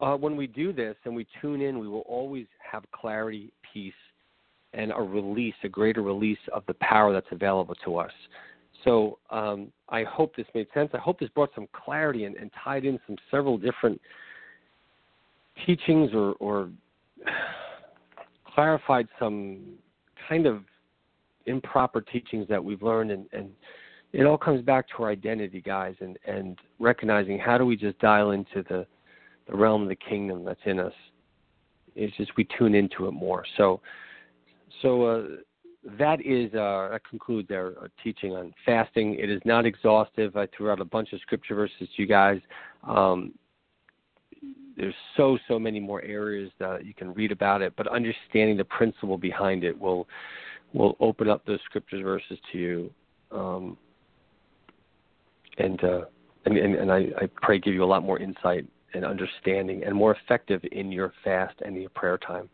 uh, 0.00 0.16
when 0.16 0.36
we 0.36 0.48
do 0.48 0.72
this 0.72 0.96
and 1.04 1.14
we 1.14 1.28
tune 1.40 1.60
in, 1.60 1.78
we 1.78 1.86
will 1.86 2.06
always 2.08 2.46
have 2.72 2.82
clarity, 2.90 3.52
peace, 3.72 3.94
and 4.76 4.92
a 4.92 5.00
release, 5.00 5.54
a 5.64 5.68
greater 5.68 6.02
release 6.02 6.38
of 6.52 6.62
the 6.66 6.74
power 6.74 7.12
that's 7.12 7.26
available 7.32 7.74
to 7.84 7.96
us. 7.96 8.12
So, 8.84 9.18
um, 9.30 9.72
I 9.88 10.04
hope 10.04 10.36
this 10.36 10.46
made 10.54 10.68
sense. 10.74 10.90
I 10.94 10.98
hope 10.98 11.18
this 11.18 11.30
brought 11.30 11.50
some 11.54 11.66
clarity 11.72 12.24
and, 12.24 12.36
and 12.36 12.50
tied 12.62 12.84
in 12.84 13.00
some 13.06 13.16
several 13.30 13.58
different 13.58 14.00
teachings 15.64 16.10
or, 16.14 16.34
or 16.34 16.68
clarified 18.54 19.08
some 19.18 19.60
kind 20.28 20.46
of 20.46 20.62
improper 21.46 22.00
teachings 22.00 22.46
that 22.48 22.62
we've 22.62 22.82
learned 22.82 23.10
and, 23.10 23.26
and 23.32 23.50
it 24.12 24.24
all 24.24 24.38
comes 24.38 24.62
back 24.62 24.86
to 24.88 25.02
our 25.02 25.10
identity 25.10 25.60
guys 25.60 25.94
and 26.00 26.18
and 26.26 26.58
recognizing 26.78 27.38
how 27.38 27.56
do 27.56 27.64
we 27.64 27.76
just 27.76 27.98
dial 28.00 28.32
into 28.32 28.62
the 28.68 28.86
the 29.48 29.56
realm 29.56 29.82
of 29.82 29.88
the 29.88 29.96
kingdom 29.96 30.44
that's 30.44 30.60
in 30.64 30.80
us 30.80 30.92
it's 31.94 32.16
just 32.16 32.36
we 32.36 32.46
tune 32.58 32.74
into 32.74 33.06
it 33.06 33.12
more 33.12 33.44
so 33.56 33.80
so 34.82 35.04
uh, 35.04 35.22
that 35.98 36.20
is 36.24 36.52
uh, 36.54 36.88
that 36.90 37.02
concludes 37.08 37.50
our, 37.50 37.74
our, 37.80 37.90
teaching 38.02 38.32
on 38.32 38.52
fasting. 38.64 39.16
It 39.18 39.30
is 39.30 39.40
not 39.44 39.66
exhaustive. 39.66 40.36
I 40.36 40.48
threw 40.56 40.70
out 40.70 40.80
a 40.80 40.84
bunch 40.84 41.12
of 41.12 41.20
scripture 41.20 41.54
verses 41.54 41.76
to 41.80 42.02
you 42.02 42.06
guys. 42.06 42.40
Um, 42.82 43.34
there's 44.76 44.94
so 45.16 45.38
so 45.48 45.58
many 45.58 45.80
more 45.80 46.02
areas 46.02 46.50
that 46.58 46.84
you 46.84 46.92
can 46.92 47.14
read 47.14 47.32
about 47.32 47.62
it, 47.62 47.72
but 47.76 47.86
understanding 47.88 48.56
the 48.56 48.64
principle 48.64 49.16
behind 49.16 49.64
it 49.64 49.78
will 49.78 50.06
will 50.72 50.96
open 51.00 51.28
up 51.28 51.44
those 51.46 51.60
scripture 51.64 52.02
verses 52.02 52.38
to 52.52 52.58
you, 52.58 52.90
um, 53.30 53.76
and, 55.58 55.82
uh, 55.84 56.02
and 56.44 56.58
and 56.58 56.74
and 56.74 56.92
I, 56.92 57.06
I 57.20 57.28
pray 57.36 57.58
give 57.58 57.74
you 57.74 57.84
a 57.84 57.86
lot 57.86 58.02
more 58.02 58.18
insight 58.18 58.66
and 58.92 59.04
understanding, 59.04 59.84
and 59.84 59.94
more 59.94 60.16
effective 60.16 60.62
in 60.72 60.90
your 60.90 61.12
fast 61.24 61.54
and 61.64 61.76
your 61.76 61.90
prayer 61.90 62.18
time. 62.18 62.48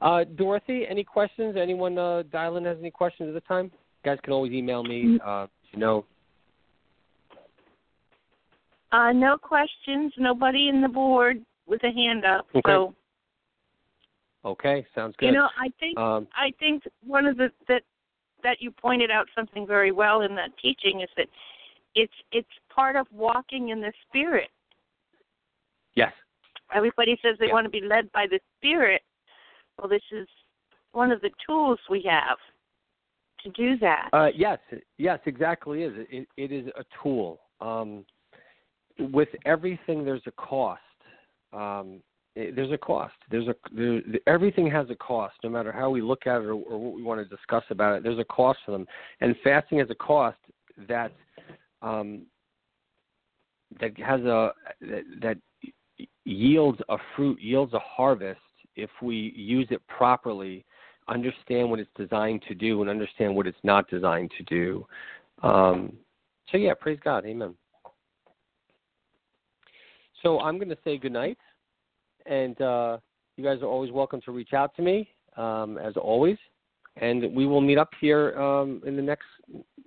Uh, 0.00 0.24
Dorothy, 0.36 0.84
any 0.88 1.04
questions? 1.04 1.56
Anyone 1.56 1.98
uh, 1.98 2.22
dialing 2.30 2.64
has 2.64 2.76
any 2.78 2.90
questions 2.90 3.28
at 3.28 3.34
the 3.34 3.46
time? 3.48 3.66
You 3.66 4.10
guys 4.10 4.18
can 4.22 4.32
always 4.32 4.52
email 4.52 4.82
me. 4.82 5.04
Mm-hmm. 5.04 5.28
Uh, 5.28 5.46
you 5.72 5.78
know. 5.78 6.04
Uh, 8.92 9.12
no 9.12 9.36
questions. 9.36 10.12
Nobody 10.16 10.68
in 10.68 10.80
the 10.80 10.88
board 10.88 11.42
with 11.66 11.82
a 11.84 11.90
hand 11.90 12.24
up. 12.24 12.46
Okay. 12.54 12.62
So 12.64 12.94
Okay, 14.44 14.86
sounds 14.94 15.14
good. 15.18 15.26
You 15.26 15.32
know, 15.32 15.48
I 15.58 15.68
think 15.80 15.98
um, 15.98 16.28
I 16.34 16.52
think 16.58 16.84
one 17.06 17.26
of 17.26 17.36
the 17.36 17.50
that 17.66 17.82
that 18.42 18.58
you 18.60 18.70
pointed 18.70 19.10
out 19.10 19.26
something 19.34 19.66
very 19.66 19.90
well 19.90 20.22
in 20.22 20.34
that 20.36 20.50
teaching 20.62 21.00
is 21.00 21.08
that 21.16 21.26
it's 21.94 22.12
it's 22.32 22.48
part 22.74 22.96
of 22.96 23.06
walking 23.12 23.70
in 23.70 23.80
the 23.80 23.92
spirit. 24.08 24.48
Yes. 25.94 26.12
Everybody 26.72 27.18
says 27.22 27.36
they 27.40 27.48
want 27.48 27.64
to 27.64 27.70
be 27.70 27.80
led 27.80 28.12
by 28.12 28.26
the 28.30 28.38
spirit. 28.56 29.02
Well, 29.78 29.88
this 29.88 30.02
is 30.12 30.26
one 30.92 31.12
of 31.12 31.20
the 31.20 31.30
tools 31.46 31.78
we 31.90 32.08
have 32.08 32.38
to 33.44 33.50
do 33.50 33.78
that. 33.78 34.08
Uh, 34.12 34.28
yes, 34.34 34.58
yes, 34.96 35.20
exactly. 35.26 35.82
Is 35.82 35.92
it, 36.10 36.28
it 36.36 36.52
is 36.52 36.66
a 36.78 36.84
tool. 37.02 37.40
Um, 37.60 38.04
with 38.98 39.28
everything, 39.44 40.04
there's 40.04 40.22
a 40.26 40.32
cost. 40.32 40.80
Um, 41.52 42.00
Eh, 42.38 42.50
there's 42.54 42.72
a 42.72 42.78
cost. 42.78 43.14
There's 43.30 43.48
a 43.48 43.54
there, 43.72 44.00
everything 44.26 44.70
has 44.70 44.88
a 44.90 44.94
cost, 44.94 45.34
no 45.42 45.50
matter 45.50 45.72
how 45.72 45.90
we 45.90 46.00
look 46.00 46.26
at 46.26 46.40
it 46.40 46.44
or, 46.44 46.54
or 46.54 46.78
what 46.78 46.94
we 46.94 47.02
want 47.02 47.20
to 47.20 47.36
discuss 47.36 47.64
about 47.70 47.96
it. 47.96 48.02
There's 48.02 48.18
a 48.18 48.24
cost 48.24 48.60
for 48.64 48.72
them, 48.72 48.86
and 49.20 49.34
fasting 49.42 49.78
has 49.78 49.90
a 49.90 49.94
cost 49.94 50.38
that 50.88 51.12
um, 51.82 52.22
that 53.80 53.98
has 53.98 54.20
a 54.20 54.52
that, 54.80 55.02
that 55.20 55.36
yields 56.24 56.78
a 56.88 56.96
fruit, 57.16 57.40
yields 57.40 57.74
a 57.74 57.80
harvest 57.80 58.40
if 58.78 58.90
we 59.02 59.32
use 59.36 59.68
it 59.70 59.82
properly, 59.88 60.64
understand 61.08 61.70
what 61.70 61.80
it's 61.80 61.90
designed 61.96 62.42
to 62.48 62.54
do, 62.54 62.80
and 62.80 62.90
understand 62.90 63.34
what 63.34 63.46
it's 63.46 63.58
not 63.62 63.88
designed 63.88 64.30
to 64.38 64.44
do. 64.44 64.86
Um, 65.42 65.92
so 66.50 66.56
yeah, 66.56 66.74
praise 66.74 66.98
God, 67.04 67.26
Amen. 67.26 67.54
So 70.22 70.40
I'm 70.40 70.58
going 70.58 70.70
to 70.70 70.78
say 70.84 70.98
good 70.98 71.12
night 71.12 71.38
and 72.28 72.60
uh, 72.60 72.98
you 73.36 73.44
guys 73.44 73.62
are 73.62 73.66
always 73.66 73.90
welcome 73.90 74.20
to 74.22 74.32
reach 74.32 74.52
out 74.52 74.74
to 74.76 74.82
me, 74.82 75.08
um, 75.36 75.78
as 75.78 75.96
always. 75.96 76.36
And 76.96 77.34
we 77.34 77.46
will 77.46 77.60
meet 77.60 77.78
up 77.78 77.90
here 78.00 78.38
um, 78.40 78.82
in 78.86 78.96
the 78.96 79.02
next 79.02 79.26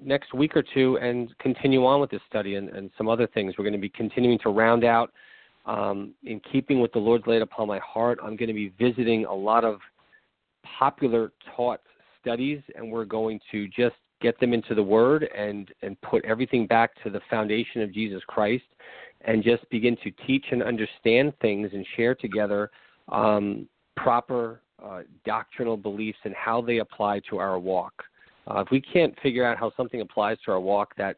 next 0.04 0.34
week 0.34 0.56
or 0.56 0.64
two 0.64 0.98
and 0.98 1.38
continue 1.38 1.86
on 1.86 2.02
with 2.02 2.10
this 2.10 2.22
study 2.28 2.56
and, 2.56 2.70
and 2.70 2.90
some 2.98 3.08
other 3.08 3.28
things. 3.28 3.54
We're 3.58 3.66
going 3.66 3.74
to 3.74 3.80
be 3.80 3.90
continuing 3.90 4.40
to 4.40 4.50
round 4.50 4.84
out, 4.84 5.12
um, 5.66 6.14
in 6.24 6.42
keeping 6.52 6.82
with 6.82 6.92
the 6.94 7.00
Lord's 7.00 7.28
laid 7.28 7.42
upon 7.42 7.68
my 7.68 7.80
heart. 7.80 8.20
I'm 8.22 8.36
going 8.36 8.48
to 8.48 8.54
be 8.54 8.74
visiting 8.80 9.26
a 9.26 9.34
lot 9.34 9.64
of 9.64 9.80
popular 10.80 11.32
taught 11.56 11.82
studies, 12.20 12.62
and 12.76 12.92
we're 12.92 13.06
going 13.06 13.40
to 13.52 13.68
just 13.68 13.96
get 14.22 14.40
them 14.40 14.54
into 14.54 14.76
the 14.76 14.84
Word 14.84 15.28
and 15.36 15.70
and 15.82 16.00
put 16.02 16.24
everything 16.26 16.68
back 16.68 16.92
to 17.04 17.10
the 17.10 17.22
foundation 17.30 17.82
of 17.82 17.94
Jesus 17.94 18.22
Christ 18.28 18.64
and 19.22 19.44
just 19.44 19.68
begin 19.70 19.98
to 20.04 20.12
teach 20.26 20.46
and 20.52 20.64
understand 20.64 21.34
things 21.42 21.70
and 21.74 21.86
share 21.96 22.16
together 22.16 22.72
um, 23.10 23.68
proper 23.96 24.62
uh, 24.84 25.02
doctrinal 25.26 25.78
beliefs 25.78 26.18
and 26.24 26.34
how 26.34 26.62
they 26.62 26.80
apply 26.80 27.22
to 27.30 27.38
our 27.38 27.60
walk. 27.60 27.94
Uh, 28.48 28.62
if 28.62 28.72
we 28.72 28.82
can't 28.82 29.14
figure 29.22 29.46
out 29.46 29.58
how 29.58 29.72
something 29.78 30.02
applies 30.02 30.38
to 30.44 30.52
our 30.52 30.60
walk, 30.60 30.96
that 30.98 31.18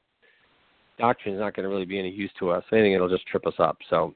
doctrine 0.99 1.33
is 1.33 1.39
not 1.39 1.55
going 1.55 1.63
to 1.63 1.69
really 1.69 1.85
be 1.85 1.97
any 1.97 2.09
use 2.09 2.31
to 2.39 2.49
us. 2.49 2.63
If 2.67 2.73
anything, 2.73 2.93
it'll 2.93 3.09
just 3.09 3.25
trip 3.25 3.47
us 3.47 3.53
up. 3.59 3.77
So 3.89 4.13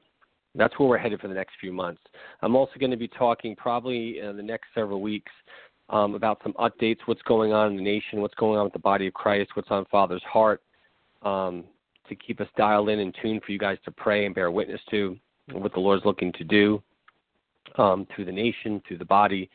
that's 0.54 0.78
where 0.78 0.88
we're 0.88 0.98
headed 0.98 1.20
for 1.20 1.28
the 1.28 1.34
next 1.34 1.54
few 1.60 1.72
months. 1.72 2.00
I'm 2.42 2.56
also 2.56 2.72
going 2.78 2.90
to 2.90 2.96
be 2.96 3.08
talking 3.08 3.54
probably 3.54 4.20
in 4.20 4.36
the 4.36 4.42
next 4.42 4.66
several 4.74 5.00
weeks 5.00 5.32
um, 5.90 6.14
about 6.14 6.40
some 6.42 6.52
updates, 6.54 6.98
what's 7.06 7.22
going 7.22 7.52
on 7.52 7.70
in 7.70 7.76
the 7.76 7.82
nation, 7.82 8.20
what's 8.20 8.34
going 8.34 8.58
on 8.58 8.64
with 8.64 8.72
the 8.72 8.78
body 8.78 9.06
of 9.06 9.14
Christ, 9.14 9.50
what's 9.54 9.70
on 9.70 9.84
Father's 9.90 10.22
heart, 10.22 10.62
um, 11.22 11.64
to 12.08 12.14
keep 12.14 12.40
us 12.40 12.48
dialed 12.56 12.88
in 12.88 13.00
and 13.00 13.14
tuned 13.20 13.42
for 13.44 13.52
you 13.52 13.58
guys 13.58 13.78
to 13.84 13.90
pray 13.90 14.26
and 14.26 14.34
bear 14.34 14.50
witness 14.50 14.80
to 14.90 15.16
what 15.52 15.72
the 15.72 15.80
Lord's 15.80 16.04
looking 16.04 16.32
to 16.34 16.44
do 16.44 16.82
um, 17.76 18.06
through 18.14 18.24
the 18.24 18.32
nation, 18.32 18.82
through 18.86 18.98
the 18.98 19.04
body, 19.04 19.48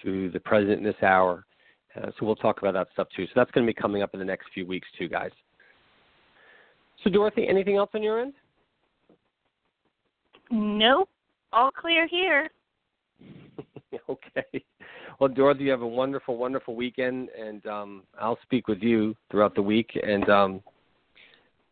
through 0.00 0.30
the 0.30 0.40
president 0.40 0.78
in 0.78 0.84
this 0.84 1.02
hour. 1.02 1.44
Uh, 1.96 2.06
so 2.18 2.26
we'll 2.26 2.36
talk 2.36 2.58
about 2.60 2.74
that 2.74 2.88
stuff 2.92 3.08
too. 3.16 3.26
So 3.26 3.32
that's 3.34 3.50
going 3.50 3.66
to 3.66 3.72
be 3.72 3.78
coming 3.78 4.02
up 4.02 4.14
in 4.14 4.20
the 4.20 4.26
next 4.26 4.46
few 4.54 4.66
weeks 4.66 4.88
too, 4.98 5.08
guys. 5.08 5.30
So 7.02 7.10
Dorothy, 7.10 7.48
anything 7.48 7.76
else 7.76 7.90
on 7.94 8.02
your 8.02 8.20
end? 8.20 8.34
Nope. 10.50 11.08
All 11.52 11.70
clear 11.70 12.06
here. 12.06 12.48
okay. 14.08 14.64
Well, 15.18 15.28
Dorothy, 15.28 15.64
you 15.64 15.70
have 15.70 15.82
a 15.82 15.86
wonderful, 15.86 16.36
wonderful 16.36 16.74
weekend, 16.74 17.28
and 17.38 17.66
um, 17.66 18.02
I'll 18.18 18.38
speak 18.42 18.68
with 18.68 18.80
you 18.80 19.14
throughout 19.30 19.54
the 19.54 19.62
week, 19.62 19.90
and 20.02 20.28
um, 20.28 20.62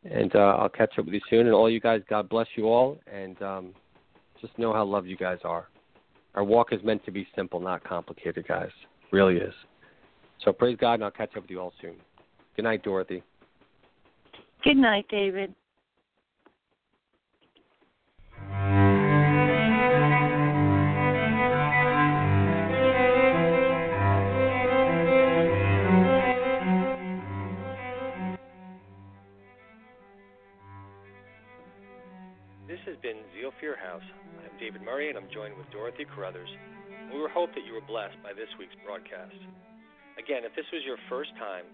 and 0.05 0.35
uh, 0.35 0.57
I'll 0.59 0.69
catch 0.69 0.99
up 0.99 1.07
with 1.07 1.15
you 1.15 1.21
soon. 1.31 1.47
And 1.47 1.55
all 1.55 1.71
you 1.71 1.81
guys, 1.81 2.03
God 2.09 2.29
bless 2.29 2.47
you 2.57 2.67
all, 2.67 2.99
and 3.13 3.41
um, 3.43 3.75
just 4.41 4.57
know 4.59 4.73
how 4.73 4.85
loved 4.85 5.07
you 5.07 5.17
guys 5.17 5.39
are. 5.45 5.69
Our 6.35 6.45
walk 6.45 6.73
is 6.73 6.83
meant 6.85 7.05
to 7.05 7.11
be 7.11 7.27
simple, 7.35 7.59
not 7.59 7.83
complicated, 7.83 8.47
guys. 8.47 8.69
It 8.69 9.17
Really 9.17 9.37
is. 9.37 9.55
So 10.45 10.53
praise 10.53 10.77
God, 10.81 10.95
and 10.95 11.05
I'll 11.05 11.11
catch 11.11 11.37
up 11.37 11.43
with 11.43 11.51
you 11.51 11.61
all 11.61 11.73
soon. 11.81 11.95
Good 12.55 12.63
night, 12.63 12.83
Dorothy. 12.83 13.23
Good 14.63 14.77
night, 14.77 15.07
David. 15.09 15.55
Been 33.09 33.25
Zeal 33.33 33.57
Your 33.65 33.81
House. 33.81 34.05
I'm 34.37 34.53
David 34.61 34.85
Murry, 34.85 35.09
and 35.09 35.17
I'm 35.17 35.33
joined 35.33 35.57
with 35.57 35.65
Dorothy 35.73 36.05
Carruthers. 36.05 36.53
We 37.09 37.25
hope 37.33 37.49
that 37.57 37.65
you 37.65 37.73
were 37.73 37.81
blessed 37.81 38.21
by 38.21 38.37
this 38.37 38.53
week's 38.61 38.77
broadcast. 38.85 39.33
Again, 40.21 40.45
if 40.45 40.53
this 40.53 40.69
was 40.69 40.85
your 40.85 41.01
first 41.09 41.33
time, 41.41 41.65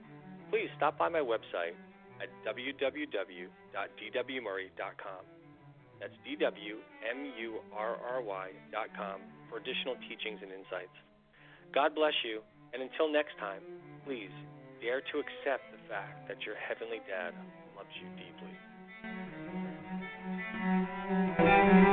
please 0.55 0.71
stop 0.79 0.95
by 0.95 1.11
my 1.11 1.19
website 1.19 1.75
at 2.23 2.31
www.dwmurry.com. 2.47 3.51
That's 5.99 6.15
D-W-M-U-R-R-Y.com 6.23 9.19
for 9.51 9.59
additional 9.59 9.99
teachings 10.07 10.39
and 10.39 10.55
insights. 10.55 10.95
God 11.75 11.99
bless 11.99 12.15
you, 12.23 12.47
and 12.71 12.79
until 12.79 13.11
next 13.11 13.35
time, 13.43 13.67
please 14.07 14.31
dare 14.79 15.03
to 15.03 15.19
accept 15.19 15.67
the 15.75 15.83
fact 15.91 16.31
that 16.31 16.47
your 16.47 16.55
Heavenly 16.55 17.03
Dad 17.11 17.35
loves 17.75 17.91
you 17.99 18.07
deeply. 18.15 18.54
Música 20.85 21.84